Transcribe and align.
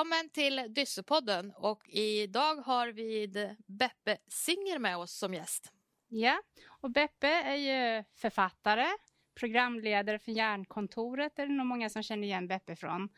Välkommen 0.00 0.30
till 0.30 0.66
Dyssepodden 0.68 1.52
och 1.56 1.88
idag 1.88 2.54
har 2.54 2.88
vi 2.88 3.28
Beppe 3.66 4.18
Singer 4.28 4.78
med 4.78 4.96
oss 4.96 5.12
som 5.12 5.34
gäst. 5.34 5.72
Ja, 6.08 6.42
och 6.66 6.90
Beppe 6.90 7.28
är 7.28 7.54
ju 7.54 8.04
författare, 8.14 8.86
programledare 9.34 10.18
för 10.18 10.32
Järnkontoret, 10.32 11.38
är 11.38 11.46
det 11.46 11.52
nog 11.52 11.66
många 11.66 11.90
som 11.90 12.02
känner 12.02 12.22
igen 12.22 12.48
Beppe 12.48 12.76
från. 12.76 13.08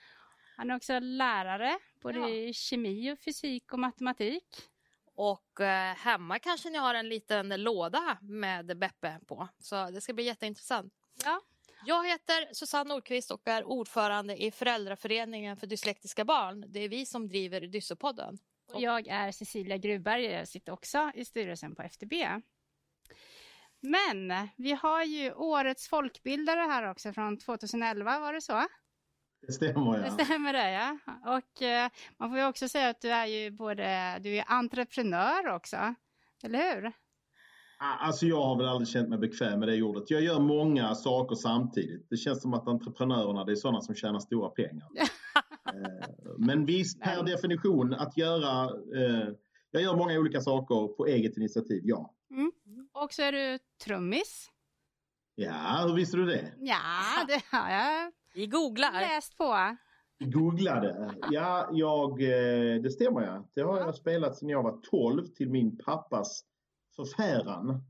Han 0.57 0.71
är 0.71 0.77
också 0.77 0.99
lärare, 0.99 1.79
både 2.00 2.18
ja. 2.18 2.29
i 2.29 2.55
kemi 2.55 3.12
och 3.12 3.19
fysik 3.19 3.73
och 3.73 3.79
matematik. 3.79 4.69
Och 5.14 5.61
eh, 5.61 5.95
hemma 5.95 6.39
kanske 6.39 6.71
ni 6.71 6.79
har 6.79 6.95
en 6.95 7.09
liten 7.09 7.62
låda 7.62 8.19
med 8.21 8.79
Beppe 8.79 9.21
på, 9.27 9.49
så 9.59 9.91
det 9.91 10.00
ska 10.00 10.13
bli 10.13 10.25
jätteintressant. 10.25 10.94
Ja, 11.25 11.41
jag 11.85 12.09
heter 12.09 12.54
Susanne 12.54 12.95
Nordqvist 12.95 13.31
och 13.31 13.49
är 13.49 13.64
ordförande 13.64 14.43
i 14.43 14.50
Föräldraföreningen 14.50 15.57
för 15.57 15.67
dyslektiska 15.67 16.25
barn. 16.25 16.64
Det 16.68 16.81
är 16.81 16.89
vi 16.89 17.07
som 17.07 17.29
driver 17.29 17.61
Dyssopodden. 17.61 18.39
Och 18.72 18.81
jag 18.81 19.08
är 19.08 19.32
Cecilia 19.32 19.77
Gruberg, 19.77 20.25
jag 20.25 20.49
sitter 20.49 20.72
också 20.72 21.11
i 21.14 21.25
styrelsen 21.25 21.75
på 21.75 21.82
FTB. 21.82 22.13
Men 23.81 24.49
vi 24.57 24.72
har 24.72 25.05
ju 25.05 25.32
årets 25.32 25.89
folkbildare 25.89 26.61
här 26.61 26.91
också 26.91 27.13
från 27.13 27.39
2011, 27.39 28.19
var 28.19 28.33
det 28.33 28.41
så? 28.41 28.67
Det 29.46 29.53
stämmer 29.53 29.99
ja. 29.99 30.03
Det 30.03 30.25
stämmer 30.25 30.53
det 30.53 30.71
ja. 30.71 30.99
Och 31.36 31.63
eh, 31.63 31.91
man 32.17 32.30
får 32.30 32.39
ju 32.39 32.47
också 32.47 32.69
säga 32.69 32.89
att 32.89 33.00
du 33.00 33.11
är 33.11 33.27
ju 33.27 33.50
både, 33.50 34.19
du 34.20 34.36
är 34.36 34.44
entreprenör 34.47 35.48
också, 35.48 35.94
eller 36.42 36.75
hur? 36.75 36.92
Alltså 37.83 38.27
jag 38.27 38.42
har 38.42 38.56
väl 38.56 38.69
aldrig 38.69 38.89
känt 38.89 39.09
mig 39.09 39.19
bekväm 39.19 39.59
med 39.59 39.69
det 39.69 39.83
ordet. 39.83 40.11
Jag 40.11 40.22
gör 40.22 40.41
många 40.41 40.95
saker 40.95 41.34
samtidigt. 41.36 42.06
Det 42.11 42.16
känns 42.16 42.42
som 42.42 42.55
att 42.55 42.69
entreprenörerna 42.69 43.44
det 43.44 43.52
är 43.52 43.56
sådana 43.56 43.80
som 43.80 43.94
tjänar 43.94 44.19
stora 44.19 44.48
pengar. 44.50 44.88
Eh, 45.66 46.08
men 46.38 46.64
visst, 46.66 47.00
per 47.00 47.22
definition, 47.22 47.94
att 47.94 48.16
göra... 48.16 48.64
Eh, 48.97 49.28
jag 49.70 49.83
gör 49.83 49.97
många 49.97 50.19
olika 50.19 50.41
saker 50.41 50.97
på 50.97 51.06
eget 51.06 51.36
initiativ, 51.36 51.80
ja. 51.84 52.14
Mm. 52.30 52.53
Och 52.92 53.12
så 53.12 53.22
är 53.22 53.33
du 53.33 53.58
trummis. 53.84 54.50
Ja, 55.34 55.84
hur 55.86 55.94
visste 55.94 56.16
du 56.16 56.27
det? 56.27 56.53
Ja, 56.58 57.25
det 57.27 57.42
har 57.56 57.70
jag 57.70 58.12
Vi 58.34 58.47
googlar. 58.47 58.92
läst 59.00 59.38
på. 59.38 59.77
Googlade. 60.25 61.14
Ja, 61.30 61.69
jag, 61.72 62.22
eh, 62.22 62.83
det 62.83 62.91
stämmer 62.91 63.20
ja. 63.22 63.48
Det 63.55 63.62
har 63.62 63.78
jag 63.78 63.94
spelat 63.94 64.36
sedan 64.36 64.48
jag 64.48 64.62
var 64.62 64.80
12 64.91 65.27
till 65.27 65.50
min 65.50 65.77
pappas 65.77 66.44
förfäran. 66.96 67.82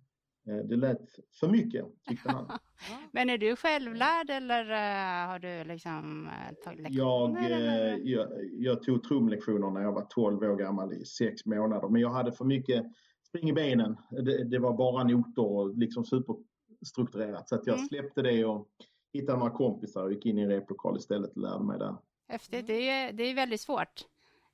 Eh, 0.46 0.56
det 0.56 0.76
lät 0.76 1.00
för 1.40 1.48
mycket, 1.48 1.86
tyckte 2.08 2.32
han. 2.32 2.50
Men 3.12 3.30
är 3.30 3.38
du 3.38 3.56
självlärd 3.56 4.30
eller 4.30 4.70
uh, 4.70 5.30
har 5.30 5.38
du 5.38 5.64
liksom 5.64 6.26
uh, 6.26 6.54
tagit 6.64 6.80
lektioner? 6.80 7.50
Jag, 7.50 8.06
jag, 8.06 8.28
jag, 8.52 8.82
tog 8.82 9.04
trumlektioner 9.04 9.70
när 9.70 9.82
jag 9.82 9.92
var 9.92 10.06
12 10.10 10.42
år 10.42 10.56
gammal 10.56 10.92
i 10.92 11.04
sex 11.04 11.46
månader. 11.46 11.88
Men 11.88 12.00
jag 12.00 12.10
hade 12.10 12.32
för 12.32 12.44
mycket 12.44 12.84
spring 13.28 13.48
i 13.48 13.52
benen. 13.52 13.96
Det, 14.10 14.44
det 14.44 14.58
var 14.58 14.76
bara 14.76 15.04
noter 15.04 15.44
och 15.44 15.78
liksom 15.78 16.04
superstrukturerat. 16.04 17.48
Så 17.48 17.54
att 17.54 17.66
jag 17.66 17.76
mm. 17.76 17.88
släppte 17.88 18.22
det 18.22 18.44
och 18.44 18.68
hittade 19.12 19.38
några 19.38 19.52
kompisar 19.52 20.02
och 20.02 20.12
gick 20.12 20.26
in 20.26 20.38
i 20.38 20.42
en 20.42 20.48
replokal 20.48 20.96
istället 20.96 21.30
och 21.30 21.42
lärde 21.42 21.64
mig 21.64 21.78
där. 21.78 21.96
Häftigt. 22.28 22.66
Det 22.66 22.88
är, 22.88 23.12
det 23.12 23.22
är 23.22 23.34
väldigt 23.34 23.60
svårt. 23.60 24.06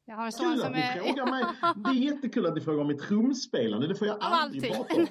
Jag 0.08 0.16
har 0.16 0.26
en 0.26 0.32
son 0.32 0.52
Kul 0.52 0.58
som 0.58 0.72
att 0.72 0.78
är... 0.78 0.92
frågar 0.92 1.26
mig. 1.26 1.44
Det 1.76 1.90
är 1.90 2.12
jättekul 2.14 2.46
att 2.46 2.54
ni 2.54 2.60
frågar 2.60 2.80
om 2.80 2.86
mitt 2.86 3.00
trumspelande. 3.00 3.86
Det 3.86 3.94
får 3.94 4.06
jag 4.06 4.16
aldrig 4.20 4.72
prata 4.72 4.94
om. 4.94 5.06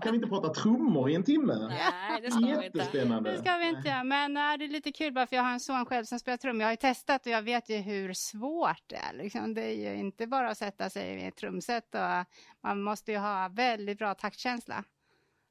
Kan 0.00 0.12
vi 0.12 0.16
inte 0.16 0.28
prata 0.28 0.48
trummor 0.48 1.10
i 1.10 1.14
en 1.14 1.24
timme? 1.24 1.54
Nej, 1.68 2.20
det 2.22 2.30
ska 2.30 2.40
vi 2.40 2.66
inte. 2.66 2.78
Det 3.20 3.38
ska 3.38 3.56
vi 3.56 3.68
inte 3.68 3.88
göra. 3.88 4.04
Men 4.04 4.36
äh, 4.36 4.58
det 4.58 4.64
är 4.64 4.68
lite 4.68 4.92
kul 4.92 5.12
bara 5.12 5.26
för 5.26 5.36
jag 5.36 5.42
har 5.42 5.52
en 5.52 5.60
son 5.60 5.86
själv 5.86 6.04
som 6.04 6.18
spelar 6.18 6.36
trummor. 6.36 6.60
Jag 6.60 6.66
har 6.66 6.72
ju 6.72 6.76
testat 6.76 7.26
och 7.26 7.32
jag 7.32 7.42
vet 7.42 7.70
ju 7.70 7.76
hur 7.76 8.12
svårt 8.12 8.82
det 8.86 8.96
är. 8.96 9.12
Liksom. 9.12 9.54
Det 9.54 9.62
är 9.62 9.92
ju 9.92 9.98
inte 9.98 10.26
bara 10.26 10.50
att 10.50 10.58
sätta 10.58 10.90
sig 10.90 11.22
i 11.22 11.26
ett 11.26 11.36
trumset. 11.36 11.94
Och 11.94 12.34
man 12.62 12.82
måste 12.82 13.12
ju 13.12 13.18
ha 13.18 13.48
väldigt 13.48 13.98
bra 13.98 14.14
taktkänsla. 14.14 14.84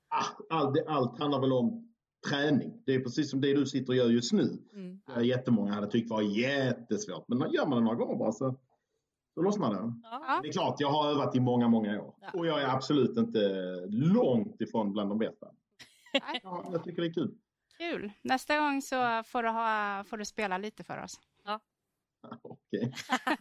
Ah, 0.10 0.56
allt, 0.58 0.88
allt 0.88 1.20
handlar 1.20 1.40
väl 1.40 1.54
om 1.54 1.93
träning. 2.30 2.84
Det 2.86 2.96
är 2.96 3.00
precis 3.00 3.30
som 3.30 3.42
det 3.42 3.54
du 3.54 3.66
sitter 3.66 3.94
och 3.94 3.98
gör 3.98 4.10
just 4.10 4.34
nu. 4.34 4.58
Mm. 4.74 5.26
Jättemånga 5.26 5.74
hade 5.74 5.88
tyckt 5.88 6.10
var 6.10 6.22
jättesvårt. 6.22 7.28
Men 7.28 7.52
gör 7.52 7.68
man 7.68 7.78
det 7.78 7.84
några 7.84 7.96
gånger 7.96 8.16
bara 8.16 8.32
så, 8.32 8.56
så 9.34 9.42
lossnar 9.42 9.74
det. 9.74 9.94
Ja. 10.04 10.40
Det 10.44 10.50
är 10.50 10.52
klart, 10.52 10.76
jag 10.80 10.92
har 10.92 11.10
övat 11.10 11.36
i 11.36 11.40
många, 11.40 11.68
många 11.68 12.02
år. 12.02 12.16
Ja. 12.22 12.30
Och 12.34 12.48
jag 12.48 12.62
är 12.62 12.68
absolut 12.68 13.18
inte 13.18 13.40
långt 13.90 14.62
ifrån 14.62 14.94
bland 14.94 15.10
de 15.10 15.18
bästa. 15.18 15.48
Ja, 16.44 16.70
jag 16.72 16.84
tycker 16.84 17.02
det 17.02 17.08
är 17.08 17.14
kul. 17.14 17.36
Kul. 17.78 18.12
Nästa 18.22 18.60
gång 18.60 18.82
så 18.82 19.24
får 19.26 19.44
du, 19.44 19.50
ha, 19.50 20.04
får 20.04 20.18
du 20.18 20.26
spela 20.26 20.58
lite 20.58 20.84
för 20.84 21.04
oss. 21.04 21.20
Ja. 21.44 21.60
Okej. 22.42 22.94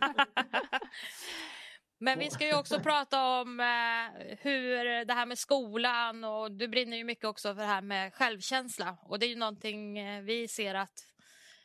Men 2.03 2.19
vi 2.19 2.31
ska 2.31 2.47
ju 2.47 2.55
också 2.59 2.81
prata 2.83 3.41
om 3.41 3.61
eh, 3.61 4.37
hur 4.39 5.05
det 5.05 5.15
här 5.15 5.27
med 5.27 5.39
skolan 5.39 6.25
och 6.25 6.53
du 6.53 6.69
brinner 6.69 6.97
ju 6.97 7.05
mycket 7.05 7.25
också 7.25 7.55
för 7.55 7.61
det 7.61 7.67
här 7.67 7.83
med 7.83 8.15
självkänsla 8.15 8.97
och 9.03 9.19
det 9.19 9.27
är 9.27 9.29
ju 9.29 9.37
någonting 9.37 9.99
eh, 9.99 10.23
vi 10.23 10.49
ser 10.49 10.75
att 10.75 11.07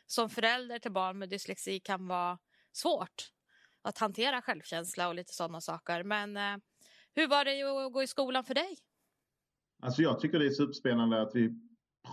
som 0.06 0.30
förälder 0.30 0.78
till 0.78 0.92
barn 0.92 1.18
med 1.18 1.28
dyslexi 1.28 1.80
kan 1.80 2.08
vara 2.08 2.38
svårt 2.72 3.30
att 3.82 3.98
hantera 3.98 4.42
självkänsla 4.42 5.08
och 5.08 5.14
lite 5.14 5.32
sådana 5.32 5.60
saker. 5.60 6.02
Men 6.02 6.36
eh, 6.36 6.56
hur 7.14 7.28
var 7.28 7.44
det 7.44 7.62
att 7.62 7.92
gå 7.92 8.02
i 8.02 8.06
skolan 8.06 8.44
för 8.44 8.54
dig? 8.54 8.78
Alltså 9.82 10.02
jag 10.02 10.20
tycker 10.20 10.38
det 10.38 10.46
är 10.46 10.50
superspännande 10.50 11.22
att 11.22 11.34
vi 11.34 11.50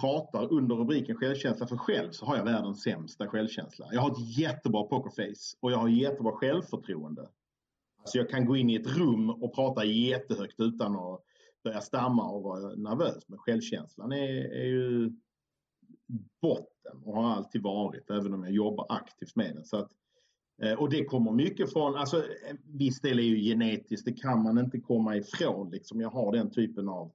pratar 0.01 0.53
under 0.53 0.75
rubriken 0.75 1.15
självkänsla 1.15 1.67
för 1.67 1.77
själv 1.77 2.11
så 2.11 2.25
har 2.25 2.37
jag 2.37 2.43
världens 2.43 2.83
sämsta 2.83 3.27
självkänsla. 3.27 3.87
Jag 3.91 4.01
har 4.01 4.11
ett 4.11 4.37
jättebra 4.37 4.83
pokerface 4.83 5.57
och 5.59 5.71
jag 5.71 5.77
har 5.77 5.87
jättebra 5.87 6.31
självförtroende. 6.31 7.29
Så 8.05 8.17
jag 8.17 8.29
kan 8.29 8.45
gå 8.45 8.57
in 8.57 8.69
i 8.69 8.75
ett 8.75 8.97
rum 8.97 9.29
och 9.29 9.55
prata 9.55 9.85
jättehögt 9.85 10.59
utan 10.59 10.95
att 10.95 11.21
börja 11.63 11.81
stamma 11.81 12.29
och 12.29 12.43
vara 12.43 12.75
nervös. 12.75 13.23
Men 13.27 13.39
självkänslan 13.39 14.11
är, 14.11 14.53
är 14.53 14.65
ju 14.65 15.11
botten 16.41 17.03
och 17.03 17.15
har 17.15 17.31
alltid 17.31 17.61
varit, 17.63 18.09
även 18.09 18.33
om 18.33 18.43
jag 18.43 18.53
jobbar 18.53 18.85
aktivt 18.89 19.35
med 19.35 19.55
den. 19.55 19.65
Så 19.65 19.77
att, 19.77 19.91
eh, 20.61 20.73
och 20.73 20.89
det 20.89 21.05
kommer 21.05 21.31
mycket 21.31 21.73
från, 21.73 21.95
alltså 21.95 22.17
eh, 22.17 22.55
viss 22.63 23.01
del 23.01 23.19
är 23.19 23.23
ju 23.23 23.37
genetiskt, 23.37 24.05
det 24.05 24.13
kan 24.13 24.43
man 24.43 24.57
inte 24.57 24.79
komma 24.79 25.15
ifrån. 25.15 25.69
Liksom. 25.69 26.01
Jag 26.01 26.09
har 26.09 26.31
den 26.31 26.51
typen 26.51 26.89
av, 26.89 27.11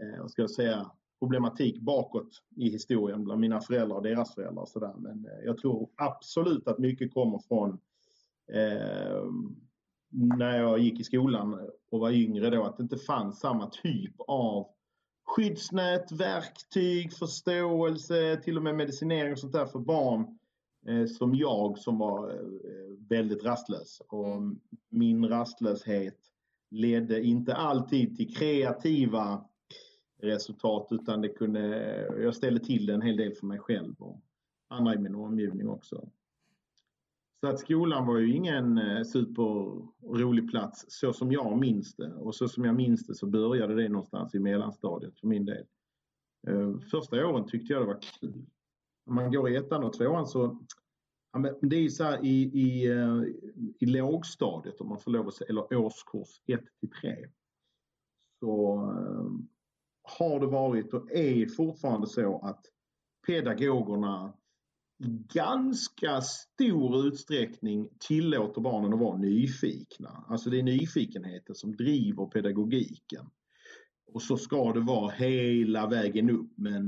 eh, 0.00 0.20
vad 0.20 0.30
ska 0.30 0.42
jag 0.42 0.50
säga, 0.50 0.90
problematik 1.18 1.80
bakåt 1.80 2.42
i 2.56 2.68
historien 2.68 3.24
bland 3.24 3.40
mina 3.40 3.60
föräldrar 3.60 3.96
och 3.96 4.02
deras 4.02 4.34
föräldrar. 4.34 4.62
Och 4.62 4.68
så 4.68 4.78
där. 4.78 4.94
Men 4.98 5.26
eh, 5.26 5.44
jag 5.44 5.58
tror 5.58 5.90
absolut 5.96 6.68
att 6.68 6.78
mycket 6.78 7.14
kommer 7.14 7.38
från 7.38 7.78
eh, 8.52 9.22
när 10.10 10.58
jag 10.58 10.78
gick 10.78 11.00
i 11.00 11.04
skolan 11.04 11.68
och 11.90 12.00
var 12.00 12.10
yngre 12.10 12.50
då 12.50 12.64
att 12.64 12.76
det 12.76 12.82
inte 12.82 12.98
fanns 12.98 13.40
samma 13.40 13.70
typ 13.70 14.14
av 14.18 14.66
skyddsnät, 15.26 16.12
verktyg, 16.12 17.12
förståelse, 17.12 18.40
till 18.44 18.56
och 18.56 18.62
med 18.62 18.74
medicinering 18.74 19.32
och 19.32 19.38
sånt 19.38 19.52
där 19.52 19.66
för 19.66 19.78
barn 19.78 20.38
eh, 20.86 21.06
som 21.06 21.34
jag 21.34 21.78
som 21.78 21.98
var 21.98 22.30
eh, 22.30 22.36
väldigt 23.08 23.44
rastlös. 23.44 24.02
Och 24.08 24.26
mm. 24.26 24.60
min 24.88 25.28
rastlöshet 25.28 26.18
ledde 26.70 27.22
inte 27.22 27.54
alltid 27.54 28.16
till 28.16 28.36
kreativa 28.36 29.44
resultat 30.22 30.88
utan 30.90 31.20
det 31.20 31.28
kunde, 31.28 31.60
jag 32.22 32.34
ställde 32.34 32.64
till 32.64 32.86
det 32.86 32.94
en 32.94 33.02
hel 33.02 33.16
del 33.16 33.34
för 33.34 33.46
mig 33.46 33.58
själv 33.58 33.94
och 33.98 34.20
andra 34.68 34.94
i 34.94 34.98
min 34.98 35.14
omgivning 35.14 35.68
också. 35.68 36.08
Så 37.40 37.48
att 37.48 37.60
skolan 37.60 38.06
var 38.06 38.18
ju 38.18 38.34
ingen 38.34 38.78
eh, 38.78 39.04
superrolig 39.04 40.50
plats 40.50 40.84
så 40.88 41.12
som 41.12 41.32
jag 41.32 41.58
minns 41.58 41.96
det. 41.96 42.14
Och 42.14 42.34
så 42.34 42.48
som 42.48 42.64
jag 42.64 42.74
minns 42.74 43.06
det 43.06 43.14
så 43.14 43.26
började 43.26 43.74
det 43.74 43.88
någonstans 43.88 44.34
i 44.34 44.38
mellanstadiet 44.38 45.20
för 45.20 45.26
min 45.26 45.44
del. 45.44 45.66
Eh, 46.48 46.78
första 46.78 47.26
åren 47.26 47.46
tyckte 47.46 47.72
jag 47.72 47.82
det 47.82 47.86
var 47.86 48.00
kul. 48.20 48.46
När 49.06 49.14
man 49.14 49.32
går 49.32 49.50
i 49.50 49.56
ettan 49.56 49.84
och 49.84 49.92
tvåan 49.92 50.26
så 50.26 50.58
Ja, 51.32 51.38
men 51.38 51.68
det 51.68 51.76
är 51.76 51.80
ju 51.80 51.90
så 51.90 52.04
här 52.04 52.24
i, 52.24 52.42
i, 52.42 52.86
eh, 52.86 53.22
i 53.80 53.86
lågstadiet 53.86 54.80
om 54.80 54.88
man 54.88 54.98
får 54.98 55.10
lov 55.10 55.28
att 55.28 55.34
säga, 55.34 55.48
eller 55.48 55.76
årskurs 55.76 56.42
1 56.46 56.60
till 56.80 56.90
3. 56.90 57.28
Så 58.40 58.76
har 60.02 60.40
det 60.40 60.46
varit 60.46 60.94
och 60.94 61.12
är 61.12 61.46
fortfarande 61.46 62.06
så 62.06 62.38
att 62.38 62.64
pedagogerna 63.26 64.32
ganska 65.34 66.20
stor 66.20 67.06
utsträckning 67.06 67.88
tillåter 67.98 68.60
barnen 68.60 68.92
att 68.92 68.98
vara 68.98 69.18
nyfikna. 69.18 70.24
Alltså 70.28 70.50
det 70.50 70.58
är 70.58 70.62
nyfikenheten 70.62 71.54
som 71.54 71.76
driver 71.76 72.26
pedagogiken. 72.26 73.26
Och 74.12 74.22
så 74.22 74.36
ska 74.36 74.72
det 74.72 74.80
vara 74.80 75.10
hela 75.10 75.86
vägen 75.86 76.30
upp 76.30 76.50
men 76.56 76.86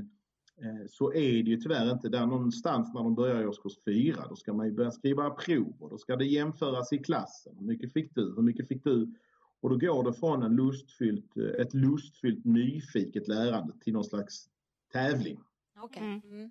eh, 0.62 0.86
så 0.88 1.12
är 1.12 1.42
det 1.42 1.50
ju 1.50 1.56
tyvärr 1.56 1.92
inte. 1.92 2.08
Där 2.08 2.26
någonstans 2.26 2.94
när 2.94 3.02
de 3.02 3.14
börjar 3.14 3.42
i 3.42 3.46
årskurs 3.46 3.72
4 3.84 4.26
då 4.28 4.36
ska 4.36 4.52
man 4.52 4.66
ju 4.66 4.72
börja 4.72 4.90
skriva 4.90 5.30
prov 5.30 5.76
och 5.80 5.90
då 5.90 5.98
ska 5.98 6.16
det 6.16 6.26
jämföras 6.26 6.92
i 6.92 6.98
klassen. 6.98 7.56
Hur 7.58 7.66
mycket 7.66 7.92
fick 7.92 8.14
du? 8.14 8.34
Hur 8.36 8.42
mycket 8.42 8.68
fick 8.68 8.84
du? 8.84 9.14
Och 9.62 9.70
då 9.70 9.76
går 9.76 10.04
det 10.04 10.12
från 10.12 10.42
en 10.42 10.56
lustfyllt, 10.56 11.36
ett 11.36 11.74
lustfyllt 11.74 12.44
nyfiket 12.44 13.28
lärande 13.28 13.72
till 13.80 13.92
någon 13.92 14.04
slags 14.04 14.48
tävling. 14.92 15.40
Okay. 15.82 16.02
Mm. 16.04 16.50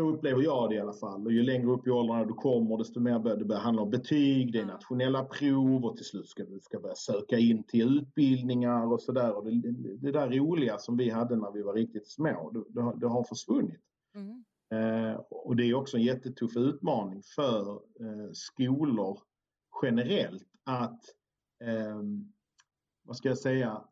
Så 0.00 0.08
upplever 0.08 0.42
jag 0.42 0.70
det 0.70 0.74
i 0.74 0.80
alla 0.80 0.92
fall. 0.92 1.26
Och 1.26 1.32
ju 1.32 1.42
längre 1.42 1.70
upp 1.70 1.86
i 1.86 1.90
åldrarna 1.90 2.24
du 2.24 2.34
kommer 2.34 2.78
desto 2.78 3.00
mer 3.00 3.18
börjar 3.18 3.36
det 3.36 3.44
börja 3.44 3.60
handla 3.60 3.82
om 3.82 3.90
betyg, 3.90 4.52
det 4.52 4.60
är 4.60 4.64
nationella 4.64 5.24
prov 5.24 5.84
och 5.84 5.96
till 5.96 6.06
slut 6.06 6.28
ska 6.28 6.44
du 6.44 6.60
ska 6.60 6.80
börja 6.80 6.94
söka 6.94 7.38
in 7.38 7.62
till 7.62 7.98
utbildningar 7.98 8.92
och 8.92 9.00
sådär. 9.00 9.42
det, 9.42 9.96
det 9.96 10.12
där 10.12 10.28
roliga 10.30 10.78
som 10.78 10.96
vi 10.96 11.10
hade 11.10 11.36
när 11.36 11.52
vi 11.52 11.62
var 11.62 11.74
riktigt 11.74 12.08
små, 12.08 12.50
det, 12.50 12.80
det, 12.80 12.92
det 13.00 13.06
har 13.06 13.24
försvunnit. 13.24 13.80
Mm. 14.14 14.44
Eh, 14.74 15.20
och 15.30 15.56
det 15.56 15.64
är 15.64 15.74
också 15.74 15.96
en 15.96 16.02
jättetuff 16.02 16.56
utmaning 16.56 17.22
för 17.36 17.70
eh, 17.70 18.32
skolor 18.32 19.18
generellt 19.82 20.48
att, 20.64 21.00
eh, 21.64 22.02
vad 23.02 23.16
ska 23.16 23.28
jag 23.28 23.38
säga, 23.38 23.84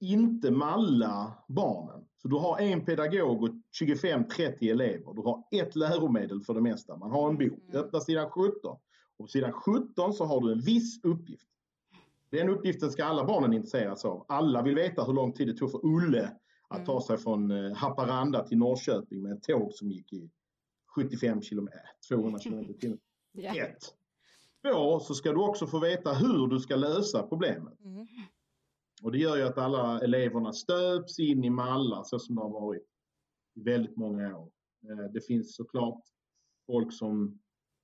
inte 0.00 0.50
malla 0.50 1.44
barnen. 1.48 2.04
Så 2.24 2.28
du 2.28 2.36
har 2.36 2.58
en 2.58 2.84
pedagog 2.84 3.42
och 3.42 3.50
25-30 3.80 4.70
elever. 4.70 5.14
Du 5.14 5.22
har 5.22 5.44
ett 5.50 5.76
läromedel 5.76 6.40
för 6.40 6.54
det 6.54 6.60
mesta. 6.60 6.96
Man 6.96 7.10
har 7.10 7.28
en 7.28 7.38
bok. 7.38 7.58
Mm. 7.68 7.80
Öppna 7.80 8.00
sidan 8.00 8.30
17. 8.30 8.76
Och 9.16 9.24
på 9.24 9.26
sidan 9.26 9.52
17 9.52 10.12
så 10.12 10.24
har 10.24 10.40
du 10.40 10.52
en 10.52 10.60
viss 10.60 11.04
uppgift. 11.04 11.48
Den 12.30 12.48
uppgiften 12.48 12.90
ska 12.90 13.04
alla 13.04 13.24
barnen 13.24 13.52
intresseras 13.52 14.04
av. 14.04 14.24
Alla 14.28 14.62
vill 14.62 14.74
veta 14.74 15.04
hur 15.04 15.12
lång 15.12 15.32
tid 15.32 15.48
det 15.48 15.54
tog 15.54 15.70
för 15.70 15.86
Ulle 15.86 16.30
att 16.68 16.76
mm. 16.76 16.86
ta 16.86 17.00
sig 17.00 17.18
från 17.18 17.50
eh, 17.50 17.76
Haparanda 17.76 18.44
till 18.44 18.58
Norrköping 18.58 19.22
med 19.22 19.32
ett 19.32 19.42
tåg 19.42 19.72
som 19.72 19.90
gick 19.90 20.12
i 20.12 20.30
75 20.94 21.40
km, 21.40 21.68
200 22.08 22.38
km 22.38 22.60
i 22.70 22.74
timmen. 22.74 22.98
Ett. 23.38 23.94
Två, 24.62 25.00
så 25.00 25.14
ska 25.14 25.32
du 25.32 25.40
också 25.40 25.66
få 25.66 25.78
veta 25.78 26.12
hur 26.12 26.46
du 26.46 26.60
ska 26.60 26.76
lösa 26.76 27.22
problemet. 27.22 27.78
Och 29.04 29.12
det 29.12 29.18
gör 29.18 29.36
ju 29.36 29.42
att 29.42 29.58
alla 29.58 30.00
eleverna 30.00 30.52
stöps 30.52 31.18
in 31.18 31.44
i 31.44 31.50
mallar 31.50 32.02
så 32.04 32.18
som 32.18 32.34
det 32.34 32.40
har 32.40 32.50
varit 32.50 32.86
i 33.54 33.62
väldigt 33.62 33.96
många 33.96 34.38
år. 34.38 34.50
Eh, 34.88 35.12
det 35.12 35.20
finns 35.20 35.56
såklart 35.56 36.02
folk 36.66 36.92
som 36.92 37.40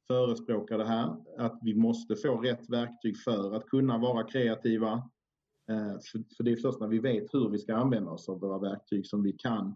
förespråkar 0.06 0.78
det 0.78 0.84
här, 0.84 1.16
att 1.38 1.58
vi 1.62 1.74
måste 1.74 2.16
få 2.16 2.36
rätt 2.36 2.70
verktyg 2.70 3.18
för 3.18 3.54
att 3.54 3.66
kunna 3.66 3.98
vara 3.98 4.24
kreativa. 4.24 4.92
Eh, 5.70 5.96
för 6.36 6.42
det 6.42 6.52
är 6.52 6.56
först 6.56 6.80
när 6.80 6.88
vi 6.88 6.98
vet 6.98 7.34
hur 7.34 7.48
vi 7.48 7.58
ska 7.58 7.76
använda 7.76 8.10
oss 8.10 8.28
av 8.28 8.40
våra 8.40 8.58
verktyg 8.58 9.06
som 9.06 9.22
vi 9.22 9.32
kan 9.32 9.74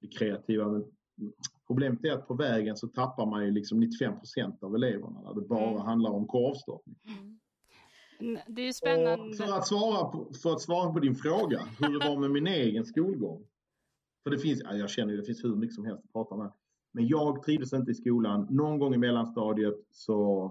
bli 0.00 0.08
kreativa. 0.08 0.68
Men 0.68 0.84
problemet 1.66 2.04
är 2.04 2.12
att 2.12 2.28
på 2.28 2.34
vägen 2.34 2.76
så 2.76 2.88
tappar 2.88 3.26
man 3.26 3.44
ju 3.44 3.50
liksom 3.50 3.80
95 3.80 4.18
procent 4.18 4.62
av 4.62 4.74
eleverna 4.74 5.20
när 5.20 5.34
det 5.34 5.48
bara 5.48 5.70
mm. 5.70 5.82
handlar 5.82 6.10
om 6.10 6.26
korvstoppning. 6.26 6.96
Mm. 7.04 7.38
Det 8.46 8.62
är 8.62 8.66
ju 8.66 8.72
spännande. 8.72 9.24
Och 9.24 9.36
för, 9.36 9.58
att 9.58 9.66
svara 9.66 10.04
på, 10.04 10.32
för 10.42 10.52
att 10.52 10.60
svara 10.60 10.92
på 10.92 10.98
din 10.98 11.14
fråga, 11.14 11.60
hur 11.78 11.98
det 11.98 12.08
var 12.08 12.16
med 12.16 12.30
min 12.30 12.46
egen 12.46 12.84
skolgång. 12.84 13.46
För 14.22 14.30
det 14.30 14.38
finns, 14.38 14.60
ja, 14.64 14.74
jag 14.74 14.90
känner 14.90 15.12
ju 15.12 15.20
det 15.20 15.26
finns 15.26 15.44
hur 15.44 15.56
mycket 15.56 15.74
som 15.74 15.84
helst 15.84 16.04
att 16.04 16.12
prata 16.12 16.36
med. 16.36 16.52
Men 16.92 17.08
jag 17.08 17.42
trivdes 17.42 17.72
inte 17.72 17.90
i 17.90 17.94
skolan. 17.94 18.46
Någon 18.50 18.78
gång 18.78 18.94
i 18.94 18.98
mellanstadiet 18.98 19.74
så 19.90 20.50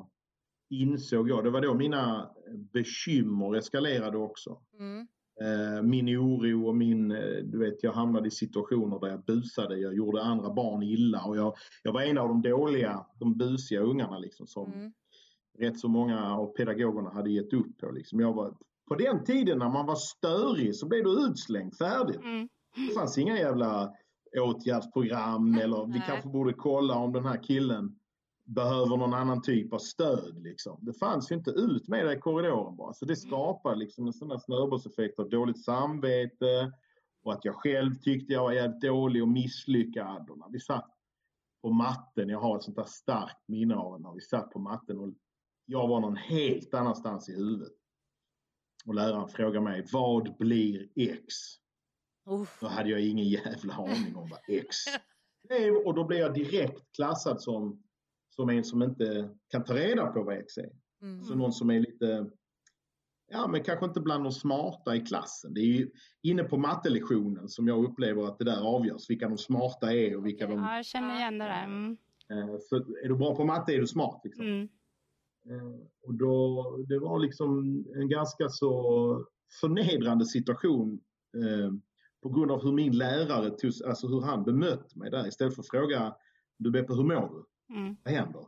insåg 0.69 1.29
jag, 1.29 1.43
det 1.43 1.49
var 1.49 1.61
då 1.61 1.73
mina 1.73 2.31
bekymmer 2.73 3.55
eskalerade 3.55 4.17
också. 4.17 4.61
Mm. 4.79 5.07
Eh, 5.41 5.81
min 5.81 6.17
oro 6.17 6.67
och 6.67 6.75
min, 6.75 7.11
eh, 7.11 7.43
du 7.43 7.57
vet 7.59 7.83
jag 7.83 7.93
hamnade 7.93 8.27
i 8.27 8.31
situationer 8.31 8.99
där 8.99 9.07
jag 9.07 9.23
busade, 9.23 9.77
jag 9.77 9.95
gjorde 9.95 10.23
andra 10.23 10.53
barn 10.53 10.83
illa 10.83 11.23
och 11.23 11.37
jag, 11.37 11.55
jag 11.83 11.93
var 11.93 12.01
en 12.01 12.17
av 12.17 12.27
de 12.27 12.41
dåliga, 12.41 13.05
de 13.19 13.37
busiga 13.37 13.81
ungarna 13.81 14.19
liksom 14.19 14.47
som 14.47 14.73
mm 14.73 14.91
rätt 15.61 15.79
så 15.79 15.87
många 15.87 16.35
av 16.35 16.47
pedagogerna 16.47 17.09
hade 17.09 17.31
gett 17.31 17.53
upp 17.53 17.77
på. 17.77 17.91
Liksom. 17.91 18.19
Jag 18.19 18.33
var, 18.33 18.53
på 18.87 18.95
den 18.95 19.23
tiden 19.23 19.59
när 19.59 19.69
man 19.69 19.85
var 19.85 19.95
störig 19.95 20.75
så 20.75 20.87
blev 20.87 21.03
du 21.03 21.25
utslängd 21.25 21.77
färdigt. 21.77 22.21
Mm. 22.23 22.49
Det 22.87 22.93
fanns 22.93 23.17
inga 23.17 23.37
jävla 23.37 23.91
åtgärdsprogram 24.39 25.55
eller 25.55 25.93
vi 25.93 26.03
kanske 26.07 26.29
borde 26.29 26.53
kolla 26.53 26.95
om 26.95 27.13
den 27.13 27.25
här 27.25 27.43
killen 27.43 27.95
behöver 28.45 28.97
någon 28.97 29.13
annan 29.13 29.41
typ 29.41 29.73
av 29.73 29.77
stöd. 29.77 30.43
Liksom. 30.43 30.77
Det 30.81 30.93
fanns 30.93 31.31
ju 31.31 31.35
inte 31.35 31.51
ut 31.51 31.87
med 31.87 32.05
det 32.05 32.13
i 32.13 32.19
korridoren 32.19 32.75
bara. 32.75 32.93
Så 32.93 33.05
det 33.05 33.23
mm. 33.23 33.29
skapade 33.29 33.75
liksom 33.75 34.07
en 34.07 34.13
sån 34.13 34.27
där 34.27 34.37
snöbollseffekt 34.37 35.19
av 35.19 35.29
dåligt 35.29 35.63
samvete 35.63 36.71
och 37.23 37.33
att 37.33 37.45
jag 37.45 37.55
själv 37.55 37.95
tyckte 37.95 38.33
jag 38.33 38.43
var 38.43 38.51
jävligt 38.51 38.81
dålig 38.81 39.21
och 39.21 39.29
misslyckad. 39.29 40.29
Och 40.29 40.37
när 40.37 40.49
vi 40.51 40.59
satt 40.59 40.89
på 41.61 41.69
matten, 41.69 42.29
jag 42.29 42.39
har 42.39 42.57
ett 42.57 42.63
sånt 42.63 42.77
där 42.77 42.83
starkt 42.87 43.47
minne 43.47 43.75
av 43.75 44.01
när 44.01 44.13
vi 44.13 44.21
satt 44.21 44.49
på 44.49 44.59
matten 44.59 44.99
och 44.99 45.09
jag 45.71 45.87
var 45.87 45.99
någon 45.99 46.15
helt 46.15 46.73
annanstans 46.73 47.29
i 47.29 47.35
huvudet. 47.35 47.73
Och 48.85 48.95
läraren 48.95 49.27
frågade 49.27 49.61
mig, 49.61 49.85
vad 49.91 50.37
blir 50.37 50.89
X? 50.95 51.35
Uff. 52.29 52.57
Då 52.61 52.67
hade 52.67 52.89
jag 52.89 53.01
ingen 53.01 53.25
jävla 53.25 53.73
aning 53.73 54.15
om 54.15 54.29
vad 54.29 54.39
X 54.47 54.77
är. 55.49 55.87
Och 55.87 55.93
då 55.93 56.03
blev 56.03 56.19
jag 56.19 56.33
direkt 56.33 56.95
klassad 56.95 57.41
som, 57.41 57.83
som 58.29 58.49
en 58.49 58.63
som 58.63 58.83
inte 58.83 59.29
kan 59.47 59.63
ta 59.63 59.75
reda 59.75 60.07
på 60.07 60.23
vad 60.23 60.37
X 60.37 60.57
är. 60.57 60.71
Mm. 61.01 61.23
Så 61.23 61.35
någon 61.35 61.53
som 61.53 61.69
är 61.69 61.79
lite, 61.79 62.29
ja 63.31 63.47
men 63.47 63.63
kanske 63.63 63.85
inte 63.85 64.01
bland 64.01 64.23
de 64.23 64.31
smarta 64.31 64.95
i 64.95 64.99
klassen. 65.05 65.53
Det 65.53 65.61
är 65.61 65.65
ju 65.65 65.91
inne 66.21 66.43
på 66.43 66.57
mattelektionen 66.57 67.49
som 67.49 67.67
jag 67.67 67.83
upplever 67.83 68.23
att 68.23 68.39
det 68.39 68.45
där 68.45 68.75
avgörs, 68.75 69.09
vilka 69.09 69.27
de 69.27 69.37
smarta 69.37 69.93
är 69.93 70.17
och 70.17 70.25
vilka 70.25 70.47
de... 70.47 70.59
Ja, 70.59 70.75
jag 70.75 70.85
känner 70.85 71.15
igen 71.15 71.37
det 71.37 71.45
där. 71.45 71.63
Mm. 71.63 71.97
Eh, 72.29 72.57
så 72.59 72.75
är 72.75 73.07
du 73.07 73.15
bra 73.15 73.35
på 73.35 73.45
matte 73.45 73.73
är 73.73 73.79
du 73.79 73.87
smart. 73.87 74.21
Liksom. 74.23 74.45
Mm. 74.45 74.69
Eh, 75.49 75.75
och 76.03 76.13
då, 76.13 76.65
det 76.87 76.99
var 76.99 77.19
liksom 77.19 77.83
en 77.95 78.09
ganska 78.09 78.49
så 78.49 79.25
förnedrande 79.61 80.25
situation 80.25 80.99
eh, 81.37 81.73
på 82.23 82.29
grund 82.29 82.51
av 82.51 82.63
hur 82.63 82.71
min 82.71 82.97
lärare 82.97 83.49
tog, 83.49 83.71
alltså 83.85 84.07
hur 84.07 84.21
han 84.21 84.43
bemötte 84.43 84.99
mig 84.99 85.11
där. 85.11 85.27
Istället 85.27 85.55
för 85.55 85.61
att 85.61 85.69
fråga 85.69 86.15
du 86.57 86.71
Beppe, 86.71 86.93
hur 86.93 87.03
mår 87.03 87.29
du? 87.29 87.75
Mm. 87.75 87.95
Vad 88.03 88.13
händer? 88.13 88.45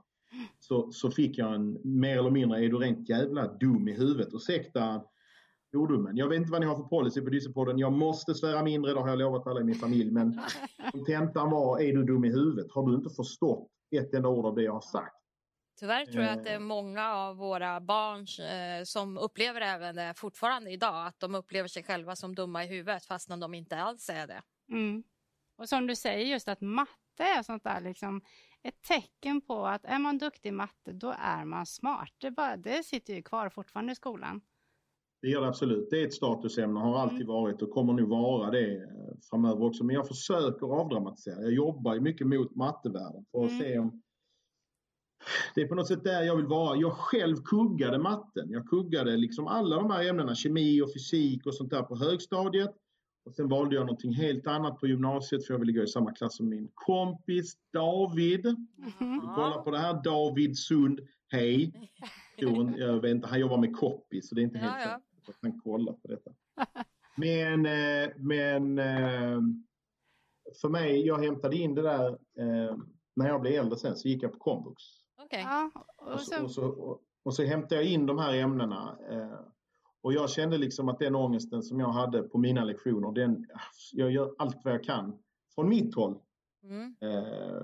Så, 0.60 0.92
så 0.92 1.12
fick 1.12 1.38
jag 1.38 1.56
en 1.56 1.80
mer 1.84 2.18
eller 2.18 2.32
mindre, 2.32 2.66
är 2.66 2.70
du 2.70 2.78
rent 2.78 3.10
jävla 3.10 3.54
dum 3.54 3.88
i 3.88 3.94
huvudet? 3.94 4.34
Ursäkta 4.34 5.04
ordomen. 5.78 6.18
Jag 6.18 6.28
vet 6.28 6.38
inte 6.38 6.52
vad 6.52 6.62
ni 6.62 6.68
har 6.68 6.76
för 6.76 6.84
policy 6.84 7.22
på 7.22 7.30
Dyssepodden. 7.30 7.78
Jag 7.78 7.94
måste 7.94 8.34
svära 8.34 8.64
mindre, 8.64 8.94
det 8.94 9.00
har 9.00 9.10
jag 9.10 9.20
lovat 9.20 9.48
alla 9.48 9.62
i 9.62 9.64
min 9.64 9.76
familj. 9.76 10.12
Men 10.12 10.40
kontentan 10.92 11.50
var, 11.50 11.80
är 11.80 11.94
du 11.94 12.04
dum 12.04 12.26
i 12.26 12.32
huvudet? 12.32 12.72
Har 12.72 12.88
du 12.90 12.96
inte 12.96 13.10
förstått 13.10 13.68
ett 13.96 14.14
enda 14.14 14.30
ord 14.30 14.46
av 14.46 14.56
det 14.56 14.64
jag 14.64 14.74
har 14.74 14.82
sagt? 14.82 15.23
Tyvärr 15.84 16.06
tror 16.06 16.24
jag 16.24 16.34
att 16.34 16.44
det 16.44 16.50
är 16.50 16.54
eh. 16.54 16.60
många 16.60 17.14
av 17.14 17.38
våra 17.38 17.82
barn 17.82 18.22
eh, 18.22 18.84
som 18.84 19.18
upplever 19.18 19.62
även 19.62 19.96
det 19.96 20.14
fortfarande 20.16 20.72
idag. 20.72 21.08
Att 21.08 21.20
de 21.20 21.36
upplever 21.36 21.68
sig 21.68 21.84
själva 21.84 22.16
som 22.16 22.36
dumma 22.36 22.64
i 22.64 22.68
huvudet 22.68 23.06
fastän 23.06 23.40
de 23.40 23.54
inte 23.54 23.78
alls 23.78 24.10
är 24.10 24.28
det. 24.28 24.42
Mm. 24.72 25.04
Och 25.58 25.70
som 25.70 25.88
du 25.88 25.96
säger 25.96 26.26
just 26.26 26.48
att 26.48 26.62
matte 26.62 27.24
är 27.38 27.44
sånt 27.44 27.64
där 27.64 27.82
liksom 27.82 28.22
ett 28.62 28.82
tecken 28.82 29.42
på 29.42 29.68
att 29.68 29.86
är 29.86 30.00
man 30.00 30.18
duktig 30.18 30.50
i 30.50 30.52
matte 30.52 30.92
då 30.92 31.14
är 31.20 31.46
man 31.46 31.66
smart. 31.66 32.14
Det, 32.18 32.32
bara, 32.32 32.58
det 32.58 32.84
sitter 32.84 33.14
ju 33.14 33.22
kvar 33.22 33.50
fortfarande 33.50 33.92
i 33.92 33.96
skolan. 33.96 34.42
Det 35.22 35.28
gör 35.28 35.42
det 35.42 35.48
absolut. 35.48 35.88
Det 35.90 36.02
är 36.02 36.08
ett 36.08 36.14
statusämne, 36.14 36.80
har 36.80 37.00
alltid 37.00 37.22
mm. 37.22 37.34
varit 37.34 37.62
och 37.62 37.72
kommer 37.72 37.94
nog 37.94 38.10
vara 38.10 38.52
det 38.52 38.76
eh, 38.76 39.18
framöver 39.30 39.64
också. 39.64 39.84
Men 39.84 39.96
jag 39.96 40.08
försöker 40.08 40.68
avdramatisera. 40.82 41.42
Jag 41.42 41.54
jobbar 41.54 42.00
mycket 42.00 42.28
mot 42.28 42.56
mattevärlden 42.56 43.26
för 43.32 43.46
att 43.46 43.52
mm. 43.52 43.62
se 43.62 43.80
om 43.80 44.02
det 45.56 45.62
är 45.62 45.68
på 45.68 45.76
något 45.76 45.88
sätt 45.88 46.04
där 46.04 46.24
jag 46.24 46.36
vill 46.36 46.46
vara. 46.46 46.78
Jag 46.78 46.94
själv 46.94 47.36
kuggade 47.36 48.00
matten. 48.00 48.52
Jag 48.52 48.68
kuggade 48.68 49.18
liksom 49.18 49.48
alla 49.48 49.76
de 49.76 49.92
här 49.92 50.10
ämnena, 50.10 50.36
kemi 50.36 50.82
och 50.82 50.94
fysik 50.94 51.46
och 51.46 51.56
sånt 51.56 51.70
där 51.70 51.84
på 51.84 51.96
högstadiet. 51.96 52.72
Och 53.26 53.34
sen 53.34 53.50
valde 53.50 53.76
jag 53.76 53.86
någonting 53.86 54.14
helt 54.14 54.48
annat 54.48 54.80
på 54.80 54.88
gymnasiet 54.88 55.46
för 55.46 55.54
jag 55.54 55.60
ville 55.60 55.72
gå 55.72 55.84
i 55.84 55.88
samma 55.88 56.12
klass 56.12 56.38
som 56.38 56.50
min 56.50 56.70
kompis 56.74 57.58
David. 57.74 58.46
Mm. 58.46 59.22
Kolla 59.36 59.58
på 59.58 59.72
det 59.72 59.78
här, 59.78 60.04
David 60.04 60.58
Sund. 60.58 61.00
Hej! 61.28 61.90
Jag 62.78 63.02
vet 63.02 63.12
inte, 63.12 63.28
han 63.28 63.40
jobbar 63.40 63.58
med 63.58 63.76
copy 63.76 64.22
så 64.22 64.36
det 64.36 64.42
är 64.42 64.44
inte 64.44 64.58
helt 64.58 64.76
ja, 64.86 65.00
säkert 65.16 65.30
att 65.30 65.36
han 65.42 65.60
kollar 65.60 65.94
på 65.94 66.08
detta. 66.08 66.32
Men, 67.16 67.66
eh, 67.66 68.10
men 68.18 68.80
eh, 68.80 69.42
för 70.62 70.70
mig, 70.70 71.08
jag 71.08 71.24
hämtade 71.24 71.56
in 71.56 71.76
det 71.76 71.82
där 71.82 72.10
eh, 72.10 72.78
när 73.16 73.28
jag 73.28 73.42
blev 73.42 73.54
äldre 73.54 73.80
sen 73.80 73.96
så 73.96 74.08
gick 74.08 74.24
jag 74.24 74.32
på 74.32 74.40
komvux. 74.40 74.84
Okay. 75.34 75.44
Ja, 75.44 75.72
och, 75.98 76.20
så... 76.20 76.44
Och, 76.44 76.52
så, 76.52 76.66
och, 76.66 77.02
och, 77.24 77.34
så 77.34 77.44
hämtade 77.44 77.76
jag 77.76 77.86
in 77.86 78.06
de 78.06 78.18
här 78.18 78.34
ämnena. 78.34 78.98
Eh, 79.10 79.40
och 80.02 80.14
jag 80.14 80.30
kände 80.30 80.58
liksom 80.58 80.90
att 80.90 81.00
den 81.00 81.16
ångesten 81.16 81.64
som 81.64 81.80
jag 81.80 81.92
hade 81.92 82.24
på 82.24 82.38
mina 82.38 82.64
lektioner, 82.64 83.12
den, 83.12 83.46
jag 83.92 84.12
gör 84.12 84.36
allt 84.38 84.58
vad 84.64 84.74
jag 84.74 84.84
kan 84.84 85.20
från 85.56 85.70
mitt 85.70 85.96
håll. 85.96 86.20
Mm. 86.64 86.96
Eh, 87.02 87.62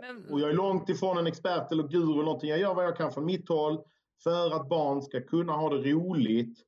Men... 0.00 0.30
Och 0.30 0.40
jag 0.40 0.50
är 0.50 0.54
långt 0.54 0.88
ifrån 0.88 1.18
en 1.18 1.26
expert 1.26 1.72
eller 1.72 1.88
guru 1.88 2.12
eller 2.12 2.22
någonting. 2.22 2.50
Jag 2.50 2.58
gör 2.58 2.74
vad 2.74 2.84
jag 2.84 2.96
kan 2.96 3.12
från 3.12 3.24
mitt 3.24 3.48
håll 3.48 3.82
för 4.22 4.50
att 4.56 4.68
barn 4.68 5.02
ska 5.02 5.20
kunna 5.20 5.52
ha 5.52 5.74
det 5.74 5.92
roligt. 5.92 6.58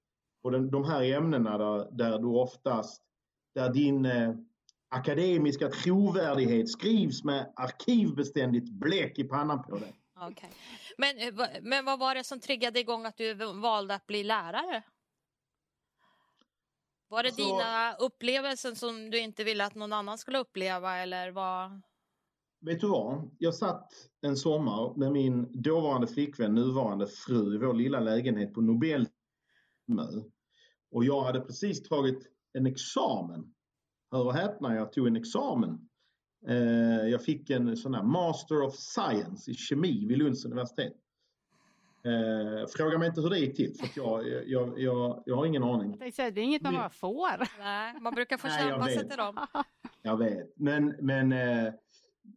Och 0.42 0.50
den, 0.50 0.70
de 0.70 0.84
här 0.84 1.02
ämnena 1.02 1.58
där, 1.58 1.88
där 1.90 2.18
du 2.18 2.26
oftast, 2.26 3.02
där 3.54 3.72
din 3.72 4.06
eh, 4.06 4.34
akademiska 4.94 5.68
trovärdighet 5.68 6.70
skrivs 6.70 7.24
med 7.24 7.52
arkivbeständigt 7.56 8.70
bläck 8.70 9.18
i 9.18 9.24
pannan 9.24 9.62
på 9.62 9.78
dig. 9.78 9.94
Okay. 10.30 10.50
Men, 10.98 11.18
eh, 11.18 11.48
men 11.62 11.84
vad 11.84 11.98
var 11.98 12.14
det 12.14 12.24
som 12.24 12.40
triggade 12.40 12.80
igång 12.80 13.06
att 13.06 13.16
du 13.16 13.34
valde 13.34 13.94
att 13.94 14.06
bli 14.06 14.24
lärare? 14.24 14.82
Var 17.08 17.22
det 17.22 17.28
alltså, 17.28 17.44
dina 17.44 17.94
upplevelser 17.94 18.74
som 18.74 19.10
du 19.10 19.18
inte 19.18 19.44
ville 19.44 19.64
att 19.64 19.74
någon 19.74 19.92
annan 19.92 20.18
skulle 20.18 20.38
uppleva 20.38 20.96
eller 20.96 21.30
vad? 21.30 21.82
vet 22.60 22.80
du 22.80 22.88
vad? 22.88 23.30
Jag 23.38 23.54
satt 23.54 23.92
en 24.20 24.36
sommar 24.36 24.94
med 24.96 25.12
min 25.12 25.62
dåvarande 25.62 26.06
flickvän, 26.06 26.54
nuvarande 26.54 27.06
fru, 27.06 27.54
i 27.54 27.58
vår 27.58 27.74
lilla 27.74 28.00
lägenhet 28.00 28.54
på 28.54 28.60
Nobel 28.60 29.08
och 30.90 31.04
jag 31.04 31.22
hade 31.22 31.40
precis 31.40 31.82
tagit 31.82 32.18
en 32.52 32.66
examen. 32.66 33.53
Hör 34.14 34.26
och 34.26 34.34
häpna, 34.34 34.74
jag 34.74 34.92
tog 34.92 35.06
en 35.06 35.16
examen. 35.16 35.88
Eh, 36.48 37.08
jag 37.08 37.24
fick 37.24 37.50
en 37.50 37.76
sån 37.76 37.94
här 37.94 38.02
Master 38.02 38.62
of 38.62 38.74
Science 38.74 39.50
i 39.50 39.54
kemi 39.54 40.06
vid 40.06 40.18
Lunds 40.18 40.44
universitet. 40.44 40.92
Eh, 42.04 42.66
fråga 42.76 42.98
mig 42.98 43.08
inte 43.08 43.20
hur 43.20 43.30
det 43.30 43.38
gick 43.38 43.56
till, 43.56 43.74
för 43.74 43.88
jag, 43.96 44.28
jag, 44.46 44.80
jag, 44.80 45.22
jag 45.26 45.36
har 45.36 45.46
ingen 45.46 45.62
aning. 45.62 45.98
Det 45.98 46.18
är 46.18 46.38
inget 46.38 46.62
man 46.62 46.74
bara 46.74 46.90
får. 46.90 47.58
Nej, 47.58 47.94
man 48.00 48.14
brukar 48.14 48.38
få 48.38 48.48
kämpa 48.48 48.86
sig 48.86 49.08
till 49.08 49.18
dem. 49.18 49.46
Jag 50.02 50.16
vet, 50.16 50.52
men, 50.56 50.94
men 51.00 51.32
eh, 51.32 51.66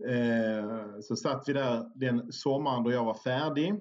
eh, 0.10 1.00
så 1.02 1.16
satt 1.16 1.50
vi 1.50 1.54
där 1.54 1.92
den 1.96 2.32
sommaren 2.32 2.84
då 2.84 2.92
jag 2.92 3.06
var 3.06 3.18
färdig. 3.18 3.80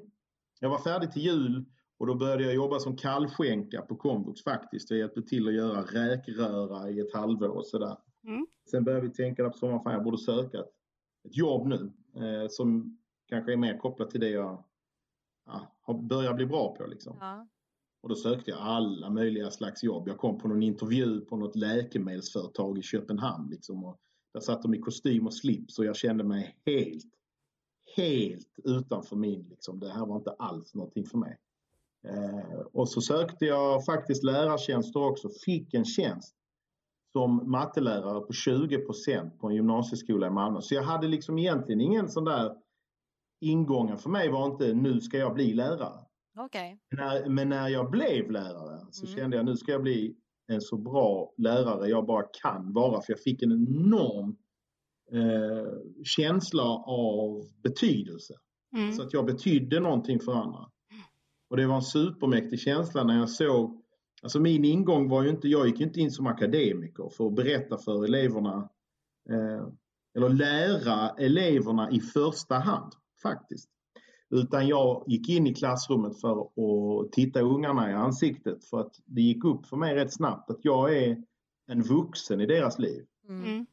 Jag 0.61 0.71
var 0.71 0.79
färdig 0.79 1.13
till 1.13 1.23
jul 1.23 1.65
och 1.99 2.07
då 2.07 2.15
började 2.15 2.45
jag 2.45 2.55
jobba 2.55 2.79
som 2.79 2.97
kallskänka 2.97 3.83
på 3.83 3.97
komvux 3.97 4.43
faktiskt. 4.43 4.91
Jag 4.91 4.99
hjälpte 4.99 5.23
till 5.23 5.49
att 5.49 5.55
göra 5.55 5.83
räkröra 5.83 6.91
i 6.91 7.01
ett 7.01 7.15
halvår 7.15 7.49
och 7.49 7.67
sådär. 7.67 7.97
Mm. 8.25 8.47
Sen 8.71 8.85
började 8.85 9.07
vi 9.07 9.13
tänka 9.13 9.51
på 9.51 9.59
sommaren, 9.59 9.83
fan 9.83 9.93
jag 9.93 10.05
borde 10.05 10.19
söka 10.19 10.59
ett, 10.59 10.73
ett 11.25 11.37
jobb 11.37 11.67
nu 11.67 11.93
eh, 12.17 12.49
som 12.49 12.99
kanske 13.29 13.53
är 13.53 13.57
mer 13.57 13.79
kopplat 13.79 14.11
till 14.11 14.21
det 14.21 14.31
jag 14.31 14.65
ja, 15.47 15.95
börjar 15.95 16.35
bli 16.35 16.47
bra 16.47 16.77
på. 16.77 16.87
Liksom. 16.87 17.17
Ja. 17.21 17.49
Och 18.03 18.09
då 18.09 18.15
sökte 18.15 18.51
jag 18.51 18.61
alla 18.61 19.11
möjliga 19.11 19.51
slags 19.51 19.85
jobb. 19.85 20.09
Jag 20.09 20.19
kom 20.19 20.39
på 20.39 20.49
någon 20.49 20.63
intervju 20.63 21.21
på 21.21 21.37
något 21.37 21.57
läkemedelsföretag 21.57 22.79
i 22.79 22.83
Köpenhamn. 22.83 23.51
Liksom, 23.51 23.85
och 23.85 24.01
där 24.33 24.41
satt 24.41 24.63
de 24.63 24.75
i 24.75 24.79
kostym 24.79 25.27
och 25.27 25.35
slips 25.35 25.79
och 25.79 25.85
jag 25.85 25.97
kände 25.97 26.25
mig 26.25 26.57
helt, 26.67 27.15
helt 27.97 28.59
utanför 28.65 29.17
min. 29.17 29.49
Liksom. 29.49 29.81
Det 29.81 29.89
här 29.89 30.07
var 30.07 30.17
inte 30.17 30.31
alls 30.31 30.75
någonting 30.75 31.07
för 31.07 31.19
mig. 31.19 31.39
Eh, 32.07 32.61
och 32.73 32.89
så 32.89 33.01
sökte 33.01 33.45
jag 33.45 33.85
faktiskt 33.85 34.25
lärartjänster 34.25 35.03
också. 35.03 35.29
Fick 35.45 35.75
en 35.75 35.85
tjänst 35.85 36.37
som 37.13 37.51
mattelärare 37.51 38.21
på 38.21 38.33
20% 38.33 39.39
på 39.39 39.49
en 39.49 39.55
gymnasieskola 39.55 40.27
i 40.27 40.31
Malmö. 40.31 40.61
Så 40.61 40.75
jag 40.75 40.83
hade 40.83 41.09
liksom 41.09 41.39
egentligen 41.39 41.81
ingen 41.81 42.09
sån 42.09 42.25
där 42.25 42.57
ingången 43.41 43.99
för 43.99 44.11
mig 44.11 44.29
var 44.29 44.47
inte 44.47 44.75
nu 44.75 45.01
ska 45.01 45.19
jag 45.19 45.35
bli 45.35 45.55
lärare. 45.55 46.01
Okay. 46.45 46.77
När, 46.91 47.29
men 47.29 47.49
när 47.49 47.69
jag 47.69 47.91
blev 47.91 48.31
lärare 48.31 48.81
så 48.91 49.07
mm. 49.07 49.19
kände 49.19 49.37
jag 49.37 49.47
nu 49.47 49.57
ska 49.57 49.73
jag 49.73 49.83
bli 49.83 50.17
en 50.49 50.61
så 50.61 50.77
bra 50.77 51.35
lärare 51.37 51.89
jag 51.89 52.07
bara 52.07 52.25
kan 52.43 52.73
vara 52.73 53.01
för 53.01 53.13
jag 53.13 53.21
fick 53.21 53.43
en 53.43 53.53
enorm 53.53 54.37
eh, 55.13 55.73
känsla 56.05 56.65
av 56.87 57.45
betydelse. 57.63 58.35
Mm. 58.77 58.93
Så 58.93 59.03
att 59.03 59.13
jag 59.13 59.27
betydde 59.27 59.81
någonting 59.81 60.21
för 60.21 60.33
andra. 60.33 60.71
Och 61.51 61.57
det 61.57 61.67
var 61.67 61.77
en 61.77 61.83
supermäktig 61.83 62.61
känsla 62.61 63.05
när 63.05 63.19
jag 63.19 63.31
såg 63.31 63.83
Alltså 64.23 64.41
min 64.41 64.65
ingång 64.65 65.09
var 65.09 65.23
ju 65.23 65.31
inte, 65.31 65.49
jag 65.49 65.67
gick 65.67 65.81
inte 65.81 66.01
in 66.01 66.11
som 66.11 66.27
akademiker 66.27 67.09
för 67.17 67.27
att 67.27 67.35
berätta 67.35 67.79
för 67.79 68.05
eleverna 68.05 68.69
eh, 69.31 69.69
eller 70.17 70.29
lära 70.29 71.09
eleverna 71.09 71.91
i 71.91 72.01
första 72.01 72.55
hand 72.55 72.93
faktiskt. 73.23 73.71
Utan 74.31 74.69
jag 74.69 75.05
gick 75.07 75.29
in 75.29 75.47
i 75.47 75.55
klassrummet 75.55 76.21
för 76.21 76.41
att 76.41 77.13
titta 77.13 77.41
ungarna 77.41 77.91
i 77.91 77.95
ansiktet 77.95 78.65
för 78.65 78.81
att 78.81 78.93
det 79.05 79.23
gick 79.23 79.45
upp 79.45 79.67
för 79.67 79.77
mig 79.77 79.95
rätt 79.95 80.15
snabbt 80.15 80.51
att 80.51 80.65
jag 80.65 80.97
är 80.97 81.23
en 81.67 81.83
vuxen 81.83 82.41
i 82.41 82.47
deras 82.47 82.79
liv. 82.79 83.05
Mm. 83.29 83.67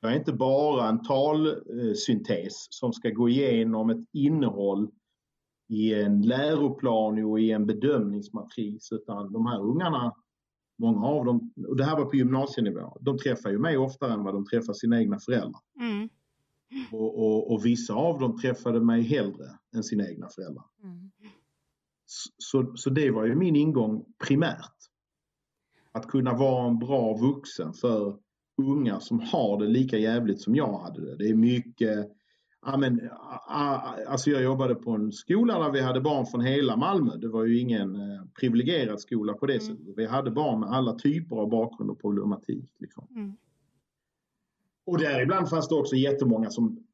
Jag 0.00 0.12
är 0.12 0.16
inte 0.16 0.32
bara 0.32 0.88
en 0.88 1.02
talsyntes 1.02 2.66
som 2.70 2.92
ska 2.92 3.10
gå 3.10 3.28
igenom 3.28 3.90
ett 3.90 4.08
innehåll 4.12 4.90
i 5.68 5.94
en 5.94 6.22
läroplan 6.22 7.24
och 7.24 7.40
i 7.40 7.50
en 7.50 7.66
bedömningsmatris 7.66 8.92
utan 8.92 9.32
de 9.32 9.46
här 9.46 9.60
ungarna, 9.60 10.14
många 10.78 11.06
av 11.06 11.24
dem, 11.24 11.52
och 11.68 11.76
det 11.76 11.84
här 11.84 11.96
var 11.96 12.04
på 12.04 12.16
gymnasienivå, 12.16 12.96
de 13.00 13.18
träffar 13.18 13.50
ju 13.50 13.58
mig 13.58 13.76
oftare 13.76 14.12
än 14.12 14.24
vad 14.24 14.34
de 14.34 14.46
träffar 14.46 14.72
sina 14.72 15.00
egna 15.00 15.18
föräldrar. 15.18 15.60
Mm. 15.80 16.08
Och, 16.92 17.18
och, 17.18 17.52
och, 17.52 17.66
vissa 17.66 17.94
av 17.94 18.20
dem 18.20 18.38
träffade 18.38 18.80
mig 18.80 19.02
hellre 19.02 19.44
än 19.76 19.82
sina 19.82 20.08
egna 20.08 20.28
föräldrar. 20.28 20.64
Mm. 20.82 21.10
Så, 22.36 22.76
så 22.76 22.90
det 22.90 23.10
var 23.10 23.24
ju 23.24 23.34
min 23.34 23.56
ingång 23.56 24.04
primärt. 24.26 24.74
Att 25.92 26.08
kunna 26.08 26.34
vara 26.34 26.68
en 26.68 26.78
bra 26.78 27.16
vuxen 27.16 27.72
för 27.72 28.18
unga 28.62 29.00
som 29.00 29.20
har 29.20 29.60
det 29.60 29.68
lika 29.68 29.98
jävligt 29.98 30.40
som 30.40 30.54
jag 30.56 30.78
hade 30.78 31.10
det. 31.10 31.16
Det 31.16 31.30
är 31.30 31.34
mycket 31.34 32.10
Ja, 32.66 32.76
men, 32.76 33.10
alltså 34.06 34.30
jag 34.30 34.42
jobbade 34.42 34.74
på 34.74 34.90
en 34.90 35.12
skola 35.12 35.58
där 35.58 35.70
vi 35.70 35.80
hade 35.80 36.00
barn 36.00 36.26
från 36.26 36.40
hela 36.40 36.76
Malmö. 36.76 37.16
Det 37.16 37.28
var 37.28 37.44
ju 37.44 37.58
ingen 37.58 37.94
eh, 37.94 38.24
privilegierad 38.40 39.00
skola 39.00 39.32
på 39.32 39.46
det 39.46 39.52
mm. 39.52 39.66
sättet. 39.66 39.94
Vi 39.96 40.06
hade 40.06 40.30
barn 40.30 40.60
med 40.60 40.68
alla 40.68 40.94
typer 40.94 41.36
av 41.36 41.48
bakgrund 41.48 41.90
och 41.90 42.00
problematik. 42.00 42.70
Liksom. 42.78 43.06
Mm. 43.10 43.36
Och 44.86 44.98
däribland 44.98 45.50
fanns 45.50 45.68
det 45.68 45.74
också 45.74 45.96
jättemånga 45.96 46.50
som 46.50 46.86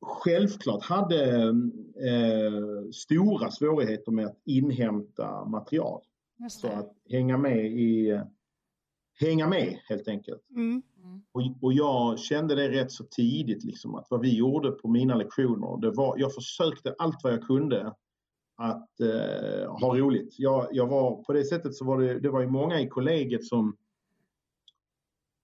självklart 0.00 0.84
hade 0.84 1.48
eh, 1.48 2.90
stora 2.92 3.50
svårigheter 3.50 4.12
med 4.12 4.26
att 4.26 4.40
inhämta 4.44 5.44
material. 5.44 6.02
Så 6.50 6.66
att 6.66 6.92
hänga 7.10 7.38
med 7.38 7.66
i 7.66 8.20
hänga 9.20 9.48
med 9.48 9.78
helt 9.88 10.08
enkelt. 10.08 10.50
Mm. 10.50 10.82
Mm. 11.06 11.22
Och, 11.32 11.64
och, 11.64 11.72
jag 11.72 12.18
kände 12.18 12.54
det 12.54 12.68
rätt 12.68 12.92
så 12.92 13.04
tidigt 13.04 13.64
liksom 13.64 13.94
att 13.94 14.06
vad 14.10 14.20
vi 14.20 14.36
gjorde 14.36 14.70
på 14.70 14.88
mina 14.88 15.14
lektioner, 15.14 15.80
det 15.80 15.90
var, 15.90 16.18
jag 16.18 16.34
försökte 16.34 16.94
allt 16.98 17.20
vad 17.22 17.32
jag 17.32 17.42
kunde 17.42 17.94
att 18.56 19.00
eh, 19.00 19.70
ha 19.80 19.96
roligt. 19.96 20.34
Jag, 20.38 20.68
jag, 20.72 20.86
var, 20.86 21.22
på 21.22 21.32
det 21.32 21.44
sättet 21.44 21.74
så 21.74 21.84
var 21.84 22.00
det, 22.00 22.20
det 22.20 22.30
var 22.30 22.40
ju 22.40 22.46
många 22.46 22.80
i 22.80 22.88
kollegiet 22.88 23.44
som 23.44 23.76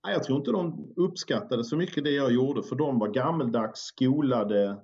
jag 0.09 0.25
tror 0.25 0.38
inte 0.38 0.50
de 0.50 0.92
uppskattade 0.97 1.64
så 1.64 1.76
mycket 1.76 2.04
det 2.04 2.11
jag 2.11 2.33
gjorde 2.33 2.62
för 2.62 2.76
de 2.76 2.99
var 2.99 3.09
gammeldags 3.09 3.81
skolade 3.81 4.81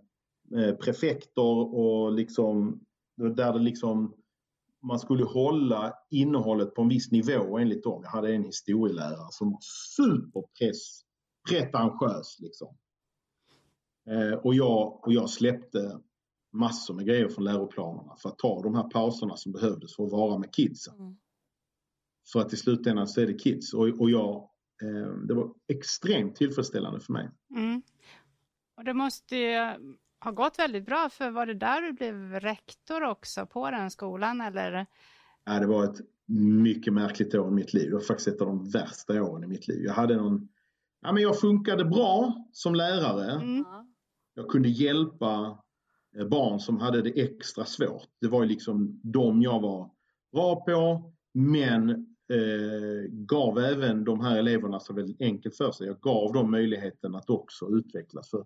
eh, 0.57 0.75
prefekter 0.75 1.75
och 1.75 2.13
liksom 2.13 2.81
där 3.17 3.53
det 3.53 3.59
liksom 3.59 4.15
man 4.83 4.99
skulle 4.99 5.25
hålla 5.25 5.95
innehållet 6.11 6.75
på 6.75 6.83
en 6.83 6.89
viss 6.89 7.11
nivå 7.11 7.59
enligt 7.59 7.85
dem. 7.85 8.03
Jag 8.05 8.11
hade 8.11 8.35
en 8.35 8.45
historielärare 8.45 9.29
som 9.31 9.51
var 9.51 9.61
superpress, 9.97 11.01
pretentiös 11.49 12.37
liksom. 12.41 12.77
Eh, 14.11 14.39
och, 14.39 14.55
jag, 14.55 15.07
och 15.07 15.13
jag 15.13 15.31
släppte 15.31 16.01
massor 16.53 16.95
med 16.95 17.07
grejer 17.07 17.29
från 17.29 17.45
läroplanerna 17.45 18.17
för 18.17 18.29
att 18.29 18.39
ta 18.39 18.63
de 18.63 18.75
här 18.75 18.91
pauserna 18.91 19.37
som 19.37 19.53
behövdes 19.53 19.97
för 19.97 20.05
att 20.05 20.13
vara 20.13 20.39
med 20.39 20.55
kidsen. 20.55 20.95
Mm. 20.99 21.17
För 22.33 22.41
att 22.41 22.53
i 22.53 22.57
slutändan 22.57 23.09
så 23.09 23.21
är 23.21 23.27
det 23.27 23.35
kids 23.35 23.75
och, 23.75 23.89
och 24.01 24.11
jag, 24.11 24.51
eh, 24.83 25.13
det 25.29 25.35
var 25.35 25.55
extremt 25.69 26.37
tillfredsställande 26.37 27.01
för 27.01 27.13
mig. 27.13 27.31
Mm. 27.57 27.83
Och 28.77 28.85
det 28.85 28.95
måste 28.95 29.37
har 30.19 30.33
gått 30.33 30.59
väldigt 30.59 30.87
bra, 30.87 31.09
för 31.13 31.31
var 31.31 31.47
det 31.47 31.55
där 31.55 31.83
du 31.83 31.93
blev 31.93 32.41
rektor 32.41 33.03
också 33.03 33.47
på 33.47 33.71
den 33.71 33.91
skolan 33.91 34.41
eller? 34.41 34.87
Ja, 35.45 35.61
det 35.61 35.67
var 35.67 35.85
ett 35.85 36.01
mycket 36.63 36.93
märkligt 36.93 37.35
år 37.35 37.49
i 37.49 37.51
mitt 37.51 37.75
liv. 37.75 37.91
Det 37.91 37.95
var 37.95 38.03
faktiskt 38.03 38.29
ett 38.29 38.41
av 38.41 38.47
de 38.47 38.71
värsta 38.71 39.23
åren 39.23 39.45
i 39.45 39.47
mitt 39.47 39.69
liv. 39.69 39.85
Jag 39.85 39.93
hade 39.93 40.17
någon, 40.17 40.49
ja 41.03 41.13
men 41.13 41.23
jag 41.23 41.41
funkade 41.41 41.85
bra 41.85 42.45
som 42.53 42.75
lärare. 42.75 43.33
Mm. 43.33 43.65
Jag 44.35 44.49
kunde 44.49 44.69
hjälpa 44.69 45.59
eh, 46.17 46.27
barn 46.29 46.61
som 46.61 46.79
hade 46.79 47.03
det 47.03 47.21
extra 47.21 47.65
svårt. 47.65 48.09
Det 48.21 48.29
var 48.29 48.43
ju 48.43 48.49
liksom 48.49 49.01
de 49.03 49.43
jag 49.43 49.61
var 49.61 49.91
bra 50.33 50.65
på, 50.65 51.13
men 51.35 51.91
eh, 52.31 53.11
gav 53.11 53.59
även 53.59 54.05
de 54.05 54.21
här 54.21 54.39
eleverna 54.39 54.81
så 54.81 54.93
väldigt 54.93 55.21
enkelt 55.21 55.57
för 55.57 55.73
sig. 55.73 55.87
Jag 55.87 56.01
gav 56.01 56.33
dem 56.33 56.51
möjligheten 56.51 57.15
att 57.15 57.31
också 57.31 57.69
utvecklas. 57.69 58.31
För 58.31 58.45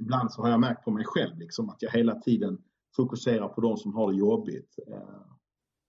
ibland 0.00 0.32
så 0.32 0.42
har 0.42 0.50
jag 0.50 0.60
märkt 0.60 0.84
på 0.84 0.90
mig 0.90 1.04
själv 1.04 1.38
liksom, 1.38 1.70
att 1.70 1.82
jag 1.82 1.90
hela 1.90 2.14
tiden 2.14 2.58
fokuserar 2.96 3.48
på 3.48 3.60
de 3.60 3.76
som 3.76 3.94
har 3.94 4.12
det 4.12 4.18
jobbigt. 4.18 4.78
Eh, 4.88 4.98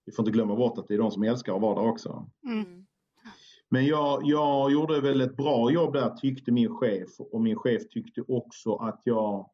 vi 0.05 0.11
får 0.11 0.23
inte 0.23 0.31
glömma 0.31 0.55
bort 0.55 0.77
att 0.77 0.87
det 0.87 0.93
är 0.93 0.97
de 0.97 1.11
som 1.11 1.23
älskar 1.23 1.55
att 1.55 1.61
vara 1.61 1.81
där 1.81 1.89
också. 1.89 2.29
Mm. 2.45 2.85
Men 3.69 3.85
jag, 3.85 4.21
jag 4.23 4.71
gjorde 4.71 5.01
väl 5.01 5.21
ett 5.21 5.37
bra 5.37 5.71
jobb 5.71 5.93
där 5.93 6.09
tyckte 6.09 6.51
min 6.51 6.75
chef 6.75 7.09
och 7.19 7.41
min 7.41 7.55
chef 7.55 7.89
tyckte 7.89 8.21
också 8.27 8.75
att 8.75 9.01
jag 9.03 9.49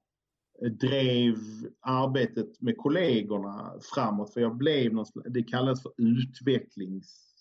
drev 0.71 1.35
arbetet 1.79 2.61
med 2.61 2.77
kollegorna 2.77 3.73
framåt 3.95 4.33
för 4.33 4.41
jag 4.41 4.57
blev 4.57 4.93
någon, 4.93 5.05
det 5.25 5.43
kallas 5.43 5.83
för 5.83 5.91
utvecklings 5.97 7.32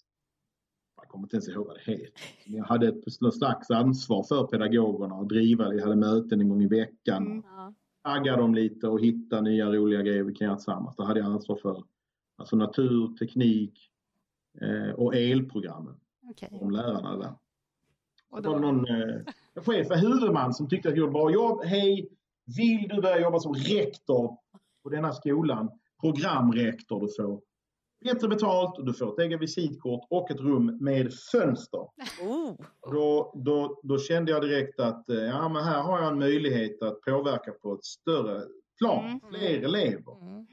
kommer 1.13 1.25
inte 1.25 1.37
ens 1.37 1.49
ihåg 1.49 1.67
vad 1.67 1.77
det 1.77 1.93
heter. 1.93 2.23
Jag 2.45 2.65
hade 2.65 2.89
ett 2.89 3.35
slags 3.35 3.71
ansvar 3.71 4.23
för 4.23 4.47
pedagogerna 4.47 5.15
och 5.15 5.27
driva, 5.27 5.75
jag 5.75 5.83
hade 5.83 5.97
möten 5.97 6.41
en 6.41 6.49
gång 6.49 6.63
i 6.63 6.67
veckan. 6.67 7.27
Mm. 7.27 7.75
Tagga 8.05 8.37
dem 8.37 8.55
lite 8.55 8.89
och 8.89 9.01
hitta 9.01 9.41
nya 9.41 9.73
roliga 9.73 10.03
grejer 10.03 10.23
vi 10.23 10.35
kan 10.35 10.45
göra 10.45 10.57
tillsammans. 10.57 10.97
Det 10.97 11.05
hade 11.05 11.21
jag 11.21 11.33
ansvar 11.33 11.57
för. 11.57 11.85
Alltså 12.37 12.57
natur, 12.57 13.17
teknik 13.19 13.91
eh, 14.61 14.95
och 14.95 15.15
elprogrammen. 15.15 15.95
Okay. 16.31 16.49
Om 16.53 16.71
lärarna 16.71 17.17
där. 17.17 17.33
Och 18.31 18.43
då... 18.43 18.59
någon 18.59 18.87
eh, 18.87 19.21
chef, 19.55 19.87
huvudman 19.91 20.55
som 20.55 20.69
tyckte 20.69 20.89
att 20.89 20.95
jag 20.95 20.99
gjorde 20.99 21.13
bra 21.13 21.31
jobb. 21.31 21.65
Hej, 21.65 22.09
vill 22.57 22.89
du 22.89 23.01
börja 23.01 23.21
jobba 23.21 23.39
som 23.39 23.55
rektor 23.55 24.37
på 24.83 24.89
denna 24.89 25.13
skolan? 25.13 25.71
Programrektor 26.01 27.01
du 27.01 27.09
får 27.09 27.41
bättre 28.05 28.29
betalt 28.29 28.79
och 28.79 28.85
du 28.87 28.95
får 28.95 29.13
ett 29.13 29.19
eget 29.19 29.41
visitkort 29.41 30.07
och 30.11 30.31
ett 30.31 30.41
rum 30.41 30.79
med 30.81 31.13
fönster. 31.33 31.81
Oh. 32.23 32.55
Då, 32.93 33.33
då, 33.45 33.81
då 33.83 33.99
kände 33.99 34.33
jag 34.33 34.43
direkt 34.43 34.81
att 34.81 35.11
eh, 35.11 35.17
ja, 35.17 35.49
men 35.49 35.65
här 35.65 35.83
har 35.83 35.99
jag 35.99 36.13
en 36.13 36.19
möjlighet 36.19 36.83
att 36.83 37.01
påverka 37.01 37.53
på 37.53 37.75
ett 37.75 37.85
större 37.85 38.43
plan, 38.79 39.05
mm. 39.05 39.21
fler 39.31 39.63
elever. 39.63 40.23
Mm. 40.23 40.47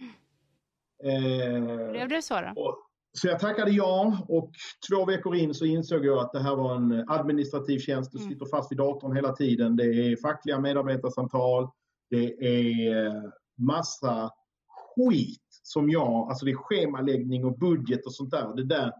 Eh, 1.04 1.92
Blev 1.92 2.10
det 2.10 2.22
så 2.22 2.42
då? 2.42 2.62
Och, 2.62 2.86
så 3.12 3.28
jag 3.28 3.40
tackade 3.40 3.72
ja 3.72 4.18
och 4.28 4.52
två 4.90 5.06
veckor 5.06 5.36
in 5.36 5.54
så 5.54 5.66
insåg 5.66 6.06
jag 6.06 6.18
att 6.18 6.32
det 6.32 6.40
här 6.40 6.56
var 6.56 6.76
en 6.76 7.06
administrativ 7.10 7.80
tjänst. 7.80 8.12
Du 8.12 8.18
mm. 8.18 8.30
sitter 8.30 8.46
fast 8.46 8.72
vid 8.72 8.78
datorn 8.78 9.16
hela 9.16 9.32
tiden. 9.32 9.76
Det 9.76 9.84
är 9.84 10.16
fackliga 10.16 10.60
medarbetarsamtal. 10.60 11.70
Det 12.10 12.26
är 12.26 13.06
eh, 13.06 13.24
massa 13.58 14.32
skit 14.68 15.49
som 15.70 15.90
jag, 15.90 16.30
alltså 16.30 16.46
det 16.46 16.52
är 16.52 16.56
schemaläggning 16.56 17.46
och 17.46 17.58
budget 17.60 18.06
och 18.06 18.14
sånt 18.14 18.32
där. 18.32 18.56
Det 18.56 18.66
där, 18.66 18.94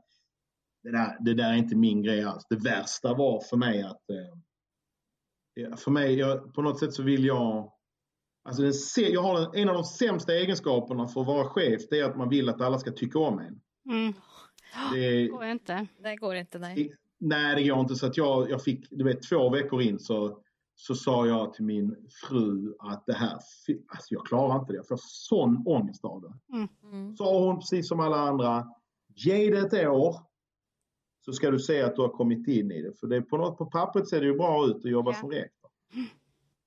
det 0.84 0.92
där, 0.92 1.18
det 1.20 1.34
där 1.34 1.50
är 1.50 1.56
inte 1.56 1.76
min 1.76 2.04
grej 2.04 2.24
alls. 2.24 2.46
Det 2.50 2.56
värsta 2.56 3.14
var 3.14 3.42
för 3.42 3.58
mig 3.58 3.84
att 3.84 4.10
eh, 4.10 5.76
för 5.76 5.92
mig, 5.92 6.14
jag, 6.14 6.54
på 6.54 6.62
något 6.62 6.80
sätt 6.80 6.94
så 6.94 7.04
vill 7.04 7.26
jag 7.26 7.74
Alltså 8.44 8.62
den, 8.62 8.74
jag 9.14 9.22
har 9.22 9.56
en 9.56 9.70
av 9.70 9.76
de 9.76 9.84
sämsta 9.84 10.34
egenskaperna 10.34 11.08
för 11.08 11.22
att 11.22 11.28
vara 11.28 11.50
chef, 11.50 11.82
det 11.90 12.00
är 12.00 12.04
att 12.04 12.18
man 12.18 12.30
vill 12.30 12.50
att 12.50 12.62
alla 12.62 12.80
ska 12.80 12.92
tycka 12.92 13.20
om 13.20 13.40
en. 13.40 13.62
Mm. 13.94 14.14
Det 14.94 15.28
går 15.28 15.46
inte. 15.46 15.88
Det 16.04 16.16
går 16.16 16.36
inte, 16.36 16.60
nej. 16.60 16.96
Nej, 17.18 17.56
det 17.56 17.70
går 17.70 17.80
inte. 17.80 17.96
Så 17.96 18.06
att 18.06 18.18
jag, 18.18 18.50
jag 18.50 18.64
fick, 18.64 18.88
du 18.90 19.04
vet, 19.04 19.30
två 19.30 19.50
veckor 19.50 19.82
in 19.82 20.00
så, 20.00 20.44
så 20.82 20.96
sa 20.96 21.28
jag 21.28 21.54
till 21.54 21.64
min 21.66 22.08
fru 22.10 22.76
att 22.80 23.06
det 23.06 23.14
här, 23.14 23.34
alltså 23.88 24.14
jag 24.14 24.26
klarar 24.26 24.60
inte 24.60 24.72
det. 24.74 24.78
Jag 24.78 24.88
får 24.88 25.00
sån 25.02 25.64
ångest 25.68 26.06
av 26.06 26.22
det. 26.22 26.56
Mm. 26.56 26.68
Mm. 26.84 27.16
Sa 27.18 27.46
hon 27.46 27.60
precis 27.60 27.88
som 27.88 28.00
alla 28.00 28.18
andra, 28.18 28.68
ge 29.16 29.52
det 29.52 29.60
ett 29.60 29.88
år 29.88 30.16
så 31.26 31.34
ska 31.34 31.52
du 31.52 31.60
se 31.60 31.82
att 31.82 31.96
du 31.96 32.02
har 32.02 32.10
kommit 32.10 32.48
in 32.48 32.72
i 32.72 32.82
det. 32.82 33.00
För 33.00 33.08
det 33.08 33.22
på, 33.22 33.38
något, 33.38 33.58
på 33.58 33.66
pappret 33.66 34.08
ser 34.08 34.22
det 34.22 34.28
ju 34.28 34.38
bra 34.38 34.66
ut 34.66 34.76
att 34.76 34.92
jobba 34.92 35.12
ja. 35.12 35.18
som 35.20 35.32
rektor. 35.32 35.72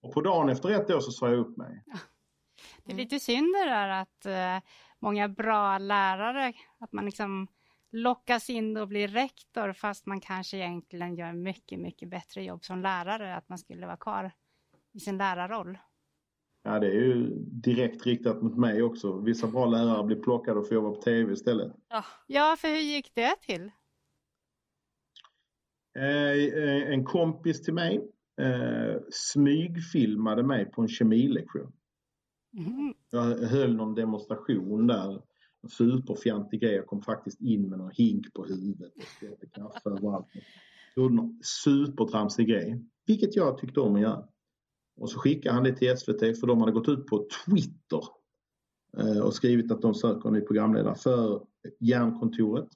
Och 0.02 0.12
på 0.12 0.20
dagen 0.20 0.48
efter 0.48 0.70
ett 0.70 0.90
år 0.90 1.00
så 1.00 1.10
sa 1.10 1.28
jag 1.28 1.38
upp 1.38 1.56
mig. 1.56 1.84
Det 2.84 2.92
är 2.92 2.96
lite 2.96 3.20
synd 3.20 3.54
det 3.54 3.64
där 3.64 3.88
att 3.88 4.26
uh, 4.26 4.68
många 4.98 5.28
bra 5.28 5.78
lärare, 5.78 6.52
att 6.78 6.92
man 6.92 7.04
liksom 7.04 7.46
lockas 7.92 8.50
in 8.50 8.76
och 8.76 8.88
blir 8.88 9.08
rektor 9.08 9.72
fast 9.72 10.06
man 10.06 10.20
kanske 10.20 10.56
egentligen 10.56 11.14
gör 11.14 11.32
mycket, 11.32 11.80
mycket 11.80 12.08
bättre 12.08 12.42
jobb 12.42 12.64
som 12.64 12.82
lärare, 12.82 13.36
att 13.36 13.48
man 13.48 13.58
skulle 13.58 13.86
vara 13.86 13.96
kvar 13.96 14.32
i 14.92 15.00
sin 15.00 15.18
lärarroll. 15.18 15.78
Ja, 16.62 16.78
det 16.78 16.86
är 16.86 17.00
ju 17.00 17.28
direkt 17.38 18.06
riktat 18.06 18.42
mot 18.42 18.56
mig 18.56 18.82
också. 18.82 19.20
Vissa 19.20 19.46
bra 19.46 19.66
lärare 19.66 20.04
blir 20.04 20.16
plockade 20.16 20.60
och 20.60 20.68
får 20.68 20.74
jobba 20.74 20.90
på 20.90 21.02
tv 21.02 21.32
istället. 21.32 21.72
Ja, 22.26 22.56
för 22.58 22.68
hur 22.68 22.80
gick 22.80 23.14
det 23.14 23.36
till? 23.40 23.70
Eh, 25.96 26.92
en 26.92 27.04
kompis 27.04 27.62
till 27.62 27.74
mig 27.74 28.10
eh, 28.40 29.00
smygfilmade 29.10 30.42
mig 30.42 30.70
på 30.70 30.82
en 30.82 30.88
kemilektion. 30.88 31.72
Mm. 32.58 32.94
Jag 33.10 33.38
höll 33.48 33.76
någon 33.76 33.94
demonstration 33.94 34.86
där. 34.86 35.22
En 35.62 35.68
superfjantig 35.68 36.60
grej. 36.60 36.74
Jag 36.74 36.86
kom 36.86 37.02
faktiskt 37.02 37.40
in 37.40 37.68
med 37.68 37.78
någon 37.78 37.90
hink 37.90 38.32
på 38.34 38.44
huvudet 38.44 38.92
och 38.96 39.02
spelade 39.16 39.46
kaffe 39.46 39.90
överallt. 39.90 40.26
Gjorde 40.96 41.14
någon 41.14 41.40
supertramsig 41.64 42.48
grej. 42.48 42.84
Vilket 43.06 43.36
jag 43.36 43.58
tyckte 43.58 43.80
om 43.80 43.94
att 43.94 44.00
göra. 44.00 44.28
Och 44.96 45.10
så 45.10 45.18
skickade 45.18 45.54
han 45.54 45.64
det 45.64 45.76
till 45.76 45.98
SVT 45.98 46.40
för 46.40 46.46
de 46.46 46.60
hade 46.60 46.72
gått 46.72 46.88
ut 46.88 47.06
på 47.06 47.26
Twitter 47.46 48.02
eh, 48.98 49.18
och 49.18 49.34
skrivit 49.34 49.72
att 49.72 49.82
de 49.82 49.94
söker 49.94 50.28
en 50.28 50.34
ny 50.34 50.40
programledare 50.40 50.94
för 50.94 51.46
Hjärnkontoret. 51.80 52.68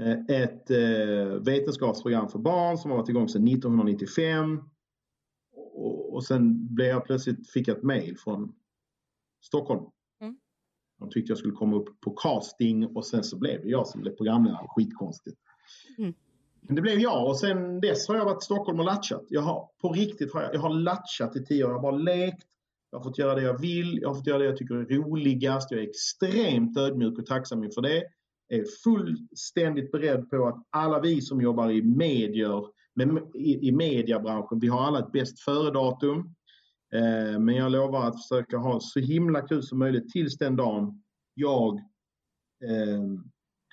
Eh, 0.00 0.42
ett 0.42 0.70
eh, 0.70 1.40
vetenskapsprogram 1.40 2.28
för 2.28 2.38
barn 2.38 2.78
som 2.78 2.90
har 2.90 2.98
varit 2.98 3.08
igång 3.08 3.28
sedan 3.28 3.48
1995. 3.48 4.62
Och 6.08 6.24
sen 6.24 6.74
blev 6.74 6.86
jag 6.86 7.04
plötsligt, 7.04 7.50
fick 7.50 7.68
jag 7.68 7.76
ett 7.76 7.82
mejl 7.82 8.18
från 8.18 8.54
Stockholm. 9.44 9.90
De 10.98 11.10
tyckte 11.10 11.30
jag 11.30 11.38
skulle 11.38 11.54
komma 11.54 11.76
upp 11.76 12.00
på 12.00 12.10
casting 12.10 12.86
och 12.86 13.06
sen 13.06 13.24
så 13.24 13.38
blev 13.38 13.62
det 13.62 13.68
jag 13.68 13.86
som 13.86 14.00
blev 14.00 14.12
programledare. 14.12 14.66
Skitkonstigt. 14.68 15.38
Mm. 15.98 16.14
Men 16.60 16.76
det 16.76 16.82
blev 16.82 16.98
jag 16.98 17.28
och 17.28 17.38
sen 17.38 17.80
dess 17.80 18.08
har 18.08 18.16
jag 18.16 18.24
varit 18.24 18.42
i 18.42 18.44
Stockholm 18.44 18.78
och 18.80 18.84
latchat. 18.84 19.24
Jag 19.28 19.42
har 19.42 19.68
på 19.80 19.92
riktigt 19.92 20.34
har 20.34 20.42
jag, 20.42 20.54
jag 20.54 20.60
har 20.60 20.74
latchat 20.74 21.36
i 21.36 21.44
tio 21.44 21.64
år. 21.64 21.70
Jag 21.70 21.76
har 21.76 21.82
bara 21.82 21.96
lekt. 21.96 22.46
Jag 22.90 22.98
har 22.98 23.04
fått 23.04 23.18
göra 23.18 23.34
det 23.34 23.42
jag 23.42 23.60
vill. 23.60 23.98
Jag 24.02 24.08
har 24.08 24.14
fått 24.14 24.26
göra 24.26 24.38
det 24.38 24.44
jag 24.44 24.56
tycker 24.56 24.74
är 24.74 24.84
roligast. 24.84 25.70
Jag 25.70 25.80
är 25.80 25.88
extremt 25.88 26.78
ödmjuk 26.78 27.18
och 27.18 27.26
tacksam 27.26 27.64
inför 27.64 27.82
det. 27.82 28.04
Jag 28.48 28.58
är 28.60 28.66
fullständigt 28.84 29.92
beredd 29.92 30.30
på 30.30 30.46
att 30.46 30.66
alla 30.70 31.00
vi 31.00 31.20
som 31.20 31.40
jobbar 31.40 31.70
i 31.70 31.82
medier, 31.82 32.64
i, 33.34 33.68
i 33.68 33.72
mediebranschen, 33.72 34.58
vi 34.58 34.68
har 34.68 34.80
alla 34.80 34.98
ett 34.98 35.12
bäst 35.12 35.40
före-datum. 35.40 36.34
Eh, 36.94 37.38
men 37.38 37.54
jag 37.54 37.72
lovar 37.72 38.08
att 38.08 38.22
försöka 38.22 38.56
ha 38.56 38.80
så 38.80 39.00
himla 39.00 39.40
kul 39.42 39.62
som 39.62 39.78
möjligt 39.78 40.10
tills 40.10 40.38
den 40.38 40.56
dagen 40.56 41.02
jag 41.34 41.76
eh, 42.64 43.02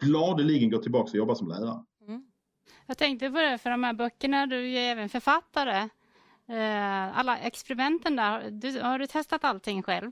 gladeligen 0.01 0.69
går 0.69 0.79
tillbaka 0.79 1.09
och 1.09 1.15
jobbar 1.15 1.35
som 1.35 1.47
lärare. 1.47 1.83
Mm. 2.07 2.25
Jag 2.87 2.97
tänkte 2.97 3.29
på 3.29 3.37
det, 3.37 3.57
för 3.57 3.69
de 3.69 3.83
här 3.83 3.93
böckerna, 3.93 4.45
du 4.45 4.71
är 4.71 4.91
även 4.91 5.09
författare. 5.09 5.89
Eh, 6.47 7.17
alla 7.17 7.37
experimenten 7.37 8.15
där, 8.15 8.51
du, 8.51 8.81
har 8.81 8.99
du 8.99 9.07
testat 9.07 9.43
allting 9.43 9.83
själv? 9.83 10.11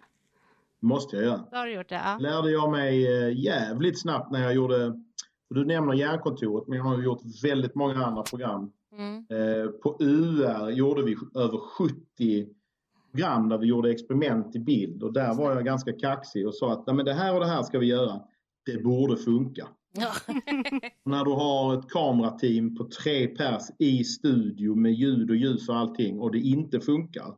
måste 0.82 1.16
jag 1.16 1.26
göra. 1.26 1.46
Det 1.52 1.58
har 1.58 1.66
du 1.66 1.74
gjort 1.74 1.90
det, 1.90 2.02
ja. 2.06 2.18
lärde 2.20 2.52
jag 2.52 2.72
mig 2.72 3.08
eh, 3.08 3.40
jävligt 3.40 4.02
snabbt 4.02 4.32
när 4.32 4.44
jag 4.44 4.54
gjorde, 4.54 4.94
du 5.50 5.66
nämner 5.66 5.94
Hjärnkontoret, 5.94 6.68
men 6.68 6.78
jag 6.78 6.86
har 6.86 7.02
gjort 7.02 7.22
väldigt 7.44 7.76
många 7.76 8.06
andra 8.06 8.24
program. 8.24 8.72
Mm. 8.98 9.18
Eh, 9.30 9.68
på 9.68 9.98
UR 10.00 10.70
gjorde 10.70 11.04
vi 11.04 11.18
över 11.36 11.58
70 11.58 12.48
program 13.12 13.50
där 13.50 13.58
vi 13.58 13.68
gjorde 13.68 13.92
experiment 13.92 14.56
i 14.56 14.60
bild 14.60 15.04
och 15.04 15.14
där 15.14 15.34
var 15.34 15.56
jag 15.56 15.66
ganska 15.66 15.94
kaxig 15.94 16.48
och 16.48 16.56
sa 16.56 16.74
att 16.74 16.88
Nej, 16.88 16.96
men 16.96 17.06
det 17.06 17.14
här 17.14 17.34
och 17.34 17.40
det 17.40 17.48
här 17.48 17.64
ska 17.64 17.80
vi 17.80 17.86
göra. 17.86 18.22
Det 18.66 18.84
borde 18.84 19.18
funka. 19.18 19.68
Ja. 19.94 20.12
När 21.06 21.26
du 21.26 21.32
har 21.32 21.80
ett 21.80 21.90
kamerateam 21.90 22.76
på 22.76 22.84
tre 22.84 23.28
pers 23.28 23.64
i 23.80 24.04
studio 24.04 24.76
med 24.76 24.94
ljud 24.94 25.30
och 25.30 25.36
ljus 25.36 25.70
och 25.70 25.78
allting 25.78 26.20
och 26.20 26.32
det 26.32 26.40
inte 26.40 26.80
funkar. 26.80 27.36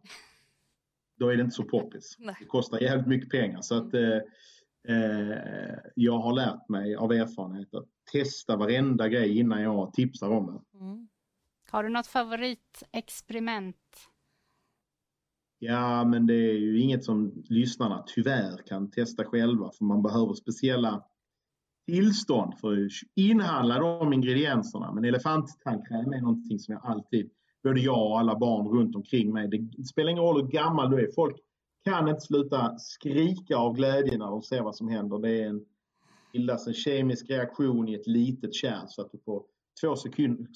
Då 1.19 1.29
är 1.29 1.37
det 1.37 1.43
inte 1.43 1.55
så 1.55 1.63
poppis. 1.63 2.17
Det 2.39 2.45
kostar 2.45 2.79
jävligt 2.79 3.07
mycket 3.07 3.29
pengar. 3.29 3.61
Så 3.61 3.77
att, 3.77 3.93
mm. 3.93 4.21
eh, 4.87 5.31
eh, 5.31 5.77
jag 5.95 6.19
har 6.19 6.33
lärt 6.33 6.69
mig 6.69 6.95
av 6.95 7.11
erfarenhet 7.11 7.73
att 7.73 7.87
testa 8.11 8.55
varenda 8.57 9.07
grej 9.07 9.39
innan 9.39 9.61
jag 9.61 9.93
tipsar 9.93 10.29
om 10.29 10.45
det. 10.45 10.77
Mm. 10.79 11.07
Har 11.71 11.83
du 11.83 11.89
något 11.89 12.07
favoritexperiment? 12.07 13.77
Ja, 15.65 16.05
men 16.05 16.25
det 16.25 16.33
är 16.33 16.53
ju 16.53 16.79
inget 16.79 17.03
som 17.03 17.43
lyssnarna 17.49 18.03
tyvärr 18.07 18.57
kan 18.67 18.91
testa 18.91 19.25
själva 19.25 19.71
för 19.71 19.85
man 19.85 20.01
behöver 20.01 20.33
speciella 20.33 21.03
tillstånd 21.87 22.53
för 22.59 22.85
att 22.85 22.91
inhandla 23.15 23.79
de 23.79 24.13
ingredienserna. 24.13 24.93
Men 24.93 25.05
elefanttandkräm 25.05 26.13
är 26.13 26.21
någonting 26.21 26.59
som 26.59 26.73
jag 26.73 26.85
alltid, 26.85 27.29
både 27.63 27.79
jag 27.79 28.11
och 28.11 28.19
alla 28.19 28.39
barn 28.39 28.67
runt 28.67 28.95
omkring 28.95 29.33
mig, 29.33 29.47
det 29.47 29.83
spelar 29.83 30.09
ingen 30.09 30.23
roll 30.23 30.41
hur 30.41 30.47
gammal 30.47 30.91
du 30.91 30.99
är, 30.99 31.11
folk 31.15 31.37
kan 31.83 32.07
inte 32.07 32.21
sluta 32.21 32.77
skrika 32.77 33.57
av 33.57 33.75
glädje 33.75 34.17
när 34.17 34.27
de 34.27 34.41
ser 34.41 34.61
vad 34.61 34.75
som 34.75 34.87
händer. 34.87 35.19
Det 35.19 35.41
är 35.41 35.47
en, 35.47 35.65
bildas 36.33 36.67
en 36.67 36.73
kemisk 36.73 37.29
reaktion 37.29 37.87
i 37.87 37.93
ett 37.93 38.07
litet 38.07 38.53
kärl 38.53 38.87
så 38.87 39.01
att 39.01 39.11
du 39.11 39.17
på 39.17 39.45
två 39.81 39.95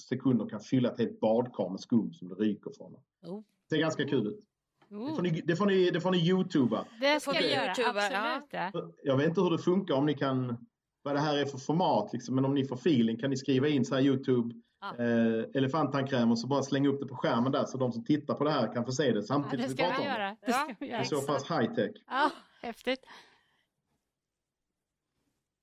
sekunder 0.09 0.49
kan 0.49 0.59
fylla 0.59 0.91
ett 0.91 0.99
helt 0.99 1.19
badkar 1.19 1.69
med 1.69 1.79
skum 1.79 2.13
som 2.13 2.29
det 2.29 2.35
ryker 2.35 2.71
från. 2.77 2.93
Oh. 3.27 3.43
Det 3.69 3.75
ser 3.75 3.81
ganska 3.81 4.05
kul 4.05 4.27
ut. 4.27 4.46
Det 4.89 5.15
får, 5.15 5.21
ni, 5.21 5.41
det, 5.41 5.55
får 5.55 5.65
ni, 5.65 5.89
det 5.89 6.01
får 6.01 6.11
ni 6.11 6.17
youtuba. 6.17 6.85
Det 7.01 7.19
ska 7.19 7.33
jag 7.33 7.51
göra, 7.51 7.71
absolut. 7.71 8.73
Ja. 8.73 8.91
Jag 9.03 9.17
vet 9.17 9.27
inte 9.27 9.41
hur 9.41 9.49
det 9.49 9.57
funkar 9.57 9.93
om 9.93 10.05
ni 10.05 10.13
kan, 10.13 10.67
vad 11.01 11.15
det 11.15 11.19
här 11.19 11.37
är 11.37 11.45
för 11.45 11.57
format 11.57 12.13
liksom, 12.13 12.35
men 12.35 12.45
om 12.45 12.53
ni 12.53 12.65
får 12.65 12.75
feeling 12.75 13.17
kan 13.17 13.29
ni 13.29 13.37
skriva 13.37 13.67
in 13.67 13.85
så 13.85 13.95
här 13.95 14.01
Youtube 14.01 14.55
ja. 14.81 15.03
eh, 15.03 15.45
elefanttandkräm 15.53 16.31
och 16.31 16.39
så 16.39 16.47
bara 16.47 16.63
slänga 16.63 16.89
upp 16.89 16.99
det 16.99 17.07
på 17.07 17.15
skärmen 17.15 17.51
där 17.51 17.65
så 17.65 17.77
de 17.77 17.91
som 17.91 18.05
tittar 18.05 18.33
på 18.33 18.43
det 18.43 18.51
här 18.51 18.73
kan 18.73 18.85
få 18.85 18.91
se 18.91 19.11
det 19.11 19.23
samtidigt 19.23 19.59
ja, 19.59 19.67
det 19.67 19.73
ska 19.73 19.83
vi 19.83 19.89
pratar 19.89 20.05
göra. 20.05 20.35
Det, 20.45 20.53
ska 20.53 20.75
vi 20.79 20.87
göra. 20.87 20.97
det 20.97 21.03
är 21.03 21.07
så 21.07 21.21
pass 21.21 21.51
high 21.51 21.73
tech. 21.73 21.91
Ja, 22.07 22.31
häftigt. 22.61 23.05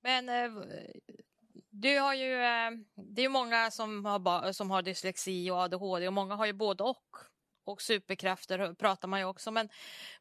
Men 0.03 0.29
eh, 0.29 0.63
du 1.71 1.99
har 1.99 2.15
ju, 2.15 2.35
eh, 2.35 2.71
det 2.95 3.25
är 3.25 3.29
många 3.29 3.71
som 3.71 4.05
har, 4.05 4.53
som 4.53 4.71
har 4.71 4.83
dyslexi 4.83 5.51
och 5.51 5.57
ADHD 5.57 6.07
och 6.07 6.13
många 6.13 6.35
har 6.35 6.47
ju 6.47 6.53
både 6.53 6.85
och. 6.85 7.34
Och 7.65 7.83
superkrafter 7.83 8.75
pratar 8.75 9.09
man 9.09 9.21
ju 9.21 9.27
också. 9.27 9.51
Men, 9.51 9.69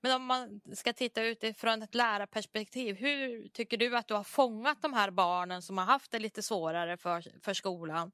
men 0.02 0.16
om 0.16 0.26
man 0.26 0.62
ska 0.74 0.94
titta 0.94 1.24
utifrån 1.24 1.82
ett 1.82 1.96
lärarperspektiv. 1.96 2.96
Hur 2.96 3.48
tycker 3.48 3.78
du 3.78 3.98
att 3.98 4.08
du 4.08 4.14
har 4.14 4.24
fångat 4.24 4.82
de 4.82 4.94
här 4.94 5.12
barnen 5.12 5.62
som 5.62 5.78
har 5.78 5.86
haft 5.86 6.12
det 6.12 6.20
lite 6.20 6.42
svårare 6.42 6.98
för, 6.98 7.42
för 7.42 7.54
skolan? 7.54 8.12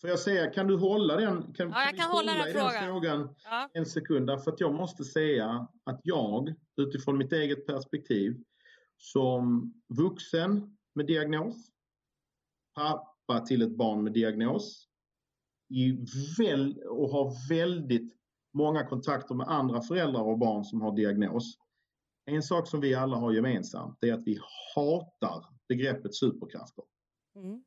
Får 0.00 0.10
jag 0.10 0.18
säga, 0.18 0.50
kan 0.50 0.66
du 0.66 0.76
hålla 0.76 1.16
den, 1.16 1.54
kan, 1.54 1.70
ja, 1.70 1.80
jag 1.80 1.88
kan 1.88 1.98
kan 1.98 2.10
hålla 2.10 2.34
den 2.34 2.52
frågan. 2.52 2.72
den 2.72 2.84
frågan 2.84 3.34
Ja. 3.44 3.70
en 3.74 3.86
sekund? 3.86 4.30
För 4.44 4.52
att 4.52 4.60
jag 4.60 4.74
måste 4.74 5.04
säga 5.04 5.68
att 5.84 6.00
jag, 6.02 6.54
utifrån 6.76 7.18
mitt 7.18 7.32
eget 7.32 7.66
perspektiv, 7.66 8.36
som 8.96 9.74
vuxen 9.88 10.76
med 10.94 11.06
diagnos, 11.06 11.56
pappa 12.74 13.40
till 13.46 13.62
ett 13.62 13.76
barn 13.76 14.04
med 14.04 14.12
diagnos, 14.12 14.88
i 15.72 16.06
väl, 16.38 16.82
och 16.88 17.08
har 17.08 17.48
väldigt 17.48 18.12
många 18.54 18.86
kontakter 18.86 19.34
med 19.34 19.48
andra 19.48 19.82
föräldrar 19.82 20.22
och 20.22 20.38
barn 20.38 20.64
som 20.64 20.80
har 20.80 20.96
diagnos. 20.96 21.58
En 22.24 22.42
sak 22.42 22.68
som 22.68 22.80
vi 22.80 22.94
alla 22.94 23.16
har 23.16 23.32
gemensamt 23.32 24.04
är 24.04 24.12
att 24.12 24.26
vi 24.26 24.38
hatar 24.74 25.46
begreppet 25.68 26.14
superkrafter. 26.14 26.84
Mm. 27.36 27.62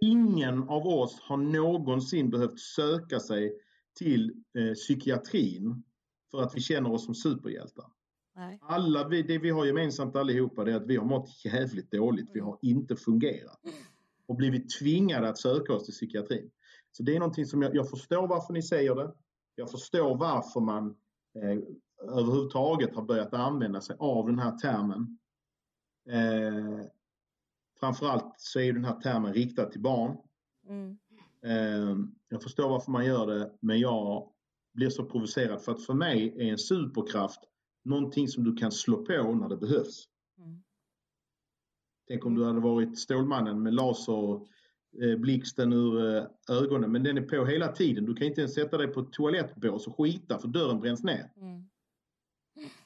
Ingen 0.00 0.68
av 0.68 0.86
oss 0.86 1.20
har 1.20 1.36
någonsin 1.36 2.30
behövt 2.30 2.60
söka 2.60 3.20
sig 3.20 3.58
till 3.98 4.32
eh, 4.58 4.74
psykiatrin 4.74 5.84
för 6.30 6.42
att 6.42 6.56
vi 6.56 6.60
känner 6.60 6.92
oss 6.92 7.04
som 7.04 7.14
superhjältar. 7.14 7.86
Nej. 8.36 8.58
Alla 8.62 9.08
vi, 9.08 9.22
det 9.22 9.38
vi 9.38 9.50
har 9.50 9.66
gemensamt 9.66 10.16
allihopa 10.16 10.64
det 10.64 10.72
är 10.72 10.76
att 10.76 10.86
vi 10.86 10.96
har 10.96 11.04
mått 11.04 11.44
jävligt 11.44 11.90
dåligt. 11.90 12.30
Vi 12.34 12.40
har 12.40 12.58
inte 12.62 12.96
fungerat. 12.96 13.60
Och 14.26 14.36
blivit 14.36 14.78
tvingade 14.78 15.28
att 15.28 15.38
söka 15.38 15.72
oss 15.72 15.84
till 15.84 15.94
psykiatrin. 15.94 16.50
Så 16.96 17.02
det 17.02 17.16
är 17.16 17.18
någonting 17.18 17.46
som 17.46 17.62
jag, 17.62 17.74
jag 17.74 17.90
förstår 17.90 18.28
varför 18.28 18.52
ni 18.52 18.62
säger 18.62 18.94
det. 18.94 19.14
Jag 19.54 19.70
förstår 19.70 20.16
varför 20.16 20.60
man 20.60 20.96
eh, 21.34 21.58
överhuvudtaget 22.08 22.94
har 22.94 23.02
börjat 23.02 23.34
använda 23.34 23.80
sig 23.80 23.96
av 23.98 24.26
den 24.26 24.38
här 24.38 24.58
termen. 24.58 25.18
Eh, 26.08 26.86
framförallt 27.80 28.34
så 28.36 28.60
är 28.60 28.72
den 28.72 28.84
här 28.84 29.00
termen 29.00 29.34
riktad 29.34 29.66
till 29.66 29.80
barn. 29.80 30.16
Mm. 30.68 30.98
Eh, 31.42 31.96
jag 32.28 32.42
förstår 32.42 32.68
varför 32.68 32.90
man 32.90 33.06
gör 33.06 33.26
det, 33.26 33.52
men 33.60 33.80
jag 33.80 34.32
blir 34.72 34.90
så 34.90 35.04
provocerad 35.04 35.62
för 35.62 35.72
att 35.72 35.86
för 35.86 35.94
mig 35.94 36.34
är 36.38 36.52
en 36.52 36.58
superkraft 36.58 37.40
någonting 37.84 38.28
som 38.28 38.44
du 38.44 38.56
kan 38.56 38.72
slå 38.72 38.96
på 38.96 39.34
när 39.34 39.48
det 39.48 39.56
behövs. 39.56 40.08
Mm. 40.38 40.62
Tänk 42.08 42.26
om 42.26 42.34
du 42.34 42.44
hade 42.44 42.60
varit 42.60 42.98
Stålmannen 42.98 43.62
med 43.62 43.74
laserblixten 44.94 45.72
ur 45.72 46.16
eh, 46.16 46.24
ögonen, 46.48 46.92
men 46.92 47.02
den 47.02 47.18
är 47.18 47.22
på 47.22 47.44
hela 47.44 47.68
tiden. 47.68 48.04
Du 48.04 48.14
kan 48.14 48.26
inte 48.26 48.40
ens 48.40 48.54
sätta 48.54 48.78
dig 48.78 48.88
på 48.88 49.00
ett 49.00 49.12
toalettbås 49.12 49.86
och 49.86 49.96
skita 49.96 50.38
för 50.38 50.48
dörren 50.48 50.80
bränns 50.80 51.04
ner. 51.04 51.32
Mm. 51.36 51.64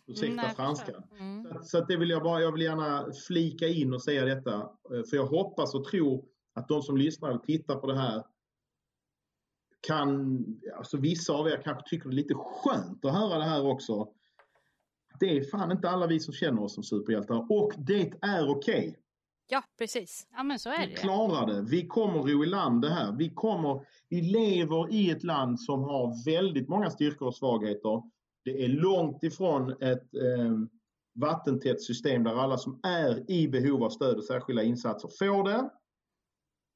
Ursäkta 0.07 0.43
jag 0.43 0.57
franskan. 0.57 1.03
Mm. 1.21 1.47
Så 1.53 1.63
Så 1.63 1.85
det 1.85 1.97
vill 1.97 2.11
jag 2.11 2.23
bara, 2.23 2.41
jag 2.41 2.53
vill 2.53 2.63
gärna 2.63 3.13
flika 3.27 3.69
in 3.69 3.95
och 3.95 4.03
säga 4.03 4.25
detta. 4.25 4.55
eh, 4.95 5.03
För 5.11 5.17
jag 5.17 5.27
hoppas 5.27 5.75
och 5.75 5.85
tror 5.85 6.25
att 6.55 6.69
de 6.69 6.83
som 6.83 6.97
lyssnar 6.97 7.31
och 7.31 7.43
tittar 7.43 7.77
på 7.77 7.87
det 7.87 7.97
här 7.99 8.25
kan, 9.81 10.45
alltså 10.77 10.97
vissa 10.97 11.33
av 11.33 11.49
er 11.49 11.61
kanske 11.65 11.89
tycker 11.89 12.09
det 12.09 12.15
är 12.15 12.17
lite 12.17 12.35
skönt 12.35 13.05
att 13.05 13.13
höra 13.13 13.39
det 13.39 13.45
här 13.45 13.67
också. 13.67 14.09
Det 15.21 15.39
är 15.39 15.45
fan 15.45 15.73
inte 15.73 15.91
alla 15.91 16.07
vi 16.07 16.21
som 16.21 16.35
känner 16.35 16.63
oss 16.63 16.75
som 16.75 16.83
superhjältar 16.85 17.53
och 17.53 17.73
det 17.79 18.13
är 18.23 18.49
okej. 18.49 18.97
Ja, 19.51 19.63
precis. 19.79 20.27
Ja, 20.37 20.43
men 20.43 20.59
så 20.59 20.69
är 20.71 20.79
Vi 20.79 20.85
det 20.87 20.91
ju. 20.91 20.97
klarar 20.97 21.47
det. 21.47 21.63
Vi 21.63 21.87
kommer 21.87 22.19
ro 22.23 22.45
i 22.45 22.47
land 22.47 22.83
det 22.83 22.91
här. 22.91 23.13
Vi, 23.13 23.31
kommer, 23.35 23.87
vi 24.09 24.21
lever 24.23 24.93
i 24.93 25.11
ett 25.11 25.25
land 25.25 25.61
som 25.61 25.83
har 25.83 26.25
väldigt 26.25 26.69
många 26.69 26.91
styrkor 26.91 27.27
och 27.29 27.35
svagheter. 27.35 28.03
Det 28.45 28.65
är 28.65 28.69
långt 28.69 29.23
ifrån 29.23 29.71
ett 29.83 30.15
eh, 30.15 30.53
vattentätt 31.15 31.83
system 31.83 32.25
där 32.25 32.35
alla 32.35 32.57
som 32.59 32.81
är 32.83 33.31
i 33.31 33.49
behov 33.49 33.85
av 33.85 33.91
stöd 33.91 34.17
och 34.17 34.25
särskilda 34.25 34.63
insatser 34.63 35.09
får 35.19 35.45
det. 35.45 35.71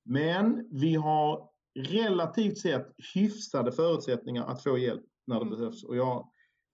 Men 0.04 0.68
vi 0.70 0.94
har 0.94 1.48
relativt 1.78 2.58
sett 2.58 2.86
hyfsade 3.14 3.72
förutsättningar 3.72 4.44
att 4.46 4.62
få 4.62 4.78
hjälp 4.78 5.02
när 5.26 5.36
det 5.36 5.46
Mm. 5.46 5.58
behövs. 5.58 5.84
Och 5.84 5.96
jag, 5.96 6.28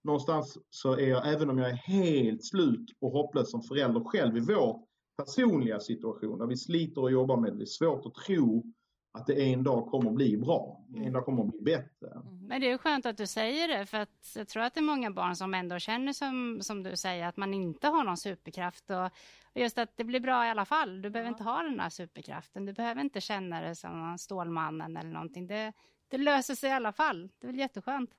någonstans 0.05 0.59
så 0.71 0.93
är 0.93 1.09
jag, 1.09 1.33
även 1.35 1.51
om 1.51 1.59
jag 1.59 1.71
är 1.71 1.75
helt 1.75 2.45
slut 2.45 2.91
och 3.01 3.11
hopplös 3.11 3.51
som 3.51 3.63
förälder 3.63 4.01
själv 4.01 4.37
i 4.37 4.41
vår 4.41 4.88
personliga 5.19 5.81
situation 5.81 6.39
där 6.39 6.47
vi 6.47 6.57
sliter 6.57 7.01
och 7.01 7.11
jobbar 7.13 7.37
med 7.37 7.53
det, 7.53 7.57
det 7.59 7.65
är 7.65 7.67
svårt 7.67 8.07
att 8.07 8.15
tro 8.15 8.65
att 9.13 9.27
det 9.27 9.53
en 9.53 9.63
dag 9.65 9.87
kommer 9.87 10.11
att 10.11 10.17
bli 10.17 10.37
bra. 10.37 10.85
En 10.97 11.13
dag 11.13 11.25
kommer 11.25 11.43
att 11.45 11.51
bli 11.51 11.61
bättre. 11.61 12.11
Mm. 12.11 12.47
Men 12.47 12.61
det 12.61 12.71
är 12.71 12.79
skönt 12.79 13.07
att 13.07 13.17
du 13.17 13.27
säger 13.27 13.69
det, 13.69 13.87
för 13.87 13.99
att 13.99 14.33
jag 14.37 14.49
tror 14.49 14.63
att 14.63 14.75
det 14.75 14.81
är 14.81 14.83
många 14.83 15.11
barn 15.11 15.37
som 15.37 15.55
ändå 15.55 15.79
känner 15.79 16.13
som, 16.13 16.59
som 16.63 16.83
du 16.83 16.97
säger, 16.97 17.27
att 17.27 17.37
man 17.37 17.55
inte 17.55 17.89
har 17.89 18.05
någon 18.05 18.17
superkraft. 18.17 18.91
Och, 18.91 19.05
och 19.05 19.61
just 19.61 19.79
att 19.79 19.97
det 19.97 20.05
blir 20.05 20.21
bra 20.21 20.47
i 20.47 20.51
alla 20.51 20.65
fall. 20.65 21.03
Du 21.03 21.11
behöver 21.11 21.31
Ja. 21.31 21.35
inte 21.35 21.45
ha 21.45 21.63
den 21.63 21.81
här 21.81 21.91
superkraften. 21.91 22.67
Du 22.67 22.73
behöver 22.73 23.01
inte 23.01 23.21
känna 23.21 23.61
det 23.61 23.75
som 23.75 24.17
Stålmannen 24.19 24.97
eller 24.97 25.11
någonting. 25.11 25.47
Det, 25.47 25.73
det 26.09 26.19
löser 26.19 26.55
sig 26.55 26.71
i 26.71 26.73
alla 26.73 26.93
fall. 26.93 27.29
Det 27.39 27.47
är 27.47 27.53
väl 27.53 27.59
jätteskönt. 27.59 28.11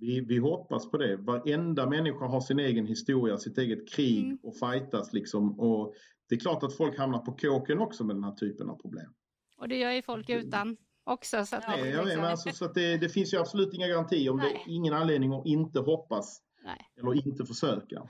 Vi, 0.00 0.20
vi 0.20 0.38
hoppas 0.38 0.90
på 0.90 0.96
det. 0.98 1.16
Varenda 1.16 1.86
människa 1.86 2.26
har 2.26 2.40
sin 2.40 2.58
egen 2.58 2.86
historia, 2.86 3.38
sitt 3.38 3.58
eget 3.58 3.88
krig 3.88 4.24
Mm. 4.24 4.38
och 4.42 4.56
fightas 4.56 5.12
liksom. 5.12 5.60
Och 5.60 5.94
det 6.28 6.34
är 6.34 6.38
klart 6.40 6.62
att 6.62 6.76
folk 6.76 6.98
hamnar 6.98 7.18
på 7.18 7.32
kåken 7.32 7.78
också 7.78 8.04
med 8.04 8.16
den 8.16 8.24
här 8.24 8.32
typen 8.34 8.70
av 8.70 8.76
problem. 8.76 9.12
Och 9.56 9.68
det 9.68 9.76
gör 9.76 9.90
ju 9.92 10.02
folk 10.02 10.30
utan 10.30 10.76
också. 11.04 11.44
Så 11.46 11.56
att 11.56 11.64
Nej, 11.68 11.82
vet, 11.82 12.04
liksom- 12.04 12.20
men 12.20 12.30
alltså, 12.30 12.50
så 12.50 12.64
att 12.64 12.74
det, 12.74 12.96
det 12.96 13.08
finns 13.08 13.34
ju 13.34 13.38
absolut 13.38 13.74
inga 13.74 13.88
garantier. 13.88 14.32
Men 14.32 14.44
det 14.44 14.50
är 14.54 14.60
ingen 14.66 14.94
anledning 14.94 15.32
att 15.32 15.46
inte 15.46 15.80
hoppas 15.80 16.40
Nej. 16.64 16.78
eller 16.98 17.26
inte 17.26 17.44
försöka. 17.44 18.02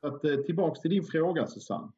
Så 0.00 0.06
att, 0.06 0.24
eh, 0.24 0.36
tillbaks 0.36 0.80
till 0.80 0.90
din 0.90 1.04
fråga 1.04 1.46
Susanne. 1.46 1.92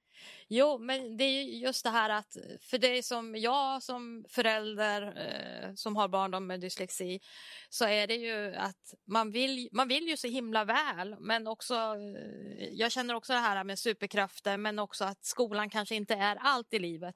Jo, 0.48 0.78
men 0.78 1.16
det 1.16 1.24
är 1.24 1.42
just 1.42 1.84
det 1.84 1.90
här 1.90 2.10
att 2.10 2.36
eh, 2.36 2.42
för 2.60 2.78
dig 2.78 3.02
som 3.02 3.36
jag 3.36 3.82
som 3.82 4.24
förälder 4.28 5.02
eh, 5.02 5.74
som 5.74 5.96
har 5.96 6.08
barn 6.08 6.46
med 6.46 6.60
dyslexi 6.60 7.20
så 7.68 7.84
är 7.84 8.06
det 8.06 8.14
ju 8.14 8.54
att 8.54 8.94
man 9.04 9.30
vill, 9.30 9.68
man 9.72 9.88
vill 9.88 10.08
ju 10.08 10.16
så 10.16 10.28
himla 10.28 10.64
väl 10.64 11.16
men 11.20 11.46
också 11.46 11.74
eh, 11.74 12.68
jag 12.72 12.92
känner 12.92 13.14
också 13.14 13.32
det 13.32 13.38
här 13.38 13.64
med 13.64 13.78
superkrafter 13.78 14.56
men 14.56 14.78
också 14.78 15.04
att 15.04 15.24
skolan 15.24 15.70
kanske 15.70 15.94
inte 15.94 16.14
är 16.14 16.36
allt 16.40 16.74
i 16.74 16.78
livet. 16.78 17.14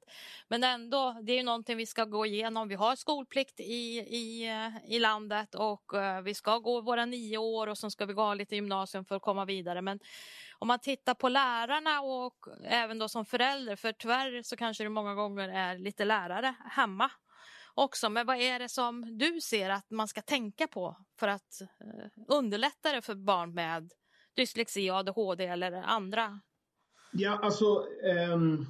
Men 0.49 0.65
ändå, 0.65 1.21
det 1.23 1.33
är 1.33 1.37
ju 1.37 1.43
någonting 1.43 1.77
vi 1.77 1.87
ska 1.87 2.05
gå 2.05 2.27
igenom. 2.27 2.69
Vi 2.69 2.75
har 2.75 2.97
skolplikt 2.97 3.61
i, 3.61 3.99
i, 3.99 4.49
eh, 4.49 4.93
i 4.95 4.99
landet 4.99 5.55
och 5.55 5.95
eh, 5.95 6.23
vi 6.23 6.35
ska 6.35 6.59
gå 6.59 6.81
våra 6.81 7.05
nio 7.05 7.39
år 7.39 7.67
och 7.67 7.79
sen 7.79 7.91
ska 7.91 8.07
vi 8.07 8.13
gå 8.13 8.35
lite 8.35 8.55
gymnasium 8.55 9.05
för 9.05 9.17
att 9.17 9.23
komma 9.23 9.45
vidare. 9.45 9.83
Men 9.83 10.01
om 10.59 10.69
man 10.69 10.79
tittar 10.79 11.15
på 11.15 11.29
lärarna 11.29 12.01
och 12.01 12.47
även 12.65 12.99
då 12.99 13.09
som 13.17 13.25
förälder, 13.25 13.77
för 13.77 13.93
tyvärr 13.93 14.43
så 14.43 14.57
kanske 14.57 14.85
det 14.85 14.91
många 14.91 15.15
gånger 15.15 15.49
är 15.49 15.79
lite 15.79 16.05
lärare 16.05 16.55
hemma 16.71 17.11
också. 17.75 18.11
Men 18.11 18.27
vad 18.27 18.37
är 18.37 18.59
det 18.59 18.69
som 18.69 19.19
du 19.19 19.41
ser 19.41 19.71
att 19.71 19.91
man 19.91 20.09
ska 20.09 20.21
tänka 20.23 20.67
på 20.67 20.97
för 21.19 21.29
att 21.29 21.61
eh, 21.61 22.25
underlätta 22.29 22.93
det 22.93 23.03
för 23.03 23.15
barn 23.15 23.55
med 23.55 23.93
dyslexi, 24.37 24.91
ADHD 24.91 25.47
eller 25.47 25.73
andra? 25.73 26.41
Ja, 27.13 27.39
alltså. 27.43 27.85
um... 28.35 28.67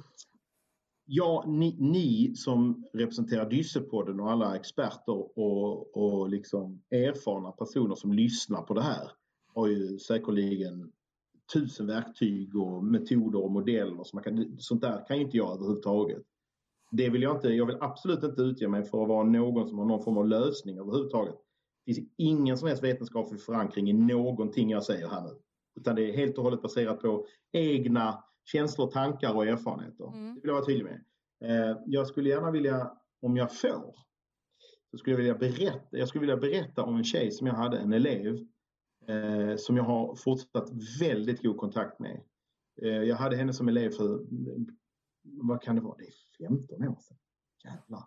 ja, 1.05 1.43
ni, 1.47 1.77
ni 1.79 2.35
som 2.35 2.85
representerar 2.93 3.49
Dyssepodden 3.49 4.19
och 4.19 4.31
alla 4.31 4.55
experter 4.55 5.39
och, 5.39 5.97
och 5.97 6.29
liksom 6.29 6.83
erfarna 6.91 7.51
personer 7.51 7.95
som 7.95 8.13
lyssnar 8.13 8.61
på 8.61 8.73
det 8.73 8.83
här 8.83 9.11
har 9.53 9.67
ju 9.67 9.99
säkerligen 9.99 10.91
tusen 11.53 11.87
verktyg 11.87 12.55
och 12.55 12.83
metoder 12.83 13.43
och 13.43 13.51
modeller. 13.51 14.03
Som 14.03 14.17
man 14.17 14.23
kan, 14.23 14.57
sånt 14.59 14.81
där 14.81 15.05
kan 15.07 15.17
ju 15.17 15.23
inte 15.23 15.37
jag 15.37 15.55
överhuvudtaget. 15.55 16.23
Det 16.91 17.09
vill 17.09 17.21
jag 17.21 17.35
inte. 17.35 17.49
Jag 17.49 17.65
vill 17.65 17.77
absolut 17.79 18.23
inte 18.23 18.41
utge 18.41 18.67
mig 18.67 18.83
för 18.83 19.01
att 19.01 19.07
vara 19.07 19.23
någon 19.23 19.69
som 19.69 19.77
har 19.77 19.85
någon 19.85 20.03
form 20.03 20.17
av 20.17 20.27
lösning 20.27 20.79
överhuvudtaget. 20.79 21.35
Det 21.85 21.93
finns 21.93 22.09
ingen 22.17 22.57
som 22.57 22.67
helst 22.67 22.83
vetenskaplig 22.83 23.41
förankring 23.41 23.89
i 23.89 23.93
någonting 23.93 24.69
jag 24.69 24.83
säger 24.83 25.07
här 25.07 25.23
nu. 25.23 25.29
Utan 25.75 25.95
det 25.95 26.09
är 26.09 26.17
helt 26.17 26.37
och 26.37 26.43
hållet 26.43 26.61
baserat 26.61 27.01
på 27.01 27.25
egna 27.51 28.23
känslor, 28.45 28.91
tankar 28.91 29.33
och 29.33 29.47
erfarenheter. 29.47 30.07
Mm. 30.13 30.35
Det 30.35 30.41
vill 30.41 30.47
jag 30.47 30.53
vara 30.53 30.65
tydlig 30.65 30.85
med. 30.85 31.03
Eh, 31.41 31.77
jag 31.85 32.07
skulle 32.07 32.29
gärna 32.29 32.51
vilja, 32.51 32.91
om 33.21 33.37
jag 33.37 33.57
får, 33.57 33.95
så 34.91 34.97
skulle 34.97 35.13
jag 35.13 35.17
vilja 35.17 35.35
berätta, 35.35 35.97
jag 35.97 36.07
skulle 36.07 36.19
vilja 36.19 36.37
berätta 36.37 36.83
om 36.83 36.95
en 36.95 37.03
tjej 37.03 37.31
som 37.31 37.47
jag 37.47 37.53
hade, 37.53 37.77
en 37.77 37.93
elev, 37.93 38.47
eh, 39.07 39.55
som 39.57 39.77
jag 39.77 39.83
har 39.83 40.15
fortsatt 40.15 40.69
väldigt 40.99 41.41
god 41.43 41.57
kontakt 41.57 41.99
med. 41.99 42.21
Eh, 42.81 42.89
jag 42.89 43.15
hade 43.15 43.35
henne 43.35 43.53
som 43.53 43.67
elev 43.67 43.89
för, 43.89 44.25
vad 45.23 45.61
kan 45.61 45.75
det 45.75 45.81
vara, 45.81 45.97
det 45.97 46.05
är 46.45 46.47
15 46.47 46.83
år 46.87 46.99
sedan. 47.01 47.17
Jävlar. 47.63 48.03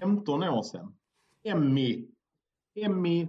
15 0.00 0.42
år 0.42 0.62
sedan. 0.62 0.94
Emmy, 1.42 2.08
Emmy 2.74 3.22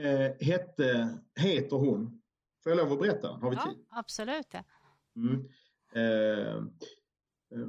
eh, 0.00 0.46
hette, 0.46 1.18
heter 1.40 1.76
hon. 1.76 2.22
Får 2.64 2.72
jag 2.72 2.76
lov 2.76 2.92
att 2.92 2.98
berätta? 2.98 3.28
Har 3.28 3.50
vi 3.50 3.56
Ja. 3.56 3.70
tid? 3.70 3.84
Absolut. 3.88 4.46
Ja. 4.52 4.64
Mm. 5.16 5.48
Eh, 5.94 6.56
eh, 6.56 7.68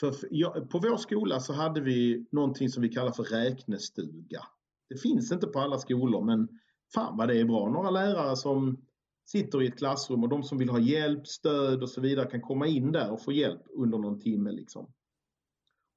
för, 0.00 0.14
ja, 0.30 0.50
på 0.70 0.78
vår 0.78 0.96
skola 0.96 1.40
så 1.40 1.52
hade 1.52 1.80
vi 1.80 2.26
någonting 2.30 2.68
som 2.68 2.82
vi 2.82 2.88
kallar 2.88 3.12
för 3.12 3.22
räknestuga. 3.22 4.40
Det 4.88 4.96
finns 4.96 5.32
inte 5.32 5.46
på 5.46 5.58
alla 5.60 5.78
skolor 5.78 6.24
men 6.24 6.48
fan 6.94 7.16
vad 7.16 7.28
det 7.28 7.40
är 7.40 7.44
bra. 7.44 7.70
Några 7.70 7.90
lärare 7.90 8.36
som 8.36 8.86
sitter 9.24 9.62
i 9.62 9.66
ett 9.66 9.78
klassrum 9.78 10.22
och 10.22 10.28
de 10.28 10.42
som 10.42 10.58
vill 10.58 10.68
ha 10.68 10.78
hjälp, 10.78 11.26
stöd 11.26 11.82
och 11.82 11.90
så 11.90 12.00
vidare 12.00 12.30
kan 12.30 12.40
komma 12.40 12.66
in 12.66 12.92
där 12.92 13.10
och 13.10 13.22
få 13.22 13.32
hjälp 13.32 13.62
under 13.70 13.98
någon 13.98 14.20
timme. 14.20 14.52
Liksom. 14.52 14.92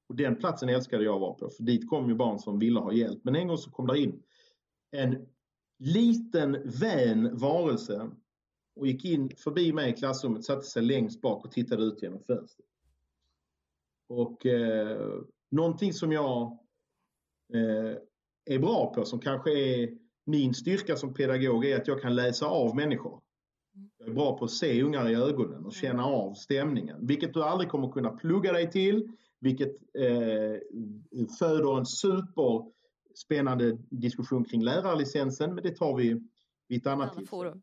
Och 0.08 0.16
den 0.16 0.36
platsen 0.36 0.68
älskade 0.68 1.04
jag 1.04 1.14
att 1.14 1.20
vara 1.20 1.34
på, 1.34 1.50
för 1.50 1.62
dit 1.62 1.88
kom 1.88 2.08
ju 2.08 2.14
barn 2.14 2.38
som 2.38 2.58
ville 2.58 2.80
ha 2.80 2.92
hjälp. 2.92 3.20
Men 3.24 3.36
en 3.36 3.48
gång 3.48 3.58
så 3.58 3.70
kom 3.70 3.86
där 3.86 3.94
in 3.94 4.22
en 4.90 5.26
liten 5.78 6.70
vän 6.80 7.36
varelse 7.36 8.10
och 8.76 8.86
gick 8.86 9.04
in 9.04 9.30
förbi 9.36 9.72
mig 9.72 9.90
i 9.90 9.96
klassrummet, 9.96 10.44
satte 10.44 10.62
sig 10.62 10.82
längst 10.82 11.20
bak 11.20 11.44
och 11.44 11.52
tittade 11.52 11.82
ut 11.82 12.02
genom 12.02 12.22
fönstret. 12.22 12.66
Och 14.08 14.46
eh, 14.46 15.20
någonting 15.50 15.92
som 15.92 16.12
jag 16.12 16.58
eh, 17.54 17.96
är 18.44 18.58
bra 18.58 18.92
på, 18.94 19.04
som 19.04 19.20
kanske 19.20 19.50
är 19.52 19.98
min 20.24 20.54
styrka 20.54 20.96
som 20.96 21.14
pedagog, 21.14 21.64
är 21.64 21.76
att 21.76 21.88
jag 21.88 22.02
kan 22.02 22.14
läsa 22.14 22.46
av 22.46 22.76
människor. 22.76 23.20
Jag 23.98 24.08
är 24.08 24.12
bra 24.12 24.38
på 24.38 24.44
att 24.44 24.50
se 24.50 24.82
ungar 24.82 25.08
i 25.08 25.14
ögonen 25.14 25.66
och 25.66 25.72
känna 25.72 26.04
av 26.04 26.34
stämningen, 26.34 27.06
vilket 27.06 27.34
du 27.34 27.42
aldrig 27.42 27.70
kommer 27.70 27.92
kunna 27.92 28.10
plugga 28.10 28.52
dig 28.52 28.70
till, 28.70 29.08
vilket 29.40 29.76
eh, 29.98 31.26
föder 31.38 31.78
en 31.78 31.86
superspännande 31.86 33.78
diskussion 33.90 34.44
kring 34.44 34.64
lärarlicensen, 34.64 35.54
men 35.54 35.64
det 35.64 35.76
tar 35.76 35.96
vi 35.96 36.20
vid 36.68 36.80
ett 36.80 36.86
annat 36.86 37.16
Annat 37.16 37.28
forum. 37.28 37.62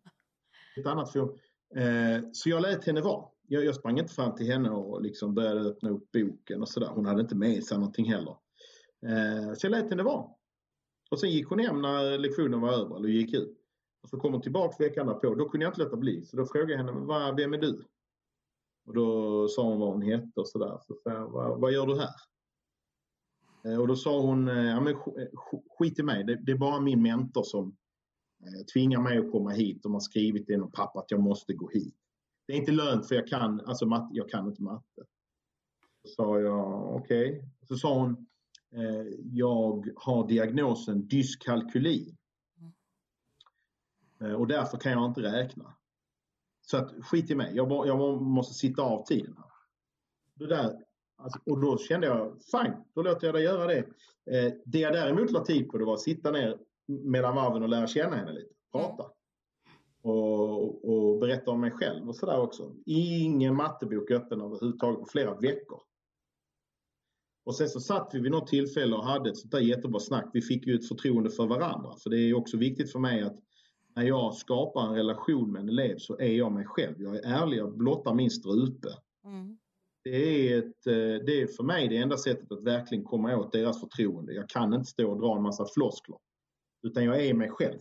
Ett 0.79 0.85
annat 0.85 1.13
forum. 1.13 1.37
Eh, 1.75 2.21
så 2.31 2.49
jag 2.49 2.61
lät 2.61 2.85
henne 2.85 3.01
vara. 3.01 3.25
Jag, 3.47 3.65
jag 3.65 3.75
sprang 3.75 3.99
inte 3.99 4.13
fram 4.13 4.35
till 4.35 4.45
henne 4.45 4.69
och 4.69 5.01
liksom 5.01 5.33
började 5.33 5.61
öppna 5.61 5.89
upp 5.89 6.11
boken 6.11 6.61
och 6.61 6.69
sådär. 6.69 6.87
Hon 6.87 7.05
hade 7.05 7.21
inte 7.21 7.35
med 7.35 7.63
sig 7.63 7.77
någonting 7.77 8.11
heller. 8.11 8.35
Eh, 9.05 9.53
så 9.53 9.65
jag 9.65 9.71
lät 9.71 9.89
henne 9.89 10.03
vara. 10.03 10.25
Och 11.09 11.19
sen 11.19 11.29
gick 11.29 11.47
hon 11.47 11.59
hem 11.59 11.81
när 11.81 12.17
lektionen 12.17 12.61
var 12.61 12.73
över, 12.73 12.95
eller 12.95 13.09
gick 13.09 13.33
ut. 13.33 13.57
Och 14.03 14.09
så 14.09 14.19
kom 14.19 14.33
hon 14.33 14.41
tillbaka 14.41 14.83
veckan 14.83 15.07
därpå. 15.07 15.35
Då 15.35 15.49
kunde 15.49 15.65
jag 15.65 15.71
inte 15.71 15.83
låta 15.83 15.97
bli. 15.97 16.25
Så 16.25 16.37
då 16.37 16.45
frågade 16.45 16.71
jag 16.71 16.77
henne, 16.77 17.33
vem 17.37 17.53
är 17.53 17.57
du? 17.57 17.85
Och 18.85 18.93
då 18.93 19.47
sa 19.47 19.63
hon 19.63 19.79
vad 19.79 19.89
hon 19.89 20.01
hette 20.01 20.39
och 20.39 20.47
sådär. 20.47 20.79
Så 20.81 20.95
sa 21.03 21.09
jag, 21.09 21.29
vad, 21.29 21.61
vad 21.61 21.71
gör 21.71 21.85
du 21.85 21.99
här? 21.99 22.09
Eh, 23.65 23.79
och 23.79 23.87
då 23.87 23.95
sa 23.95 24.21
hon, 24.21 24.47
eh, 24.47 24.65
ja 24.65 24.81
men 24.81 24.93
eh, 24.93 25.27
skit 25.77 25.99
i 25.99 26.03
mig. 26.03 26.23
Det, 26.23 26.35
det 26.35 26.51
är 26.51 26.57
bara 26.57 26.79
min 26.79 27.01
mentor 27.01 27.43
som 27.43 27.75
tvingar 28.73 29.01
mig 29.01 29.17
att 29.17 29.31
komma 29.31 29.49
hit. 29.49 29.83
De 29.83 29.93
har 29.93 29.99
skrivit 29.99 30.47
det 30.47 30.57
någon 30.57 30.71
papper 30.71 30.99
att 30.99 31.11
jag 31.11 31.19
måste 31.19 31.53
gå 31.53 31.69
hit. 31.69 31.95
Det 32.47 32.53
är 32.53 32.57
inte 32.57 32.71
lönt 32.71 33.07
för 33.07 33.15
jag 33.15 33.27
kan, 33.27 33.61
alltså 33.61 33.85
matte, 33.85 34.09
jag 34.11 34.29
kan 34.29 34.47
inte 34.47 34.61
matte. 34.61 35.03
Så 36.01 36.07
sa 36.07 36.39
jag, 36.39 36.95
okej. 36.95 37.29
Okay. 37.29 37.49
Så 37.67 37.75
sa 37.75 37.99
hon, 37.99 38.27
jag 39.23 39.93
har 39.95 40.27
diagnosen 40.27 41.07
dyskalkyli. 41.07 42.15
Och 44.37 44.47
därför 44.47 44.77
kan 44.77 44.91
jag 44.91 45.05
inte 45.05 45.21
räkna. 45.21 45.75
Så 46.61 46.77
att 46.77 46.91
skit 47.01 47.31
i 47.31 47.35
mig, 47.35 47.51
jag, 47.55 47.87
jag 47.87 48.21
måste 48.21 48.53
sitta 48.53 48.81
av 48.81 49.05
tiden. 49.05 49.35
Här. 49.37 49.45
Det 50.33 50.47
där, 50.47 50.77
alltså, 51.17 51.39
och 51.45 51.61
då 51.61 51.77
kände 51.77 52.07
jag, 52.07 52.37
fine, 52.51 52.73
då 52.93 53.01
låter 53.01 53.27
jag 53.27 53.35
dig 53.35 53.43
göra 53.43 53.67
det. 53.67 53.77
Eh, 54.31 54.53
det 54.65 54.79
jag 54.79 54.93
däremot 54.93 55.31
la 55.31 55.45
tid 55.45 55.69
på 55.69 55.77
det 55.77 55.85
var 55.85 55.93
att 55.93 55.99
sitta 55.99 56.31
ner 56.31 56.57
mellan 56.87 57.35
varven 57.35 57.63
och 57.63 57.69
lära 57.69 57.87
känna 57.87 58.15
henne 58.15 58.31
lite, 58.31 58.53
prata. 58.71 59.03
Mm. 59.03 59.13
Och, 60.01 60.89
och, 60.89 61.19
berätta 61.19 61.51
om 61.51 61.61
mig 61.61 61.71
själv 61.71 62.09
och 62.09 62.15
sådär 62.15 62.39
också. 62.39 62.75
Ingen 62.85 63.55
mattebok 63.55 64.11
öppen 64.11 64.41
överhuvudtaget 64.41 64.99
på 64.99 65.05
flera 65.05 65.35
veckor. 65.35 65.81
Och 67.49 67.55
sen 67.55 67.69
så 67.69 67.79
satt 67.79 68.11
vi 68.13 68.19
vid 68.19 68.31
något 68.31 68.47
tillfälle 68.47 68.95
och 68.95 69.05
hade 69.05 69.29
ett 69.29 69.37
sånt 69.37 69.51
där 69.51 69.59
jättebra 69.59 69.99
snack. 69.99 70.29
Vi 70.33 70.41
fick 70.41 70.67
ju 70.67 70.75
ett 70.75 70.87
förtroende 70.87 71.29
för 71.29 71.47
varandra. 71.47 71.95
För 72.03 72.09
det 72.09 72.17
är 72.17 72.33
också 72.33 72.57
viktigt 72.57 72.91
för 72.91 72.99
mig 72.99 73.21
att 73.21 73.39
när 73.95 74.03
jag 74.03 74.33
skapar 74.35 74.87
en 74.87 74.95
relation 74.95 75.51
med 75.51 75.61
en 75.61 75.69
elev 75.69 75.97
så 75.97 76.19
är 76.19 76.31
jag 76.31 76.51
mig 76.51 76.65
själv. 76.65 77.01
Jag 77.01 77.15
är 77.15 77.21
ärlig, 77.23 77.57
jag 77.57 77.77
blottar 77.77 78.13
min 78.13 78.29
strupe. 78.31 78.87
Mm. 79.25 79.57
Det, 80.03 80.53
är 80.53 80.59
ett, 80.59 80.87
eh, 80.87 81.25
det 81.25 81.41
är 81.41 81.47
för 81.47 81.63
mig 81.63 81.87
det 81.87 81.97
enda 81.97 82.17
sättet 82.17 82.51
att 82.51 82.63
verkligen 82.63 83.03
komma 83.03 83.37
åt 83.37 83.51
deras 83.51 83.79
förtroende. 83.79 84.33
Jag 84.33 84.49
kan 84.49 84.73
inte 84.73 84.89
stå 84.89 85.11
och 85.11 85.19
dra 85.21 85.35
en 85.35 85.43
massa 85.43 85.65
floskler. 85.65 86.17
Utan 86.81 87.03
jag 87.03 87.25
är 87.25 87.33
mig 87.33 87.49
själv. 87.49 87.79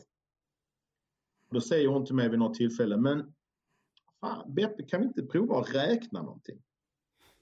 Då 1.50 1.60
säger 1.60 1.88
hon 1.88 2.06
till 2.06 2.14
mig 2.14 2.28
vid 2.28 2.38
något 2.38 2.54
tillfälle, 2.54 2.96
men 2.96 3.34
fan, 4.20 4.54
Beppe, 4.54 4.82
kan 4.82 5.00
vi 5.00 5.06
inte 5.06 5.22
prova 5.22 5.60
att 5.60 5.74
räkna 5.74 6.22
någonting? 6.22 6.62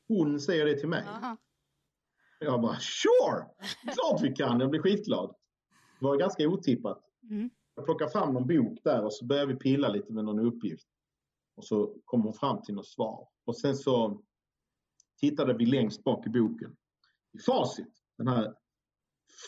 Hon 0.08 0.40
säger 0.40 0.66
det 0.66 0.74
till 0.74 0.88
mig. 0.88 1.04
Aha. 1.08 1.36
Jag 2.40 2.60
bara, 2.60 2.76
sure! 2.76 3.46
Klart 3.94 4.22
vi 4.22 4.32
kan! 4.32 4.60
Jag 4.60 4.70
blir 4.70 4.80
skitglad. 4.80 5.34
Det 6.00 6.06
var 6.06 6.16
ganska 6.16 6.48
otippat. 6.48 7.02
Mm. 7.30 7.50
Jag 7.74 7.84
plockar 7.84 8.08
fram 8.08 8.34
någon 8.34 8.46
bok 8.46 8.78
där 8.84 9.04
och 9.04 9.12
så 9.12 9.24
börjar 9.24 9.46
vi 9.46 9.54
pilla 9.54 9.88
lite 9.88 10.12
med 10.12 10.24
någon 10.24 10.46
uppgift. 10.46 10.88
Och 11.56 11.64
så 11.64 11.96
kommer 12.04 12.24
hon 12.24 12.34
fram 12.34 12.62
till 12.62 12.74
något 12.74 12.88
svar. 12.88 13.28
Och 13.44 13.56
sen 13.56 13.76
så 13.76 14.22
tittade 15.20 15.54
vi 15.54 15.66
längst 15.66 16.04
bak 16.04 16.26
i 16.26 16.30
boken. 16.30 16.76
I 17.32 17.38
facit, 17.38 18.02
den 18.18 18.28
här 18.28 18.54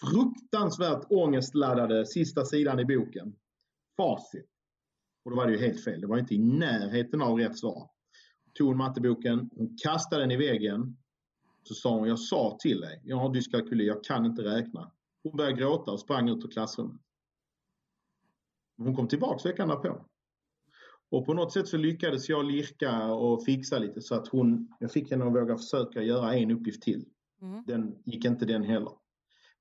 fruktansvärt 0.01 1.07
ångestladdade 1.11 2.07
sista 2.07 2.45
sidan 2.45 2.81
i 2.81 2.85
boken. 2.85 3.37
Facit. 3.97 4.51
Och 5.25 5.31
då 5.31 5.37
var 5.37 5.47
det 5.47 5.53
ju 5.53 5.59
helt 5.59 5.85
fel. 5.85 6.01
Det 6.01 6.07
var 6.07 6.19
inte 6.19 6.35
i 6.35 6.39
närheten 6.39 7.23
av 7.23 7.39
rätt 7.39 7.59
svar. 7.59 7.91
Tog 8.55 8.77
matteboken, 8.77 9.51
hon 9.53 9.77
kastade 9.83 10.23
den 10.23 10.31
i 10.31 10.37
väggen. 10.37 10.97
Så 11.69 11.75
sa 11.75 11.99
hon, 11.99 12.09
jag 12.09 12.19
sa 12.19 12.57
till 12.61 12.81
dig, 12.81 13.01
jag 13.05 13.17
har 13.17 13.35
dyskalkyli, 13.35 13.87
jag 13.87 14.05
kan 14.05 14.27
inte 14.27 14.43
räkna. 14.43 14.93
Hon 15.23 15.37
började 15.37 15.57
gråta 15.57 15.91
och 15.91 16.01
sprang 16.01 16.29
ut 16.29 16.45
ur 16.45 16.49
klassrummet. 16.49 17.01
Hon 18.77 18.97
kom 18.97 19.09
tillbaka 19.09 19.49
veckan 19.49 19.69
därpå. 19.69 20.05
Och 21.11 21.27
på 21.27 21.35
något 21.35 21.53
sätt 21.53 21.69
så 21.69 21.77
lyckades 21.77 22.29
jag 22.29 22.45
lirka 22.45 23.13
och 23.13 23.45
fixa 23.45 23.79
lite 23.79 24.01
så 24.01 24.15
att 24.15 24.29
hon, 24.29 24.75
jag 24.81 24.93
fick 24.93 25.11
henne 25.11 25.25
att 25.25 25.35
våga 25.35 25.57
försöka 25.57 26.03
göra 26.03 26.35
en 26.35 26.51
uppgift 26.51 26.83
till. 26.83 27.05
Mm. 27.43 27.65
Den 27.67 28.03
gick 28.05 28.25
inte 28.25 28.45
den 28.45 28.63
heller. 28.63 28.93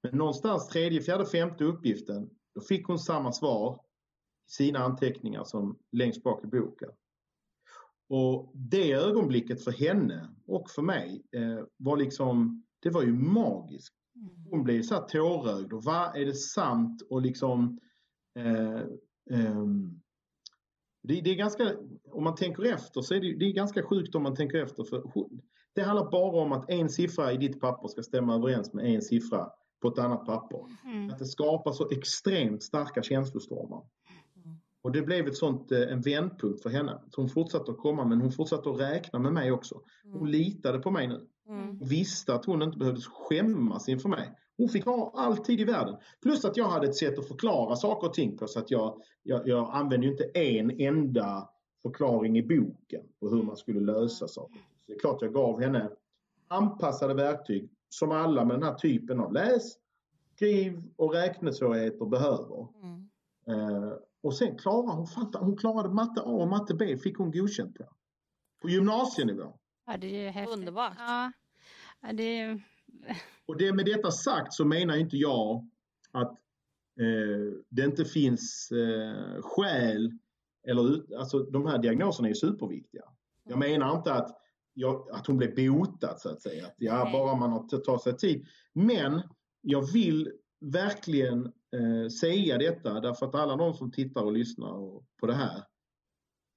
Men 0.03 0.17
någonstans 0.17 0.67
tredje, 0.67 1.01
fjärde, 1.01 1.25
femte 1.25 1.63
uppgiften, 1.63 2.29
då 2.55 2.61
fick 2.61 2.87
hon 2.87 2.99
samma 2.99 3.31
svar 3.31 3.79
i 4.47 4.51
sina 4.51 4.79
anteckningar 4.79 5.43
som 5.43 5.79
längst 5.91 6.23
bak 6.23 6.43
i 6.43 6.47
boken. 6.47 6.89
Och 8.09 8.51
det 8.53 8.91
ögonblicket 8.91 9.63
för 9.63 9.71
henne 9.71 10.29
och 10.45 10.69
för 10.69 10.81
mig 10.81 11.23
eh, 11.31 11.65
var 11.77 11.97
liksom, 11.97 12.63
det 12.79 12.89
var 12.89 13.03
ju 13.03 13.13
magiskt. 13.13 13.93
Mm. 14.15 14.45
Hon 14.49 14.63
blev 14.63 14.81
så 14.81 14.95
här 14.95 15.01
tårögd 15.01 15.73
och 15.73 15.83
vad 15.83 16.15
är 16.15 16.25
det 16.25 16.33
sant 16.33 17.01
och 17.09 17.21
liksom 17.21 17.79
eh, 18.39 18.81
Um, 19.29 20.01
det, 21.03 21.21
det, 21.21 21.29
är 21.29 21.35
ganska, 21.35 21.75
om 22.11 22.23
man 22.23 22.35
tänker 22.35 22.63
efter 22.63 23.01
så 23.01 23.13
är 23.13 23.19
det, 23.19 23.33
det 23.33 23.45
är 23.45 23.53
ganska 23.53 23.83
sjukt 23.83 24.15
om 24.15 24.23
man 24.23 24.35
tänker 24.35 24.63
efter. 24.63 24.83
För 24.83 25.03
det 25.73 25.81
handlar 25.81 26.11
bara 26.11 26.41
om 26.41 26.51
att 26.51 26.69
en 26.69 26.89
siffra 26.89 27.31
i 27.31 27.37
ditt 27.37 27.59
papper 27.61 27.87
ska 27.87 28.03
stämma 28.03 28.35
överens 28.35 28.73
med 28.73 28.95
en 28.95 29.01
siffra 29.01 29.49
på 29.81 29.87
ett 29.87 29.99
annat 29.99 30.25
papper. 30.25 30.65
Mm. 30.85 31.09
Att 31.09 31.19
det 31.19 31.25
skapar 31.25 31.71
så 31.71 31.89
extremt 31.89 32.63
starka 32.63 33.03
känslostormar. 33.03 33.83
Och 34.81 34.91
det 34.91 35.01
blev 35.01 35.27
ett 35.27 35.37
sånt, 35.37 35.71
eh, 35.71 35.81
en 35.81 36.01
vändpunkt 36.01 36.63
för 36.63 36.69
henne. 36.69 37.01
hon 37.15 37.29
fortsatte 37.29 37.71
att 37.71 37.77
komma 37.77 38.05
men 38.05 38.21
hon 38.21 38.31
fortsatte 38.31 38.69
att 38.69 38.79
räkna 38.79 39.19
med 39.19 39.33
mig 39.33 39.51
också. 39.51 39.81
Hon 40.03 40.21
mm. 40.21 40.31
litade 40.31 40.79
på 40.79 40.91
mig 40.91 41.07
nu. 41.07 41.27
Mm. 41.49 41.79
Visste 41.79 42.33
att 42.33 42.45
hon 42.45 42.61
inte 42.61 42.77
behövde 42.77 43.01
skämmas 43.01 43.89
inför 43.89 44.09
mig. 44.09 44.31
Hon 44.57 44.69
fick 44.69 44.85
ha 44.85 45.13
all 45.15 45.37
tid 45.37 45.61
i 45.61 45.63
världen. 45.63 45.95
Plus 46.21 46.45
att 46.45 46.57
jag 46.57 46.69
hade 46.69 46.87
ett 46.87 46.95
sätt 46.95 47.19
att 47.19 47.27
förklara 47.27 47.75
saker 47.75 48.07
och 48.07 48.13
ting 48.13 48.37
på 48.37 48.47
så 48.47 48.59
att 48.59 48.71
jag, 48.71 49.01
jag, 49.23 49.47
jag 49.47 49.69
använde 49.73 50.07
inte 50.07 50.23
en 50.23 50.81
enda 50.81 51.49
förklaring 51.81 52.37
i 52.37 52.43
boken 52.43 53.01
på 53.19 53.29
hur 53.29 53.43
man 53.43 53.57
skulle 53.57 53.79
lösa 53.79 54.27
saker. 54.27 54.55
Så 54.57 54.83
det 54.87 54.93
är 54.93 54.99
klart 54.99 55.21
jag 55.21 55.33
gav 55.33 55.61
henne 55.61 55.89
anpassade 56.47 57.13
verktyg 57.13 57.69
som 57.89 58.11
alla 58.11 58.45
med 58.45 58.55
den 58.55 58.63
här 58.63 58.73
typen 58.75 59.19
av 59.19 59.33
läs, 59.33 59.77
skriv 60.35 60.83
och 60.95 61.13
räknesvårigheter 61.13 62.05
behöver. 62.05 62.67
Mm. 62.83 63.09
Eh, 63.47 63.93
och 64.27 64.35
sen 64.35 64.57
klarade 64.57 64.91
hon, 64.91 65.07
fatta, 65.07 65.39
hon 65.39 65.57
klarade 65.57 65.89
matte 65.89 66.21
A 66.21 66.29
och 66.29 66.47
matte 66.47 66.73
B 66.73 66.97
fick 66.97 67.17
hon 67.17 67.31
godkänt 67.31 67.77
på. 67.77 67.85
På 68.61 68.69
gymnasienivå. 68.69 69.59
Ja, 69.85 69.97
det 69.97 70.25
är 70.25 70.31
häftigt. 70.31 70.57
Underbart. 70.57 70.93
Ja, 70.97 71.31
det 72.13 72.39
är 72.39 72.61
och 73.45 73.57
det 73.57 73.73
med 73.73 73.85
detta 73.85 74.11
sagt 74.11 74.53
så 74.53 74.65
menar 74.65 74.95
inte 74.97 75.17
jag 75.17 75.69
att 76.11 76.31
eh, 76.99 77.59
det 77.69 77.83
inte 77.83 78.05
finns 78.05 78.71
eh, 78.71 79.41
skäl 79.41 80.11
eller 80.67 81.15
alltså 81.19 81.39
de 81.39 81.65
här 81.65 81.77
diagnoserna 81.77 82.29
är 82.29 82.33
superviktiga. 82.33 83.03
Jag 83.43 83.59
menar 83.59 83.97
inte 83.97 84.13
att, 84.13 84.37
jag, 84.73 85.11
att 85.11 85.27
hon 85.27 85.37
blev 85.37 85.55
botad 85.55 86.19
så 86.19 86.29
att 86.29 86.41
säga. 86.41 86.65
Att, 86.67 86.75
ja, 86.77 87.09
bara 87.13 87.35
man 87.35 87.51
har 87.51 87.77
tagit 87.77 88.01
sig 88.01 88.17
tid. 88.17 88.47
Men 88.73 89.21
jag 89.61 89.91
vill 89.91 90.31
verkligen 90.59 91.51
eh, 91.75 92.09
säga 92.09 92.57
detta 92.57 92.99
därför 92.99 93.25
att 93.25 93.35
alla 93.35 93.55
de 93.55 93.73
som 93.73 93.91
tittar 93.91 94.23
och 94.23 94.33
lyssnar 94.33 95.01
på 95.19 95.27
det 95.27 95.33
här 95.33 95.63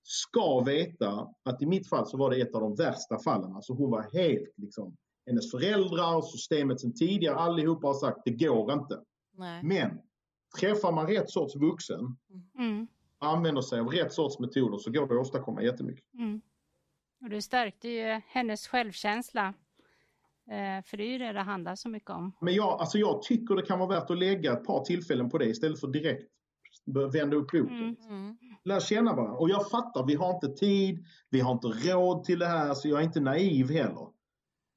ska 0.03 0.61
veta 0.61 1.29
att 1.43 1.63
i 1.63 1.67
mitt 1.67 1.89
fall 1.89 2.07
så 2.07 2.17
var 2.17 2.31
det 2.31 2.41
ett 2.41 2.55
av 2.55 2.61
de 2.61 2.75
värsta 2.75 3.19
fallen. 3.19 3.53
Alltså 3.53 3.73
hon 3.73 3.91
var 3.91 4.03
helt 4.03 4.53
liksom 4.57 4.97
hennes 5.27 5.51
föräldrar, 5.51 6.23
systemet 6.23 6.81
sedan 6.81 6.95
tidigare, 6.95 7.35
allihopa 7.35 7.87
har 7.87 7.95
sagt 7.95 8.21
det 8.25 8.31
går 8.31 8.73
inte. 8.73 9.01
Nej. 9.33 9.63
Men 9.65 10.01
träffar 10.61 10.93
man 10.93 11.07
rätt 11.07 11.31
sorts 11.31 11.57
vuxen, 11.57 12.17
mm. 12.59 12.87
använder 13.19 13.63
sig 13.63 13.81
av 13.81 13.89
rätt 13.89 14.13
sorts 14.13 14.39
metoder 14.39 14.79
så 14.79 14.91
går 14.91 15.07
det 15.07 15.15
att 15.15 15.21
åstadkomma 15.21 15.63
jättemycket. 15.63 16.05
Mm. 16.15 16.41
Och 17.21 17.31
du 17.31 17.43
stärkte 17.43 17.89
ju 17.89 18.21
hennes 18.27 18.69
självkänsla 18.69 19.55
för 20.87 20.97
det 20.97 21.03
är 21.03 21.11
ju 21.11 21.19
det 21.19 21.33
det 21.33 21.41
handlar 21.41 21.75
så 21.75 21.89
mycket 21.89 22.11
om. 22.11 22.33
Men 22.41 22.55
jag, 22.55 22.81
alltså 22.81 22.99
jag 22.99 23.23
tycker 23.23 23.55
det 23.55 23.63
kan 23.63 23.79
vara 23.79 23.89
värt 23.89 24.11
att 24.11 24.19
lägga 24.19 24.53
ett 24.53 24.65
par 24.65 24.85
tillfällen 24.85 25.31
på 25.31 25.39
det 25.39 25.45
istället 25.47 25.81
för 25.81 25.89
direkt 25.89 26.31
vända 27.13 27.37
upp 27.37 27.51
boken. 27.53 27.69
Mm. 27.69 27.97
Mm. 28.09 28.37
Lär 28.65 28.81
känna 28.81 29.15
varandra. 29.15 29.37
Och 29.39 29.51
jag 29.51 29.71
fattar, 29.71 30.07
vi 30.07 30.15
har 30.15 30.35
inte 30.35 30.49
tid, 30.49 31.05
vi 31.31 31.41
har 31.41 31.53
inte 31.53 31.67
råd 31.67 32.25
till 32.25 32.39
det 32.39 32.47
här, 32.47 32.75
så 32.75 32.89
jag 32.89 33.01
är 33.01 33.05
inte 33.05 33.21
naiv 33.21 33.71
heller. 33.71 34.09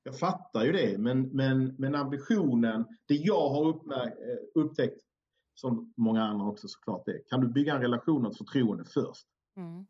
Jag 0.03 0.19
fattar 0.19 0.65
ju 0.65 0.71
det, 0.71 0.97
men, 0.97 1.21
men, 1.21 1.75
men 1.77 1.95
ambitionen, 1.95 2.85
det 3.07 3.15
jag 3.15 3.49
har 3.49 3.69
eh, 3.69 4.09
upptäckt, 4.55 5.01
som 5.55 5.93
många 5.97 6.23
andra 6.23 6.45
också 6.45 6.67
såklart 6.67 7.07
är, 7.07 7.21
kan 7.29 7.41
du 7.41 7.47
bygga 7.47 7.75
en 7.75 7.81
relation 7.81 8.25
och 8.25 8.31
ett 8.31 8.37
förtroende 8.37 8.85
först, 8.85 9.27
Mm. 9.57 9.85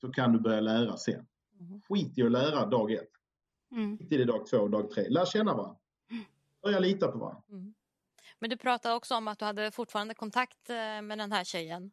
så 0.00 0.08
kan 0.08 0.32
du 0.32 0.40
börja 0.40 0.60
lära 0.60 0.96
sen. 0.96 1.26
Mm. 1.60 1.80
Skit 1.88 2.18
i 2.18 2.22
att 2.22 2.32
lära 2.32 2.66
dag 2.66 2.92
ett, 2.92 3.08
Mm. 3.72 3.98
det 4.10 4.24
dag 4.24 4.46
två 4.46 4.58
och 4.58 4.70
dag 4.70 4.90
tre. 4.90 5.08
Lär 5.08 5.24
känna 5.24 5.54
varandra. 5.54 5.76
Börja 6.62 6.78
lita 6.78 7.08
på 7.08 7.18
varandra. 7.18 7.42
Mm. 7.50 7.74
Men 8.38 8.50
du 8.50 8.56
pratade 8.56 8.94
också 8.94 9.14
om 9.14 9.28
att 9.28 9.38
du 9.38 9.44
hade 9.44 9.70
fortfarande 9.70 10.14
kontakt 10.14 10.70
eh, 10.70 11.02
med 11.02 11.18
den 11.18 11.32
här 11.32 11.44
tjejen. 11.44 11.90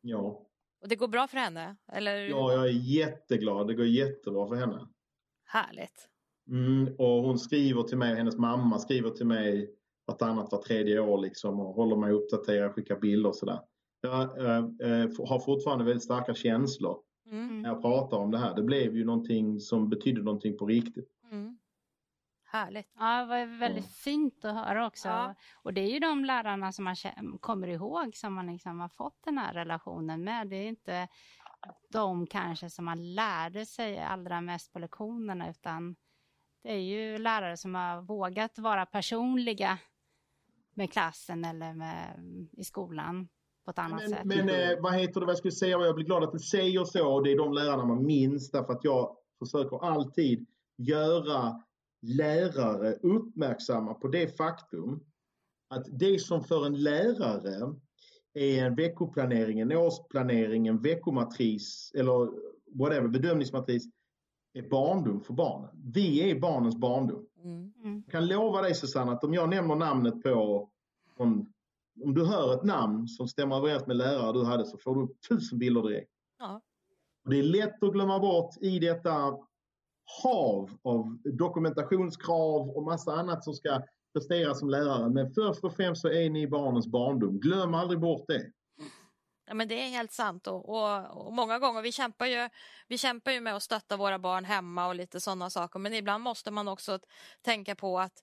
Ja. 0.00 0.46
Och 0.80 0.88
det 0.88 0.96
går 0.96 1.08
bra 1.08 1.28
för 1.28 1.36
henne? 1.36 1.76
Eller? 1.92 2.16
ja, 2.16 2.52
jag 2.52 2.64
är 2.64 2.70
jätteglad. 2.70 3.66
Det 3.66 3.74
går 3.74 3.86
jättebra 3.86 4.46
för 4.46 4.54
henne. 4.54 4.88
Härligt. 5.44 6.08
Mm, 6.48 6.94
och 6.98 7.22
hon 7.22 7.38
skriver 7.38 7.82
till 7.82 7.98
mig, 7.98 8.14
hennes 8.14 8.36
mamma 8.36 8.78
skriver 8.78 9.10
till 9.10 9.26
mig 9.26 9.74
vartannat, 10.06 10.52
var 10.52 10.62
tredje 10.62 11.00
år 11.00 11.18
liksom 11.18 11.60
och 11.60 11.74
håller 11.74 11.96
mig 11.96 12.12
uppdaterad, 12.12 12.74
skickar 12.74 12.96
bilder 12.96 13.28
och 13.28 13.36
sådär. 13.36 13.60
Jag 14.00 14.22
eh, 14.22 15.08
har 15.28 15.38
fortfarande 15.44 15.84
väldigt 15.84 16.04
starka 16.04 16.34
känslor 16.34 16.98
Mm. 17.30 17.62
när 17.62 17.68
jag 17.68 17.82
pratar 17.82 18.16
om 18.16 18.30
det 18.30 18.38
här. 18.38 18.54
Det 18.54 18.62
blev 18.62 18.96
ju 18.96 19.04
någonting 19.04 19.60
som 19.60 19.88
betydde 19.88 20.22
någonting 20.22 20.58
på 20.58 20.66
riktigt. 20.66 21.10
Mm. 21.30 21.58
Härligt. 22.44 22.92
Ja, 22.98 23.20
det 23.20 23.26
var 23.26 23.58
väldigt 23.58 23.96
fint 23.96 24.44
att 24.44 24.54
höra 24.54 24.86
också. 24.86 25.08
Ja. 25.08 25.34
Och 25.54 25.74
det 25.74 25.80
är 25.80 25.90
ju 25.90 25.98
de 25.98 26.24
lärarna 26.24 26.72
som 26.72 26.84
man 26.84 26.96
kommer 27.40 27.68
ihåg 27.68 28.16
som 28.16 28.34
man 28.34 28.46
liksom 28.46 28.80
har 28.80 28.88
fått 28.88 29.22
den 29.24 29.38
här 29.38 29.54
relationen 29.54 30.24
med. 30.24 30.48
Det 30.48 30.56
är 30.56 30.68
inte 30.68 31.08
de 31.88 32.26
kanske 32.26 32.70
som 32.70 32.84
man 32.84 33.14
lärde 33.14 33.66
sig 33.66 33.98
allra 33.98 34.40
mest 34.40 34.72
på 34.72 34.78
lektionerna 34.78 35.50
utan 35.50 35.96
det 36.62 36.72
är 36.72 36.78
ju 36.78 37.18
lärare 37.18 37.56
som 37.56 37.74
har 37.74 38.02
vågat 38.02 38.58
vara 38.58 38.86
personliga 38.86 39.78
med 40.74 40.92
klassen 40.92 41.44
eller 41.44 41.74
med, 41.74 42.20
i 42.52 42.64
skolan 42.64 43.28
på 43.66 43.70
ett 43.70 43.78
annat 43.78 44.10
sätt. 44.10 44.24
Men, 44.24 44.46
men 44.46 44.70
eh, 44.70 44.80
vad 44.80 44.94
heter 44.94 45.20
det, 45.20 45.26
vad 45.26 45.32
jag 45.32 45.38
skulle 45.38 45.52
säga, 45.52 45.78
och 45.78 45.86
jag 45.86 45.94
blir 45.94 46.04
glad 46.04 46.24
att 46.24 46.32
du 46.32 46.38
säger 46.38 46.84
så, 46.84 47.08
och 47.08 47.22
det 47.22 47.32
är 47.32 47.36
de 47.36 47.52
lärarna 47.52 47.84
man 47.84 48.06
minns 48.06 48.50
därför 48.50 48.72
att 48.72 48.84
jag 48.84 49.16
försöker 49.38 49.84
alltid 49.84 50.46
göra 50.78 51.62
lärare 52.02 52.92
uppmärksamma 52.92 53.94
på 53.94 54.08
det 54.08 54.36
faktum 54.36 55.00
att 55.68 55.86
det 55.98 56.18
som 56.18 56.44
för 56.44 56.66
en 56.66 56.82
lärare 56.82 57.74
är 58.34 58.66
en 58.66 58.74
veckoplanering, 58.74 59.60
en 59.60 59.72
årsplanering, 59.72 60.66
en 60.66 60.82
veckomatris 60.82 61.92
eller 61.94 62.30
whatever, 62.78 63.08
bedömningsmatris 63.08 63.84
är 64.54 64.68
barndom 64.68 65.20
för 65.20 65.34
barnen. 65.34 65.70
Vi 65.94 66.30
är 66.30 66.40
barnens 66.40 66.76
barndom. 66.76 67.26
Mm. 67.44 67.72
Mm. 67.84 68.02
Jag 68.06 68.12
kan 68.12 68.26
lova 68.26 68.62
dig 68.62 68.74
Susanne 68.74 69.12
att 69.12 69.24
om 69.24 69.34
jag 69.34 69.48
nämner 69.48 69.74
namnet 69.74 70.22
på 70.22 70.68
om, 71.16 71.52
om 72.04 72.14
du 72.14 72.26
hör 72.26 72.54
ett 72.54 72.64
namn 72.64 73.08
som 73.08 73.28
stämmer 73.28 73.56
överens 73.56 73.86
med 73.86 73.96
lärare 73.96 74.32
du 74.32 74.44
hade 74.44 74.66
så 74.66 74.78
får 74.78 74.94
du 74.94 75.02
upp 75.02 75.20
tusen 75.28 75.58
bilder 75.58 75.82
direkt. 75.82 76.10
Ja. 76.38 76.60
Och 77.24 77.30
det 77.30 77.38
är 77.38 77.42
lätt 77.42 77.82
att 77.82 77.92
glömma 77.92 78.18
bort 78.18 78.56
i 78.60 78.78
detta 78.78 79.36
hav 80.22 80.70
av 80.82 81.18
dokumentationskrav 81.24 82.70
och 82.70 82.82
massa 82.82 83.12
annat 83.12 83.44
som 83.44 83.54
ska 83.54 83.82
presteras 84.12 84.58
som 84.58 84.70
lärare. 84.70 85.08
Men 85.10 85.30
först 85.30 85.64
och 85.64 85.76
främst 85.76 86.02
så 86.02 86.08
är 86.08 86.30
ni 86.30 86.46
barnens 86.48 86.86
barndom. 86.86 87.40
Glöm 87.40 87.74
aldrig 87.74 88.00
bort 88.00 88.24
det. 88.28 88.52
Ja, 89.48 89.54
men 89.54 89.68
det 89.68 89.74
är 89.74 89.88
helt 89.88 90.12
sant 90.12 90.46
och, 90.46 90.68
och, 90.68 91.26
och 91.26 91.32
många 91.32 91.58
gånger, 91.58 91.82
vi 91.82 91.92
kämpar, 91.92 92.26
ju, 92.26 92.48
vi 92.88 92.98
kämpar 92.98 93.32
ju 93.32 93.40
med 93.40 93.56
att 93.56 93.62
stötta 93.62 93.96
våra 93.96 94.18
barn 94.18 94.44
hemma 94.44 94.86
och 94.86 94.94
lite 94.94 95.20
sådana 95.20 95.50
saker 95.50 95.78
men 95.78 95.94
ibland 95.94 96.24
måste 96.24 96.50
man 96.50 96.68
också 96.68 96.98
tänka 97.42 97.74
på 97.74 97.98
att 97.98 98.22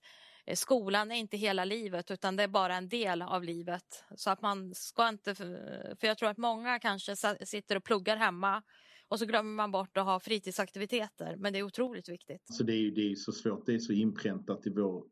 skolan 0.54 1.12
är 1.12 1.16
inte 1.16 1.36
hela 1.36 1.64
livet 1.64 2.10
utan 2.10 2.36
det 2.36 2.42
är 2.42 2.48
bara 2.48 2.74
en 2.76 2.88
del 2.88 3.22
av 3.22 3.44
livet. 3.44 4.04
Så 4.16 4.30
att 4.30 4.42
man 4.42 4.74
ska 4.74 5.08
inte, 5.08 5.34
för 5.34 6.06
jag 6.06 6.18
tror 6.18 6.28
att 6.28 6.38
många 6.38 6.78
kanske 6.78 7.16
sitter 7.46 7.76
och 7.76 7.84
pluggar 7.84 8.16
hemma 8.16 8.62
och 9.08 9.18
så 9.18 9.26
glömmer 9.26 9.52
man 9.54 9.70
bort 9.70 9.96
att 9.96 10.04
ha 10.04 10.20
fritidsaktiviteter 10.20 11.36
men 11.36 11.52
det 11.52 11.58
är 11.58 11.62
otroligt 11.62 12.08
viktigt. 12.08 12.42
Så 12.44 12.62
det 12.62 12.72
är, 12.72 12.90
det 12.90 13.10
är 13.12 13.14
så 13.14 13.32
svårt, 13.32 13.66
det 13.66 13.74
är 13.74 13.78
så 13.78 13.92
inpräntat 13.92 14.66
i 14.66 14.70
vår 14.70 15.04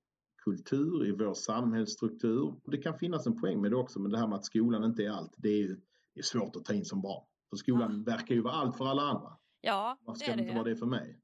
kultur, 0.44 1.06
i 1.06 1.12
vår 1.12 1.34
samhällsstruktur. 1.34 2.54
Det 2.70 2.78
kan 2.78 2.98
finnas 2.98 3.26
en 3.26 3.40
poäng 3.40 3.60
med 3.60 3.70
det 3.70 3.76
också, 3.76 4.00
men 4.00 4.10
det 4.12 4.18
här 4.18 4.26
med 4.26 4.36
att 4.36 4.44
skolan 4.44 4.84
inte 4.84 5.02
är 5.02 5.10
allt, 5.10 5.34
det 5.36 5.48
är, 5.48 5.68
det 6.14 6.20
är 6.20 6.22
svårt 6.22 6.56
att 6.56 6.64
ta 6.64 6.74
in 6.74 6.84
som 6.84 7.02
barn. 7.02 7.24
För 7.50 7.56
skolan 7.56 8.04
verkar 8.04 8.34
ju 8.34 8.40
vara 8.40 8.54
allt 8.54 8.76
för 8.76 8.86
alla 8.86 9.02
andra. 9.02 9.36
Ja, 9.60 9.98
Varför 10.00 10.18
det 10.18 10.24
ska 10.24 10.32
är 10.32 10.36
det 10.36 10.42
inte 10.42 10.52
det. 10.54 10.58
vara 10.58 10.68
det 10.68 10.76
för 10.76 10.86
mig? 10.86 11.18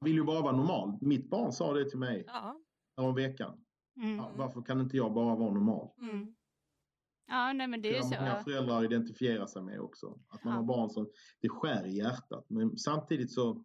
Jag 0.00 0.04
vill 0.06 0.16
ju 0.16 0.24
bara 0.24 0.40
vara 0.40 0.56
normal. 0.56 0.98
Mitt 1.00 1.30
barn 1.30 1.52
sa 1.52 1.72
det 1.74 1.90
till 1.90 1.98
mig 1.98 2.24
Ja. 2.26 2.60
Om 2.94 3.14
veckan. 3.14 3.64
Mm. 3.96 4.16
Ja, 4.16 4.32
varför 4.36 4.62
kan 4.62 4.80
inte 4.80 4.96
jag 4.96 5.12
bara 5.14 5.34
vara 5.36 5.52
normal? 5.54 5.90
Mm. 6.02 6.34
Ja, 7.26 7.52
nej 7.52 7.66
men 7.66 7.82
det 7.82 7.96
är 7.96 8.02
har 8.02 8.20
många 8.20 8.36
så. 8.38 8.44
föräldrar 8.44 8.84
identifierar 8.84 9.46
sig 9.46 9.62
med 9.62 9.80
också. 9.80 10.18
Att 10.28 10.44
man 10.44 10.52
Ja. 10.52 10.56
har 10.60 10.64
barn 10.64 10.90
som, 10.90 11.10
det 11.40 11.48
skär 11.48 11.86
i 11.86 11.96
hjärtat. 11.96 12.46
Men 12.48 12.78
samtidigt 12.78 13.32
så, 13.32 13.64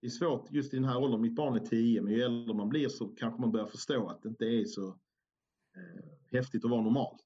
det 0.00 0.06
är 0.06 0.10
svårt 0.10 0.50
just 0.50 0.74
i 0.74 0.76
den 0.76 0.84
här 0.84 0.98
åldern, 0.98 1.20
mitt 1.20 1.34
barn 1.34 1.54
är 1.56 1.60
10, 1.66 2.02
men 2.02 2.12
ju 2.12 2.22
äldre 2.22 2.54
man 2.54 2.68
blir 2.68 2.88
så 2.88 3.08
kanske 3.08 3.40
man 3.40 3.52
börjar 3.52 3.66
förstå 3.66 4.08
att 4.08 4.22
det 4.22 4.28
inte 4.28 4.44
är 4.44 4.64
så 4.64 4.88
eh, 5.76 6.04
häftigt 6.32 6.64
att 6.64 6.70
vara 6.70 6.82
normal. 6.82 7.18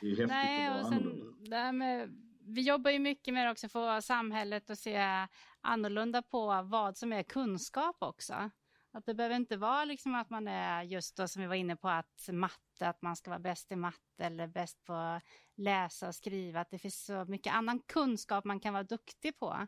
Det 0.00 0.06
är 0.06 0.10
häftigt 0.10 0.28
Nej, 0.28 0.66
att 0.68 0.76
och 0.76 0.82
vara 0.90 0.94
annorlunda. 0.96 1.24
sen, 1.36 1.50
det 1.50 1.56
här 1.56 1.72
med, 1.72 2.10
vi 2.40 2.60
jobbar 2.62 2.90
ju 2.90 2.98
mycket 2.98 3.34
med 3.34 3.50
också 3.50 3.68
för 3.68 4.00
samhället 4.00 4.70
att 4.70 4.78
se 4.78 5.26
annorlunda 5.60 6.22
på 6.22 6.62
vad 6.62 6.96
som 6.96 7.12
är 7.12 7.22
kunskap 7.22 7.96
också. 8.00 8.50
Att 8.94 9.06
det 9.06 9.14
behöver 9.14 9.36
inte 9.36 9.56
vara 9.56 9.84
liksom 9.84 10.14
att 10.14 10.30
man 10.30 10.48
är 10.48 10.82
just 10.82 11.16
då 11.16 11.28
som 11.28 11.42
vi 11.42 11.48
var 11.48 11.54
inne 11.54 11.76
på 11.76 11.88
att 11.88 12.28
matte, 12.32 12.88
att 12.88 13.02
man 13.02 13.16
ska 13.16 13.30
vara 13.30 13.40
bäst 13.40 13.72
i 13.72 13.76
matte 13.76 14.24
eller 14.24 14.46
bäst 14.46 14.84
på 14.84 14.94
att 14.94 15.22
läsa 15.54 16.08
och 16.08 16.14
skriva. 16.14 16.60
Att 16.60 16.70
det 16.70 16.78
finns 16.78 17.04
så 17.04 17.24
mycket 17.24 17.54
annan 17.54 17.80
kunskap 17.80 18.44
man 18.44 18.60
kan 18.60 18.72
vara 18.72 18.82
duktig 18.82 19.38
på. 19.38 19.66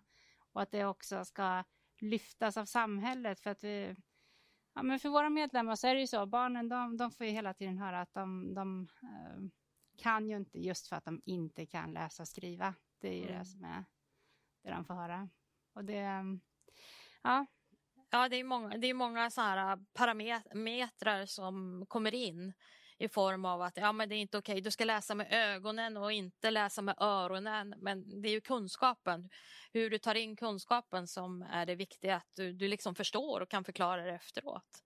Och 0.52 0.62
att 0.62 0.70
det 0.70 0.84
också 0.84 1.24
ska 1.24 1.64
lyftas 2.00 2.56
av 2.56 2.64
samhället 2.64 3.40
för 3.40 3.50
att 3.50 3.64
vi 3.64 3.96
Ja, 4.76 4.82
men 4.82 4.98
för 5.00 5.08
våra 5.08 5.30
medlemmar 5.30 5.76
så 5.76 5.86
är 5.86 5.94
det 5.94 6.00
ju 6.00 6.06
så, 6.06 6.26
barnen 6.26 6.68
de, 6.68 6.96
de 6.96 7.10
får 7.10 7.26
ju 7.26 7.32
hela 7.32 7.54
tiden 7.54 7.78
höra 7.78 8.00
att 8.00 8.14
de, 8.14 8.54
de 8.54 8.88
eh, 9.02 9.42
kan 9.96 10.28
ju 10.28 10.36
inte 10.36 10.58
just 10.58 10.88
för 10.88 10.96
att 10.96 11.04
de 11.04 11.22
inte 11.24 11.66
kan 11.66 11.92
läsa 11.92 12.22
och 12.22 12.28
skriva. 12.28 12.74
Det 12.98 13.08
är 13.08 13.12
ju 13.16 13.26
Mm. 13.26 13.38
det 13.38 13.44
som 13.44 13.64
är 13.64 13.84
det 14.62 14.70
de 14.70 14.84
får 14.84 14.94
höra. 14.94 15.28
Och 15.72 15.84
det, 15.84 16.24
ja, 17.22 17.46
Ja, 18.14 18.28
det 18.28 18.36
är 18.36 18.44
många, 18.44 18.78
det 18.78 18.86
är 18.86 18.94
många 18.94 19.30
så 19.30 19.40
här 19.40 19.78
parametrar 19.94 21.26
som 21.26 21.84
kommer 21.88 22.14
in 22.14 22.52
i 22.98 23.08
form 23.08 23.44
av 23.44 23.62
att 23.62 23.76
ja, 23.76 23.92
men 23.92 24.08
det 24.08 24.14
är 24.14 24.16
inte 24.16 24.38
okej, 24.38 24.60
du 24.60 24.70
ska 24.70 24.84
läsa 24.84 25.14
med 25.14 25.26
ögonen 25.30 25.96
och 25.96 26.12
inte 26.12 26.50
läsa 26.50 26.82
med 26.82 26.94
öronen. 26.98 27.74
Men 27.78 28.22
det 28.22 28.28
är 28.28 28.32
ju 28.32 28.40
kunskapen, 28.40 29.28
hur 29.72 29.90
du 29.90 29.98
tar 29.98 30.14
in 30.14 30.36
kunskapen 30.36 31.06
som 31.06 31.42
är 31.42 31.66
det 31.66 31.74
viktiga, 31.74 32.16
att 32.16 32.28
du, 32.36 32.52
du 32.52 32.68
liksom 32.68 32.94
förstår 32.94 33.40
och 33.40 33.48
kan 33.48 33.64
förklara 33.64 34.04
det 34.04 34.12
efteråt. 34.12 34.82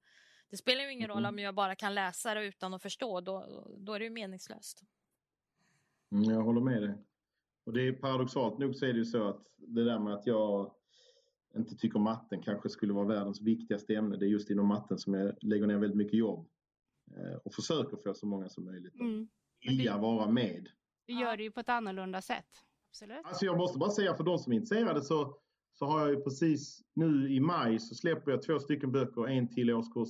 Det 0.50 0.56
spelar 0.56 0.84
ju 0.84 0.92
ingen 0.92 1.08
roll 1.08 1.22
Mhm. 1.22 1.28
om 1.28 1.38
jag 1.38 1.54
bara 1.54 1.74
kan 1.74 1.94
läsa 1.94 2.34
det 2.34 2.44
utan 2.44 2.74
att 2.74 2.82
förstå, 2.82 3.20
då, 3.20 3.64
då 3.78 3.92
är 3.92 3.98
det 3.98 4.04
ju 4.04 4.10
meningslöst. 4.10 4.82
Mm, 6.12 6.24
jag 6.30 6.42
håller 6.42 6.60
med 6.60 6.82
dig. 6.82 6.94
Och 7.66 7.72
det 7.72 7.88
är 7.88 7.92
paradoxalt 7.92 8.58
nog 8.58 8.76
så 8.76 8.86
är 8.86 8.92
det 8.92 8.98
ju 8.98 9.04
så 9.04 9.28
att 9.28 9.46
det 9.56 9.84
där 9.84 9.98
med 9.98 10.14
att 10.14 10.26
jag 10.26 10.74
inte 11.58 11.76
tycker 11.76 11.98
matten 11.98 12.42
kanske 12.42 12.68
skulle 12.68 12.92
vara 12.92 13.06
världens 13.06 13.40
viktigaste 13.40 13.94
ämne. 13.94 14.16
Det 14.16 14.26
är 14.26 14.28
just 14.28 14.50
inom 14.50 14.66
matten 14.66 14.98
som 14.98 15.14
jag 15.14 15.34
lägger 15.40 15.66
ner 15.66 15.78
väldigt 15.78 15.96
mycket 15.96 16.18
jobb. 16.18 16.48
Eh, 17.16 17.36
och 17.44 17.54
försöker 17.54 17.96
få 17.96 18.14
så 18.14 18.26
många 18.26 18.48
som 18.48 18.64
möjligt 18.64 18.94
att 18.94 19.00
mm, 19.00 19.28
vilja 19.66 19.98
vara 19.98 20.30
med. 20.30 20.68
Ja. 21.06 21.20
gör 21.20 21.36
det 21.36 21.42
ju 21.42 21.50
på 21.50 21.60
ett 21.60 21.68
annorlunda 21.68 22.22
sätt. 22.22 22.46
Absolut. 22.90 23.24
Alltså 23.24 23.44
jag 23.44 23.56
måste 23.56 23.78
bara 23.78 23.90
säga 23.90 24.14
för 24.14 24.24
de 24.24 24.38
som 24.38 24.52
är 24.52 24.56
intresserade 24.56 25.02
så, 25.02 25.36
så 25.72 25.86
har 25.86 26.00
jag 26.00 26.10
ju 26.10 26.20
precis 26.20 26.82
nu 26.94 27.30
i 27.30 27.40
maj 27.40 27.78
så 27.78 27.94
släpper 27.94 28.30
jag 28.30 28.42
två 28.42 28.58
stycken 28.58 28.92
böcker. 28.92 29.28
En 29.28 29.48
till 29.48 29.70
årskurs 29.70 30.08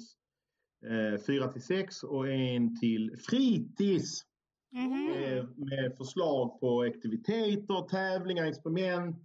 eh, 0.86 1.20
4 1.26 1.52
till 1.52 1.62
6 1.62 2.02
och 2.02 2.28
en 2.28 2.80
till 2.80 3.16
fritids. 3.16 4.24
Mhm. 4.72 5.04
med, 5.04 5.58
med 5.58 5.96
förslag 5.96 6.60
på 6.60 6.82
aktiviteter, 6.82 7.88
tävlingar, 7.88 8.46
experiment, 8.46 9.16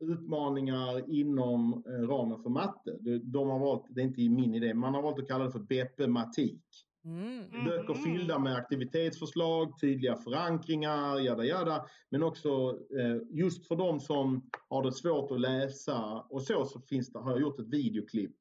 utmaningar 0.00 1.10
inom 1.10 1.84
eh, 1.86 2.08
ramen 2.08 2.42
för 2.42 2.50
matte. 2.50 2.98
De, 3.22 3.48
har 3.48 3.58
valt, 3.58 3.84
det 3.88 4.00
är 4.00 4.04
inte 4.04 4.28
min 4.28 4.54
idé, 4.54 4.74
man 4.74 4.94
har 4.94 5.02
valt 5.02 5.18
att 5.18 5.28
kalla 5.28 5.44
det 5.44 5.52
för 5.52 5.58
Beppe-matik. 5.58 6.62
Mm. 7.04 7.44
Mm. 7.44 7.64
Böcker 7.64 7.94
fyllda 7.94 8.38
med 8.38 8.56
aktivitetsförslag, 8.56 9.80
tydliga 9.80 10.16
förankringar, 10.16 11.18
jada 11.20 11.44
jada. 11.44 11.86
Men 12.10 12.22
också 12.22 12.78
eh, 12.98 13.16
just 13.30 13.66
för 13.68 13.76
de 13.76 14.00
som 14.00 14.50
har 14.68 14.82
det 14.82 14.92
svårt 14.92 15.30
att 15.30 15.40
läsa 15.40 16.26
och 16.30 16.42
så, 16.42 16.64
så 16.64 16.80
finns 16.80 17.12
det, 17.12 17.18
har 17.18 17.30
jag 17.30 17.40
gjort 17.40 17.60
ett 17.60 17.68
videoklipp 17.68 18.36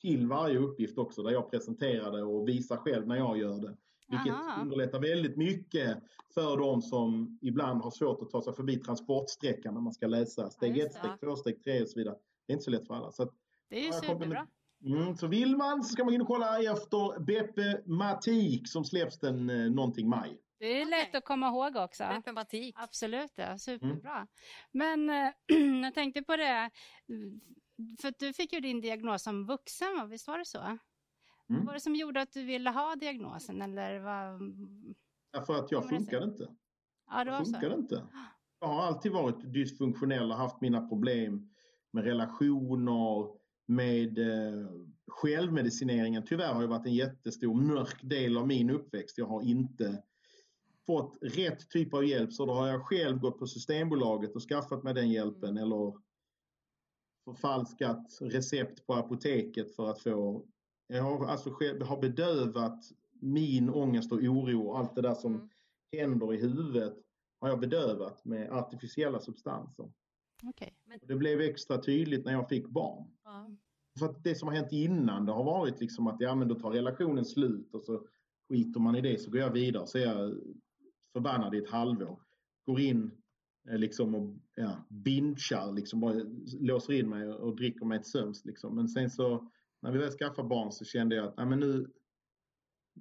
till 0.00 0.26
varje 0.26 0.58
uppgift 0.58 0.98
också 0.98 1.22
där 1.22 1.30
jag 1.30 1.50
presenterar 1.50 2.12
det 2.12 2.22
och 2.22 2.48
visar 2.48 2.76
själv 2.76 3.06
när 3.06 3.16
jag 3.16 3.38
gör 3.38 3.60
det. 3.60 3.76
Vilket 4.10 4.32
Aha. 4.32 4.62
underlättar 4.62 5.00
väldigt 5.00 5.36
mycket 5.36 6.02
för 6.34 6.56
de 6.56 6.82
som 6.82 7.38
ibland 7.42 7.82
har 7.82 7.90
svårt 7.90 8.22
att 8.22 8.30
ta 8.30 8.42
sig 8.42 8.52
förbi 8.52 8.76
transportsträckan 8.76 9.74
när 9.74 9.80
man 9.80 9.92
ska 9.92 10.06
läsa 10.06 10.50
steg 10.50 10.70
Ja, 10.70 10.74
1, 10.76 10.78
just 10.82 10.94
det. 11.02 11.08
steg 11.08 11.20
2, 11.20 11.36
steg 11.36 11.64
3 11.64 11.82
och 11.82 11.88
så 11.88 11.98
vidare. 11.98 12.16
Det 12.46 12.52
är 12.52 12.54
inte 12.54 12.64
så 12.64 12.70
lätt 12.70 12.86
för 12.86 12.94
alla. 12.94 13.12
Så, 13.12 13.22
att, 13.22 13.34
Det 13.68 13.76
är 13.80 13.86
ju 13.86 13.92
superbra. 13.92 14.46
mm, 14.84 15.16
så 15.16 15.26
vill 15.26 15.56
man 15.56 15.82
så 15.84 15.92
ska 15.92 16.04
man 16.04 16.08
gå 16.10 16.14
in 16.14 16.20
och 16.20 16.26
kolla 16.26 16.62
efter 16.62 17.20
Beppe 17.20 17.82
Matik 17.86 18.68
som 18.68 18.84
släpps 18.84 19.18
den 19.18 19.50
eh, 19.50 19.70
någonting 19.70 20.08
maj. 20.08 20.38
Det 20.58 20.80
är 20.80 20.86
lätt 20.86 21.14
att 21.14 21.24
komma 21.24 21.48
ihåg 21.48 21.76
också. 21.76 22.04
Matematik. 22.04 22.74
Absolut, 22.78 23.32
ja, 23.34 23.44
Mm. 23.44 23.58
superbra. 23.58 24.26
Men 24.72 25.10
eh, 25.10 25.30
jag 25.82 25.94
tänkte 25.94 26.22
på 26.22 26.36
det, 26.36 26.70
för 28.00 28.14
du 28.18 28.32
fick 28.32 28.52
ju 28.52 28.60
din 28.60 28.80
diagnos 28.80 29.22
som 29.22 29.46
vuxen, 29.46 30.08
visst 30.10 30.28
var 30.28 30.38
det 30.38 30.44
så? 30.44 30.78
Mm. 31.50 31.60
Vad 31.60 31.66
var 31.66 31.74
det 31.74 31.80
som 31.80 31.94
gjorde 31.94 32.20
att 32.20 32.32
du 32.32 32.44
ville 32.44 32.70
ha 32.70 32.96
diagnosen? 32.96 33.62
Eller 33.62 33.98
vad... 33.98 34.40
Därför 35.32 35.54
att 35.54 35.70
jag 35.70 35.88
funkade 35.88 36.24
inte. 36.24 36.48
Ja, 37.10 37.24
det 37.24 37.30
var 37.30 37.38
Jag 37.38 37.46
så. 37.46 37.52
funkade 37.52 37.74
inte. 37.74 38.02
Jag 38.62 38.68
har 38.68 38.82
alltid 38.82 39.12
varit 39.12 39.52
dysfunktionell 39.52 40.30
och 40.30 40.36
haft 40.36 40.60
mina 40.60 40.88
problem 40.88 41.50
med 41.92 42.04
relationer, 42.04 43.28
med 43.66 44.18
eh, 44.18 44.68
självmedicineringen. 45.08 46.24
Tyvärr 46.26 46.54
har 46.54 46.60
det 46.60 46.66
varit 46.66 46.86
en 46.86 46.94
jättestor 46.94 47.54
mörk 47.54 48.02
del 48.02 48.36
av 48.36 48.46
min 48.46 48.70
uppväxt. 48.70 49.18
Jag 49.18 49.26
har 49.26 49.42
inte 49.42 50.02
fått 50.86 51.18
rätt 51.20 51.70
typ 51.70 51.94
av 51.94 52.04
hjälp 52.04 52.32
så 52.32 52.46
då 52.46 52.52
har 52.52 52.68
jag 52.68 52.86
själv 52.86 53.18
gått 53.18 53.38
på 53.38 53.46
Systembolaget 53.46 54.34
och 54.34 54.42
skaffat 54.42 54.82
mig 54.82 54.94
den 54.94 55.10
hjälpen 55.10 55.58
eller 55.58 55.94
förfalskat 57.24 58.18
recept 58.20 58.86
på 58.86 58.94
apoteket 58.94 59.76
för 59.76 59.90
att 59.90 60.02
få... 60.02 60.46
Jag 60.92 61.02
har 61.02 61.26
alltså 61.26 61.50
har 61.84 62.00
bedövat 62.00 62.84
min 63.20 63.70
ångest 63.70 64.12
och 64.12 64.18
oro 64.18 64.68
och 64.68 64.78
allt 64.78 64.94
det 64.94 65.02
där 65.02 65.14
som 65.14 65.34
Mm. 65.34 65.48
händer 66.10 66.34
i 66.34 66.36
huvudet 66.40 66.94
har 67.40 67.48
jag 67.48 67.60
bedövat 67.60 68.24
med 68.24 68.50
artificiella 68.52 69.20
substanser. 69.20 69.92
Okej. 70.44 70.74
Och 71.02 71.06
det 71.08 71.16
blev 71.16 71.40
extra 71.40 71.78
tydligt 71.78 72.24
när 72.24 72.32
jag 72.32 72.48
fick 72.48 72.66
barn. 72.68 73.06
Ja. 73.24 73.50
För 73.98 74.06
att 74.06 74.24
det 74.24 74.34
som 74.34 74.48
har 74.48 74.54
hänt 74.54 74.72
innan 74.72 75.26
det 75.26 75.32
har 75.32 75.44
varit 75.44 75.80
liksom 75.80 76.06
att 76.06 76.16
ja, 76.20 76.34
men 76.34 76.48
då 76.48 76.54
tar 76.54 76.70
relationen 76.70 77.24
slut 77.24 77.74
och 77.74 77.82
så 77.82 78.06
skiter 78.48 78.80
man 78.80 78.96
i 78.96 79.00
det 79.00 79.20
så 79.20 79.30
går 79.30 79.40
jag 79.40 79.50
vidare 79.50 79.86
så 79.86 79.98
är 79.98 80.02
jag 80.02 80.34
förbannad 81.12 81.54
i 81.54 81.58
ett 81.58 81.70
halvår. 81.70 82.20
Går 82.66 82.80
in 82.80 83.10
eh, 83.68 83.78
liksom 83.78 84.14
och 84.14 84.36
ja, 84.54 84.84
binchar, 84.88 85.72
liksom 85.72 86.00
bara 86.00 86.14
låser 86.60 86.92
in 86.92 87.08
mig 87.08 87.28
och 87.28 87.56
dricker 87.56 87.84
mig 87.84 87.98
ett 87.98 88.06
sömns. 88.06 88.44
Liksom. 88.44 88.74
Men 88.74 88.88
sen 88.88 89.10
så 89.10 89.50
när 89.82 89.90
vi 89.92 89.98
väl 89.98 90.10
skaffade 90.10 90.48
barn 90.48 90.72
så 90.72 90.84
kände 90.84 91.16
jag 91.16 91.26
att 91.26 91.34
ja, 91.36 91.44
men 91.44 91.60
nu, 91.60 91.86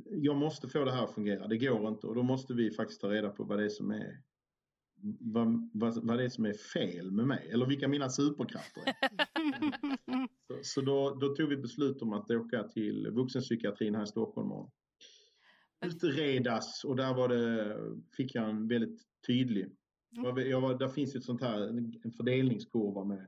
jag 0.10 0.36
måste 0.38 0.68
få 0.68 0.86
det 0.86 0.92
här 0.92 1.04
att 1.04 1.14
fungera. 1.14 1.48
Det 1.48 1.58
går 1.58 1.88
inte 1.88 2.08
och 2.08 2.16
då 2.16 2.24
måste 2.24 2.54
vi 2.54 2.72
faktiskt 2.72 3.02
ta 3.02 3.10
reda 3.12 3.30
på 3.30 3.44
vad 3.44 3.60
det 3.60 3.66
är 3.66 3.70
som 3.70 3.92
är 3.92 4.22
vad, 5.20 5.70
vad, 5.74 6.06
vad 6.08 6.18
det 6.18 6.24
är 6.24 6.30
som 6.30 6.46
är 6.46 6.54
fel 6.54 7.12
med 7.12 7.28
mig 7.28 7.50
eller 7.52 7.66
vilka 7.66 7.88
mina 7.88 8.10
superkrafter 8.10 8.82
är. 8.86 8.96
Så, 10.48 10.60
så 10.64 10.82
då, 10.82 11.16
då 11.16 11.36
tog 11.36 11.50
vi 11.50 11.58
beslut 11.58 12.02
om 12.02 12.14
att 12.14 12.32
åka 12.32 12.64
till 12.64 13.08
vuxenpsykiatrin 13.12 13.96
här 13.96 14.04
i 14.04 14.08
Stockholm 14.08 14.52
och 14.52 14.74
utredas 15.86 16.84
och 16.84 16.96
där 16.96 17.14
var 17.14 17.28
det, 17.28 17.78
fick 18.18 18.36
jag 18.36 18.50
en 18.50 18.68
väldigt 18.68 19.02
tydlig, 19.28 19.76
var- 20.10 20.40
jag 20.40 20.62
var, 20.62 20.78
där 20.80 20.88
finns 20.88 21.16
ju 21.16 21.18
ett 21.18 21.24
sånt 21.24 21.42
här, 21.42 21.62
en 22.04 22.12
fördelningskurva 22.18 23.04
med 23.04 23.28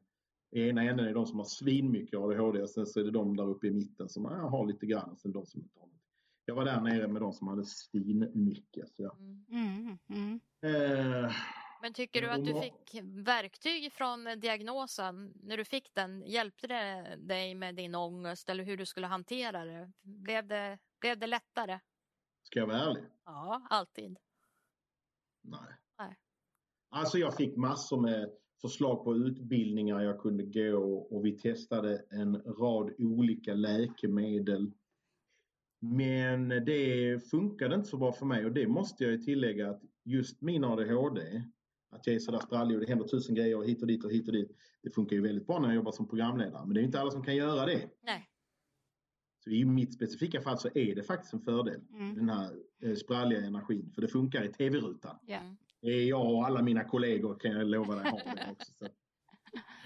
i 0.52 0.70
ena 0.70 0.84
änden 0.84 1.06
är 1.08 1.14
de 1.14 1.26
som 1.26 1.38
har 1.38 1.45
svinmycket 1.45 2.20
ADHD 2.20 2.62
och 2.62 2.70
sen 2.70 2.86
så 2.86 2.99
är 2.99 3.04
det 3.04 3.12
de 3.12 3.36
där 3.36 3.47
uppe 3.49 3.68
i 3.68 3.72
mitten 3.72 4.10
som 4.10 4.24
ja, 4.24 4.30
har 4.49 4.66
lite 4.68 4.86
grann 4.86 5.10
och 5.10 5.20
sen 5.20 5.32
de 5.32 5.45
som 5.45 5.62
inte 5.62 5.80
har 5.80 5.88
något. 5.88 5.97
Jag 6.45 6.56
var 6.56 6.66
där 6.66 6.82
nere 6.82 7.08
med 7.08 7.22
de 7.22 7.34
som 7.34 7.47
hade 7.47 7.66
svinmycket. 7.66 8.89
Så 8.89 9.02
jag, 9.04 9.16
Mm. 9.18 9.45
Mm, 9.49 9.97
mm. 10.10 10.39
eh, 11.26 11.32
Men 11.82 11.93
tycker 11.93 12.22
du 12.22 12.30
att 12.30 12.45
du 12.45 12.52
Ja. 12.52 12.62
fick 12.62 13.02
verktyg 13.04 13.93
från 13.93 14.24
diagnosen 14.39 15.34
när 15.43 15.58
du 15.58 15.66
fick 15.66 15.93
den? 15.93 16.22
Hjälpte 16.28 16.68
det 16.68 17.16
dig 17.20 17.56
med 17.56 17.76
din 17.76 17.95
ångest 17.95 18.49
eller 18.49 18.64
hur 18.64 18.78
du 18.78 18.86
skulle 18.86 19.08
hantera 19.08 19.66
det? 19.66 19.91
Blev 20.02 20.47
det, 20.47 20.80
blev 20.99 21.18
det 21.20 21.28
lättare? 21.28 21.80
ska 22.43 22.60
jag 22.60 22.68
vara 22.68 22.78
ärlig? 22.80 23.04
Ja, 23.26 23.68
alltid. 23.70 24.18
Nej. 25.41 25.60
Nej. 25.99 26.20
Alltså 26.89 27.18
jag 27.18 27.36
fick 27.36 27.56
massor 27.58 28.02
med 28.02 28.30
förslag 28.62 29.03
på 29.03 29.16
utbildningar 29.16 30.01
jag 30.01 30.20
kunde 30.20 30.43
gå 30.43 30.78
och 30.97 31.26
vi 31.26 31.32
testade 31.38 32.05
en 32.09 32.41
rad 32.41 32.91
olika 32.97 33.53
läkemedel. 33.53 34.72
Men 35.80 36.49
det 36.49 37.20
funkade 37.30 37.76
inte 37.76 37.89
så 37.89 37.97
bra 37.97 38.12
för 38.12 38.26
mig 38.26 38.45
och 38.45 38.51
det 38.51 38.68
måste 38.68 39.03
jag 39.03 39.14
ju 39.14 39.18
tillägga 39.18 39.70
att 39.70 39.82
just 40.03 40.41
min 40.41 40.64
ADHD, 40.64 41.43
att 41.89 42.07
jag 42.07 42.16
är 42.16 42.20
sådär 42.20 42.39
sprallig 42.39 42.76
och 42.78 42.82
det 42.82 42.89
händer 42.89 43.07
tusen 43.07 43.36
grejer 43.36 43.57
och 43.57 43.66
hit 43.66 43.82
och 43.82 43.88
dit 43.88 44.05
och 44.05 44.12
hit 44.12 44.28
och 44.28 44.34
dit. 44.34 44.51
Det 44.84 44.89
funkar 44.89 45.16
ju 45.16 45.22
väldigt 45.22 45.47
bra 45.47 45.59
när 45.59 45.68
jag 45.68 45.76
jobbar 45.76 45.91
som 45.91 46.07
programledare 46.07 46.66
men 46.66 46.74
det 46.74 46.82
är 46.82 46.84
inte 46.84 46.99
alla 46.99 47.12
som 47.12 47.24
kan 47.24 47.36
göra 47.36 47.66
det. 47.66 47.89
Nej. 48.01 48.28
Så 49.43 49.49
i 49.49 49.66
mitt 49.66 49.93
specifika 49.93 50.41
fall 50.41 50.57
så 50.57 50.70
är 50.76 50.95
det 50.95 51.03
faktiskt 51.03 51.34
en 51.34 51.41
fördel, 51.41 51.82
Mm. 51.93 52.16
den 52.16 52.30
här 52.30 52.51
eh, 52.82 52.95
spralliga 52.95 53.41
energin, 53.45 53.91
för 53.95 54.01
det 54.01 54.07
funkar 54.07 54.43
i 54.43 54.47
tv-rutan. 54.47 55.18
Ja. 55.22 55.39
Det 55.82 55.88
är 55.88 56.10
jag 56.10 56.34
och 56.34 56.46
alla 56.46 56.62
mina 56.62 56.84
kollegor 56.84 57.36
kan 57.40 57.52
jag 57.52 57.68
lova 57.68 57.96
dig 57.96 58.12
har 58.12 58.36
det 58.36 58.52
också. 58.52 58.72
Så. 58.80 58.86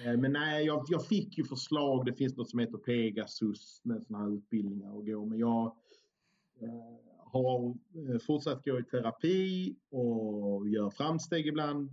Eh, 0.03 0.17
Men 0.17 0.33
nej, 0.33 0.65
jag, 0.65 0.85
jag 0.87 1.07
fick 1.07 1.37
ju 1.37 1.43
förslag. 1.43 2.05
Det 2.05 2.13
finns 2.13 2.37
något 2.37 2.49
som 2.49 2.59
heter 2.59 2.77
Pegasus 2.77 3.81
med 3.83 4.03
sådana 4.03 4.25
här 4.25 4.35
utbildningar 4.37 4.99
att 4.99 5.05
gå. 5.05 5.25
Men 5.25 5.39
jag 5.39 5.65
eh, 6.61 7.31
har 7.31 7.69
eh, 7.69 8.19
fortsatt 8.19 8.65
gå 8.65 8.79
i 8.79 8.83
terapi 8.83 9.75
och 9.91 10.69
gör 10.69 10.89
framsteg 10.89 11.47
ibland. 11.47 11.91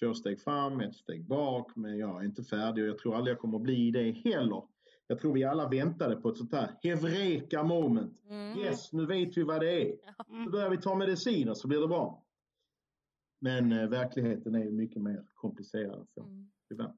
Två 0.00 0.14
steg 0.14 0.40
fram, 0.40 0.80
ett 0.80 0.94
steg 0.94 1.24
bak. 1.24 1.76
Men 1.76 1.98
jag 1.98 2.20
är 2.20 2.24
inte 2.24 2.42
färdig 2.42 2.84
och 2.84 2.90
jag 2.90 2.98
tror 2.98 3.16
aldrig 3.16 3.32
jag 3.32 3.40
kommer 3.40 3.58
bli 3.58 3.90
det 3.90 4.10
heller. 4.10 4.62
Jag 5.06 5.18
tror 5.18 5.32
vi 5.32 5.44
alla 5.44 5.68
väntade 5.68 6.16
på 6.16 6.28
ett 6.28 6.36
sånt 6.36 6.52
här 6.52 6.70
hevreka 6.82 7.62
moment. 7.62 8.20
Mm. 8.28 8.58
Yes, 8.58 8.92
nu 8.92 9.06
vet 9.06 9.36
vi 9.36 9.42
vad 9.42 9.60
det 9.60 9.82
är. 9.82 9.96
Nu 10.28 10.50
börjar 10.50 10.70
vi 10.70 10.76
ta 10.76 10.94
mediciner 10.94 11.54
så 11.54 11.68
blir 11.68 11.80
det 11.80 11.88
bra. 11.88 12.25
Men 13.38 13.72
eh, 13.72 13.88
verkligheten 13.88 14.54
är 14.54 14.64
ju 14.64 14.70
mycket 14.70 15.02
mer 15.02 15.24
komplicerad. 15.34 16.08
Så, 16.14 16.20
Mm. 16.22 16.50
tyvärr. 16.68 16.94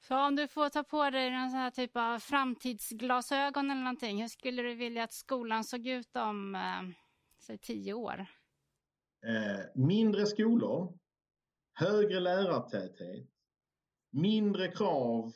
Så 0.00 0.16
om 0.26 0.36
du 0.36 0.48
får 0.48 0.68
ta 0.68 0.82
på 0.84 1.10
dig 1.10 1.30
någon 1.30 1.50
sån 1.50 1.58
här 1.58 1.70
typ 1.70 1.90
av 1.96 2.18
framtidsglasögon 2.18 3.70
eller 3.70 3.80
någonting, 3.82 4.20
hur 4.20 4.28
skulle 4.28 4.62
du 4.62 4.74
vilja 4.74 5.04
att 5.04 5.12
skolan 5.12 5.64
såg 5.64 5.86
ut 5.86 6.16
om 6.16 6.54
eh, 6.54 6.82
säg 7.38 7.58
tio 7.58 7.92
år? 7.94 8.26
Eh, 9.26 9.60
mindre 9.74 10.26
skolor, 10.26 10.98
högre 11.74 12.20
lärartäthet, 12.20 13.28
mindre 14.10 14.68
krav 14.68 15.32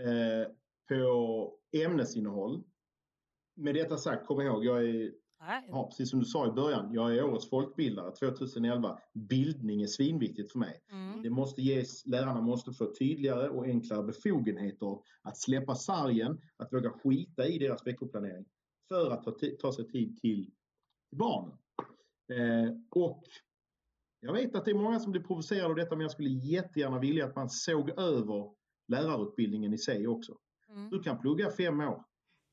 eh, 0.00 0.52
på 0.88 1.58
ämnesinnehåll. 1.72 2.64
Med 3.56 3.74
detta 3.74 3.96
sagt, 3.96 4.26
kom 4.26 4.40
ihåg, 4.40 4.64
jag 4.64 4.84
är 4.88 5.12
Nej. 5.40 5.64
Ja, 5.68 5.86
precis 5.86 6.10
som 6.10 6.20
du 6.20 6.24
sa 6.24 6.48
i 6.48 6.50
början, 6.50 6.92
jag 6.92 7.16
är 7.16 7.24
årets 7.24 7.50
folkbildare 7.50 8.10
2011. 8.10 8.98
Bildning 9.14 9.82
är 9.82 9.86
svinviktigt 9.86 10.52
för 10.52 10.58
mig. 10.58 10.80
Mm. 10.90 11.22
Det 11.22 11.30
måste 11.30 11.62
ges, 11.62 12.06
lärarna 12.06 12.40
måste 12.40 12.72
få 12.72 12.94
tydligare 12.98 13.48
och 13.48 13.64
enklare 13.64 14.02
befogenheter 14.02 14.98
att 15.22 15.36
släppa 15.36 15.74
sargen, 15.74 16.40
att 16.56 16.72
våga 16.72 16.90
skita 16.90 17.46
i 17.46 17.58
deras 17.58 17.86
veckoplanering 17.86 18.44
för 18.88 19.10
att 19.10 19.24
ta, 19.24 19.32
ta 19.60 19.72
sig 19.72 19.88
tid 19.88 20.16
till 20.20 20.50
barnen. 21.10 21.58
Eh, 22.32 22.72
och 22.90 23.24
jag 24.20 24.32
vet 24.32 24.54
att 24.54 24.64
det 24.64 24.70
är 24.70 24.74
många 24.74 25.00
som 25.00 25.12
blir 25.12 25.22
provocerade 25.22 25.68
av 25.68 25.74
detta 25.74 25.96
men 25.96 26.02
jag 26.02 26.10
skulle 26.10 26.30
jättegärna 26.30 26.98
vilja 26.98 27.26
att 27.26 27.36
man 27.36 27.50
såg 27.50 27.90
över 27.90 28.50
lärarutbildningen 28.88 29.72
i 29.72 29.78
sig 29.78 30.06
också. 30.06 30.36
Mm. 30.70 30.90
Du 30.90 31.02
kan 31.02 31.18
plugga 31.18 31.50
fem 31.50 31.80
år. 31.80 32.04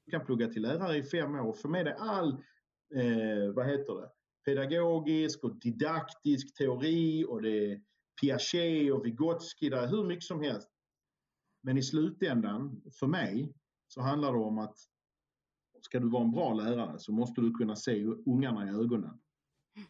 Du 0.06 0.12
kan 0.12 0.26
plugga 0.26 0.48
till 0.48 0.62
lärare 0.62 0.98
i 0.98 1.04
fem 1.04 1.36
år 1.36 1.48
och 1.48 1.58
få 1.58 1.68
med 1.68 1.86
dig 1.86 1.96
all, 2.00 2.44
eh, 2.96 3.54
vad 3.54 3.66
heter 3.66 3.94
det, 3.94 4.10
pedagogisk 4.46 5.44
och 5.44 5.60
didaktisk 5.60 6.58
teori 6.58 7.26
och 7.26 7.42
det 7.42 7.72
är 7.72 7.82
Piaget 8.22 8.94
och 8.94 9.06
Vygotsky, 9.06 9.70
där 9.70 9.84
är 9.84 9.88
hur 9.88 10.04
mycket 10.04 10.24
som 10.24 10.42
helst. 10.42 10.70
Men 11.64 11.78
i 11.78 11.84
slutändan, 11.84 12.82
för 13.00 13.08
mig, 13.08 13.54
så 13.88 14.02
handlar 14.02 14.34
det 14.34 14.40
om 14.40 14.58
att 14.58 14.78
ska 15.82 16.00
du 16.00 16.10
vara 16.10 16.24
en 16.24 16.32
bra 16.32 16.54
lärare 16.54 17.00
så 17.00 17.12
måste 17.12 17.42
du 17.42 17.54
kunna 17.54 17.76
se 17.76 18.06
ungarna 18.06 18.68
i 18.68 18.70
ögonen 18.70 19.20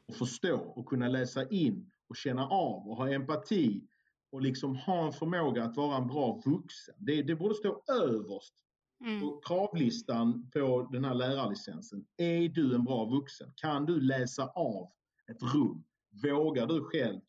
och 0.07 0.15
förstå 0.15 0.57
och 0.57 0.85
kunna 0.85 1.07
läsa 1.07 1.49
in 1.49 1.91
och 2.07 2.15
känna 2.15 2.47
av 2.47 2.89
och 2.89 2.97
ha 2.97 3.09
empati 3.09 3.87
och 4.31 4.41
liksom 4.41 4.75
ha 4.75 5.05
en 5.05 5.13
förmåga 5.13 5.63
att 5.63 5.77
vara 5.77 5.97
en 5.97 6.07
bra 6.07 6.41
vuxen. 6.45 6.95
Det, 6.97 7.21
det 7.21 7.35
borde 7.35 7.55
stå 7.55 7.83
överst 7.91 8.53
Mm. 9.01 9.21
på 9.21 9.41
kravlistan 9.45 10.49
på 10.53 10.89
den 10.91 11.05
här 11.05 11.13
lärarlicensen. 11.13 12.05
Är 12.17 12.49
du 12.49 12.75
en 12.75 12.83
bra 12.83 13.05
vuxen? 13.05 13.51
Kan 13.55 13.85
du 13.85 14.01
läsa 14.01 14.47
av 14.47 14.91
ett 15.31 15.43
rum? 15.53 15.83
Vågar 16.23 16.67
du 16.67 16.83
själv 16.83 17.19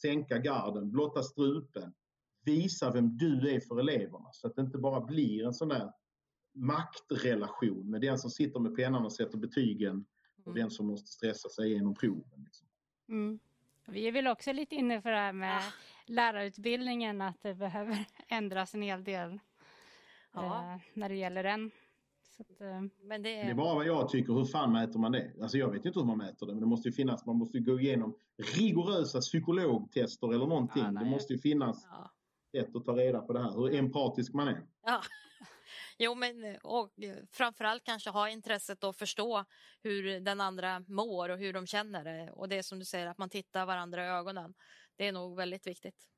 sänka 0.00 0.38
garden, 0.38 0.90
blotta 0.90 1.22
strupen, 1.22 1.92
visa 2.44 2.90
vem 2.92 3.16
du 3.16 3.50
är 3.54 3.60
för 3.60 3.78
eleverna 3.80 4.28
så 4.32 4.46
att 4.46 4.56
det 4.56 4.62
inte 4.62 4.78
bara 4.78 5.00
blir 5.00 5.44
en 5.46 5.54
sån 5.54 5.68
där 5.68 5.92
maktrelation 6.54 7.90
med 7.90 8.00
den 8.00 8.18
som 8.18 8.30
sitter 8.30 8.60
med 8.60 8.76
pennan 8.76 9.04
och 9.04 9.12
sätter 9.12 9.38
betygen 9.38 10.04
och 10.44 10.46
Mm. 10.46 10.60
den 10.60 10.70
som 10.70 10.86
måste 10.86 11.08
stressa 11.10 11.48
sig 11.48 11.70
igenom 11.72 11.94
proven. 11.94 12.44
Liksom. 12.44 12.66
Mm. 13.08 13.38
Vi 13.86 14.08
är 14.08 14.12
väl 14.12 14.26
också 14.26 14.52
lite 14.52 14.74
inne 14.74 15.02
för 15.02 15.10
det 15.10 15.16
här 15.16 15.32
med 15.32 15.56
Ah. 15.58 15.72
lärarutbildningen, 16.06 17.20
att 17.20 17.42
det 17.42 17.54
behöver 17.54 18.06
ändras 18.28 18.74
en 18.74 18.82
hel 18.82 19.04
del 19.04 19.38
Ja. 20.42 20.72
eh, 20.74 20.80
när 20.94 21.08
det 21.08 21.14
gäller 21.14 21.42
den. 21.42 21.70
Så 22.36 22.42
att, 22.42 22.60
eh, 22.60 22.80
Men 23.02 23.22
det 23.22 23.28
Det 23.30 23.40
är 23.40 23.50
är... 23.50 23.54
bara 23.54 23.74
vad 23.74 23.86
jag 23.86 24.08
tycker. 24.08 24.32
Hur 24.32 24.44
fan 24.44 24.72
mäter 24.72 24.98
man 24.98 25.12
det? 25.12 25.32
Alltså 25.42 25.58
jag 25.58 25.70
vet 25.72 25.84
inte 25.84 25.98
hur 25.98 26.06
man 26.06 26.18
mäter 26.18 26.46
det, 26.46 26.52
men 26.52 26.60
det 26.60 26.66
måste 26.66 26.88
ju 26.88 26.92
finnas. 26.92 27.26
Man 27.26 27.36
måste 27.36 27.58
ju 27.58 27.64
gå 27.64 27.80
igenom 27.80 28.14
rigorösa 28.56 29.20
psykologtester 29.20 30.34
eller 30.34 30.46
någonting. 30.46 30.82
Ja, 30.82 30.90
nej. 30.90 31.04
det 31.04 31.10
måste 31.10 31.32
ju 31.32 31.38
finnas 31.38 31.86
Ja. 31.90 32.10
sätt 32.60 32.76
att 32.76 32.84
ta 32.84 32.96
reda 32.96 33.20
på 33.20 33.32
det 33.32 33.42
här. 33.42 33.50
Hur 33.50 33.74
empatisk 33.74 34.32
man 34.34 34.48
är. 34.48 34.66
Ja. 34.84 35.02
Jo, 36.00 36.14
men 36.14 36.56
och 36.62 36.90
framförallt 37.32 37.84
kanske 37.84 38.10
ha 38.10 38.28
intresset 38.28 38.84
att 38.84 38.96
förstå 38.96 39.44
hur 39.82 40.20
den 40.20 40.40
andra 40.40 40.80
mår 40.88 41.28
och 41.28 41.38
hur 41.38 41.52
de 41.52 41.66
känner 41.66 42.04
det. 42.04 42.30
Och 42.32 42.48
det 42.48 42.56
är 42.58 42.62
som 42.62 42.78
du 42.78 42.84
säger, 42.84 43.06
att 43.06 43.18
man 43.18 43.30
tittar 43.30 43.66
varandra 43.66 44.04
i 44.04 44.08
ögonen. 44.08 44.54
Det 44.96 45.06
är 45.06 45.12
nog 45.12 45.36
väldigt 45.36 45.66
viktigt. 45.66 46.08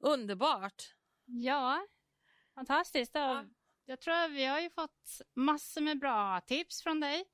Underbart! 0.00 0.82
ja, 1.24 1.86
fantastiskt. 2.54 3.14
Ja. 3.14 3.44
Jag 3.84 4.00
tror 4.00 4.14
att 4.14 4.30
vi 4.30 4.44
har 4.46 4.60
ju 4.60 4.70
fått 4.70 5.20
massor 5.34 5.80
med 5.80 5.98
bra 5.98 6.40
tips 6.40 6.82
från 6.82 7.00
dig. 7.00 7.24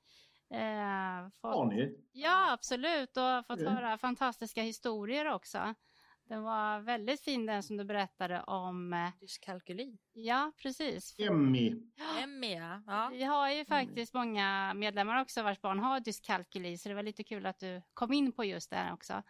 Eh, 0.53 1.29
fått... 1.41 1.55
Har 1.55 1.65
ni? 1.65 1.97
Ja, 2.11 2.51
absolut. 2.51 3.17
Och 3.17 3.45
fått 3.47 3.59
Mm. 3.59 3.73
höra 3.75 3.97
fantastiska 3.97 4.61
historier 4.61 5.25
också. 5.33 5.75
Den 6.23 6.43
var 6.43 6.79
väldigt 6.79 7.21
fin 7.21 7.45
den 7.45 7.63
som 7.63 7.77
du 7.77 7.83
berättade 7.83 8.43
om. 8.43 8.93
eh, 8.93 9.09
Dyskalkyli. 9.19 9.97
Ja, 10.13 10.51
precis. 10.57 11.15
Emmy. 11.19 11.75
Emmy, 12.19 12.55
ja. 12.55 12.81
ja. 12.87 13.09
Vi 13.13 13.23
har 13.23 13.49
ju 13.49 13.65
faktiskt 13.65 14.13
många 14.13 14.73
medlemmar 14.73 15.21
också 15.21 15.43
vars 15.43 15.61
barn 15.61 15.79
har 15.79 15.99
dyskalkyli, 15.99 16.77
så 16.77 16.89
det 16.89 16.95
var 16.95 17.03
lite 17.03 17.23
kul 17.23 17.45
att 17.45 17.59
du 17.59 17.81
kom 17.93 18.13
in 18.13 18.31
på 18.31 18.43
just 18.45 18.69
det 18.69 18.75
här 18.75 18.93
också. 18.93 19.23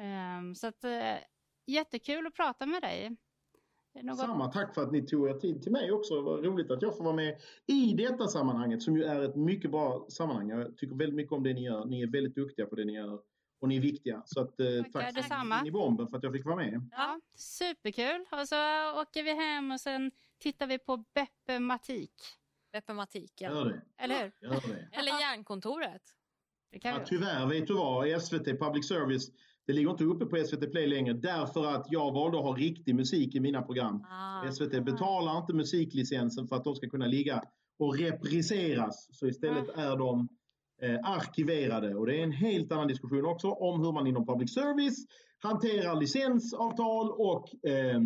Ehm, 0.00 0.54
så 0.54 0.66
att, 0.66 0.84
eh, 0.84 1.14
jättekul 1.66 2.26
att 2.26 2.34
prata 2.34 2.66
med 2.66 2.82
dig. 2.82 3.16
Det 3.94 4.02
Något... 4.02 4.18
Samma 4.18 4.48
tack 4.52 4.74
för 4.74 4.82
att 4.82 4.92
ni 4.92 5.06
tog 5.06 5.28
er 5.28 5.34
tid 5.34 5.62
till 5.62 5.72
mig 5.72 5.92
också. 5.92 6.20
Vad 6.22 6.44
roligt 6.44 6.70
att 6.70 6.82
jag 6.82 6.96
får 6.96 7.04
vara 7.04 7.14
med 7.16 7.40
i 7.66 7.94
detta 7.94 8.28
sammanhanget 8.28 8.82
som 8.82 8.96
ju 8.96 9.04
är 9.04 9.20
ett 9.22 9.36
mycket 9.36 9.70
bra 9.70 10.06
sammanhang. 10.08 10.48
Jag 10.48 10.76
tycker 10.76 10.94
väldigt 10.96 11.16
mycket 11.16 11.32
om 11.32 11.42
det 11.42 11.54
ni 11.54 11.64
gör. 11.64 11.84
Ni 11.84 12.02
är 12.02 12.06
väldigt 12.06 12.34
duktiga 12.34 12.66
på 12.66 12.74
det 12.74 12.84
ni 12.84 12.92
gör 12.92 13.18
och 13.60 13.68
ni 13.68 13.76
är 13.76 13.80
viktiga. 13.80 14.22
Så 14.26 14.40
att, 14.40 14.60
eh, 14.60 14.66
Tackar, 14.66 15.00
tack 15.00 15.14
detsamma. 15.14 15.66
i 15.66 15.70
bomben 15.70 16.08
för 16.08 16.16
att 16.16 16.22
jag 16.22 16.32
fick 16.32 16.44
vara 16.44 16.56
med. 16.56 16.88
Ja, 16.92 17.20
superkul. 17.34 18.24
Och 18.32 18.48
så 18.48 18.56
åker 19.02 19.22
vi 19.22 19.34
hem 19.34 19.70
och 19.72 19.80
sen 19.80 20.10
tittar 20.38 20.66
vi 20.66 20.78
på 20.78 21.04
Beppematik. 21.14 22.12
Beppematik, 22.72 23.32
ja. 23.40 23.50
Gör 23.50 23.64
det. 23.64 23.82
Eller 24.04 24.22
hur? 24.22 24.32
Gör 24.48 24.50
det. 24.68 24.88
Eller 24.98 25.20
Järnkontoret. 25.20 26.02
Det 26.70 26.78
kan 26.78 26.92
Ja, 26.92 26.98
vi. 27.00 27.06
tyvärr, 27.06 27.46
vet 27.46 27.66
du 27.66 27.74
vad? 27.74 28.22
SVT 28.22 28.44
Public 28.58 28.88
Service, 28.88 29.28
det 29.66 29.72
ligger 29.72 29.90
inte 29.90 30.04
uppe 30.04 30.26
på 30.26 30.36
SVT 30.36 30.72
Play 30.72 30.86
längre 30.86 31.12
därför 31.14 31.66
att 31.66 31.86
jag 31.90 32.12
valde 32.12 32.38
att 32.38 32.44
ha 32.44 32.56
riktig 32.56 32.94
musik 32.94 33.34
i 33.34 33.40
mina 33.40 33.62
program. 33.62 34.04
Ah. 34.10 34.50
SVT 34.52 34.84
betalar 34.84 35.38
inte 35.38 35.52
musiklicensen 35.52 36.48
för 36.48 36.56
att 36.56 36.64
de 36.64 36.74
ska 36.74 36.88
kunna 36.88 37.06
ligga 37.06 37.42
och 37.78 37.98
repriseras. 37.98 39.08
Så 39.10 39.26
istället 39.26 39.68
är 39.68 39.96
de 39.96 40.28
eh, 40.82 41.10
arkiverade. 41.10 41.94
Och 41.94 42.06
det 42.06 42.20
är 42.20 42.22
en 42.22 42.32
helt 42.32 42.72
annan 42.72 42.88
diskussion 42.88 43.24
också 43.24 43.50
om 43.50 43.80
hur 43.80 43.92
man 43.92 44.06
inom 44.06 44.26
public 44.26 44.54
service 44.54 45.06
hanterar 45.38 46.00
licensavtal 46.00 47.10
och 47.10 47.68
eh, 47.68 48.00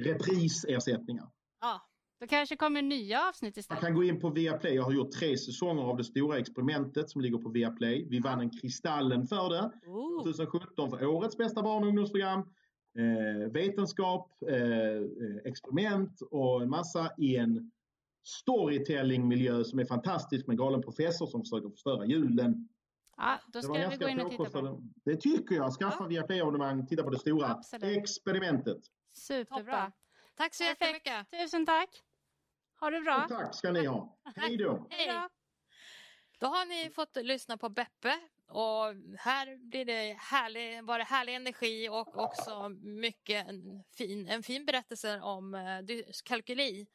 reprisersättningar. 0.00 1.28
Ja. 1.60 1.87
Då 2.20 2.26
kanske 2.26 2.56
kommer 2.56 2.82
nya 2.82 3.28
avsnitt 3.28 3.56
Man 3.56 3.60
istället. 3.60 3.80
kan 3.82 3.94
gå 3.94 4.04
in 4.04 4.20
på 4.20 4.30
Viaplay. 4.30 4.74
Jag 4.74 4.82
har 4.82 4.92
gjort 4.92 5.10
tre 5.10 5.38
säsonger 5.38 5.82
av 5.82 5.96
det 5.96 6.04
stora 6.04 6.38
experimentet 6.38 7.10
som 7.10 7.20
ligger 7.20 7.38
på 7.38 7.48
Viaplay. 7.50 8.06
Vi 8.10 8.20
vann 8.20 8.40
en 8.40 8.50
Kristallen 8.50 9.26
för 9.26 9.48
det. 9.50 9.70
Oh. 9.86 10.22
2017 10.22 10.90
för 10.90 11.06
årets 11.06 11.36
bästa 11.36 11.62
barn 11.62 11.82
och 11.82 11.88
ungdomsprogram. 11.88 12.40
Eh, 12.98 13.50
vetenskap, 13.52 14.32
eh, 14.48 14.56
eh, 14.56 15.02
experiment 15.44 16.20
och 16.30 16.62
en 16.62 16.70
massa 16.70 17.10
i 17.18 17.36
en 17.36 17.70
storytelling-miljö 18.24 19.64
som 19.64 19.78
är 19.78 19.84
fantastisk 19.84 20.46
med 20.46 20.54
en 20.54 20.58
galen 20.58 20.82
professor 20.82 21.26
som 21.26 21.40
försöker 21.42 21.68
förstöra 21.70 22.06
julen. 22.06 22.68
Ja, 23.16 23.38
då 23.46 23.58
Det 23.58 23.62
ska 23.62 23.72
var 23.72 23.90
vi 23.90 23.96
gå 23.96 24.08
in 24.08 24.20
och 24.20 24.30
titta 24.30 24.44
på 24.50 24.60
det. 24.60 24.76
Det 25.12 25.16
tycker 25.16 25.54
jag. 25.54 25.72
Skaffa 25.72 25.96
Ja. 26.00 26.06
Viaplay-abonnemang, 26.08 26.86
titta 26.86 27.02
på 27.02 27.10
det 27.10 27.18
stora 27.18 27.46
Absolut. 27.48 27.96
experimentet. 27.96 28.78
Superbra. 29.12 29.58
Toppen. 29.58 29.92
Tack 30.36 30.54
så 30.54 30.64
Perfekt. 30.64 31.06
jättemycket. 31.06 31.42
Tusen 31.42 31.66
tack. 31.66 31.88
Ha 32.80 32.90
det 32.90 33.00
bra. 33.00 33.22
Och 33.22 33.28
tack 33.28 33.54
ska 33.54 33.72
ni 33.72 33.86
ha. 33.86 34.18
Hej 34.36 34.56
då! 34.56 34.86
Hej. 34.90 35.06
då. 35.06 35.28
Då 36.38 36.46
har 36.46 36.66
ni 36.66 36.90
fått 36.90 37.16
lyssna 37.16 37.56
på 37.56 37.68
Beppe 37.68 38.20
och 38.48 38.94
här 39.18 39.56
blir 39.56 39.84
det 39.84 40.16
härlig, 40.18 40.84
var 40.84 40.98
det 40.98 41.04
härlig 41.04 41.34
energi 41.34 41.88
och 41.88 42.16
också 42.16 42.68
mycket 42.82 43.48
en 43.48 43.84
fin, 43.96 44.28
en 44.28 44.42
fin 44.42 44.66
berättelse 44.66 45.20
om 45.20 45.54
eh, 45.54 45.78
dyskalkyli. 45.78 46.86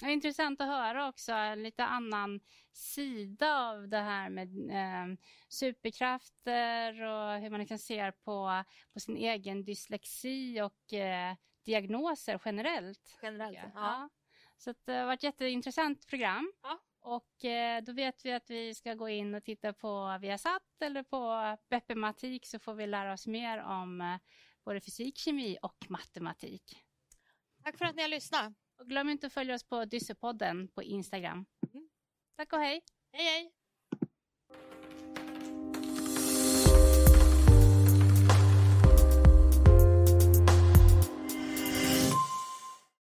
Det 0.00 0.06
är 0.06 0.10
intressant 0.10 0.60
att 0.60 0.66
höra 0.66 1.08
också 1.08 1.32
en 1.32 1.62
lite 1.62 1.84
annan 1.84 2.40
sida 2.72 3.60
av 3.60 3.88
det 3.88 4.00
här 4.00 4.30
med 4.30 4.70
eh, 4.70 5.18
superkrafter 5.48 7.02
och 7.02 7.40
hur 7.40 7.50
man 7.50 7.60
liksom 7.60 7.78
ser 7.78 8.10
på, 8.10 8.64
på 8.92 9.00
sin 9.00 9.16
egen 9.16 9.64
dyslexi 9.64 10.60
och 10.60 10.92
eh, 10.92 11.34
diagnoser 11.64 12.40
generellt. 12.44 13.18
generellt. 13.22 13.58
Ja. 13.58 13.70
Ja. 13.74 14.10
Så 14.64 14.70
att 14.70 14.86
det 14.86 14.92
har 14.92 15.06
varit 15.06 15.18
ett 15.18 15.22
jätteintressant 15.22 16.06
program. 16.06 16.52
Ja. 16.62 16.78
Och 17.00 17.44
eh, 17.44 17.82
då 17.82 17.92
vet 17.92 18.24
vi 18.24 18.32
att 18.32 18.50
vi 18.50 18.74
ska 18.74 18.94
gå 18.94 19.08
in 19.08 19.34
och 19.34 19.44
titta 19.44 19.72
på 19.72 20.18
Viasat 20.20 20.62
eller 20.80 21.02
på 21.02 21.56
Beppematik 21.70 22.46
så 22.46 22.58
får 22.58 22.74
vi 22.74 22.86
lära 22.86 23.12
oss 23.12 23.26
mer 23.26 23.58
om 23.58 24.00
eh, 24.00 24.16
både 24.64 24.80
fysik, 24.80 25.18
kemi 25.18 25.58
och 25.62 25.86
matematik. 25.88 26.76
Tack 27.62 27.78
för 27.78 27.84
att 27.84 27.96
ni 27.96 28.02
har 28.02 28.08
lyssnat. 28.08 28.52
Och 28.78 28.86
glöm 28.86 29.08
inte 29.08 29.26
att 29.26 29.32
följa 29.32 29.54
oss 29.54 29.64
på 29.64 29.84
Dyssepodden 29.84 30.68
på 30.68 30.82
Instagram. 30.82 31.46
Mm. 31.72 31.88
Tack 32.36 32.52
och 32.52 32.60
hej! 32.60 32.82
Hej 33.12 33.24
hej! 33.24 33.52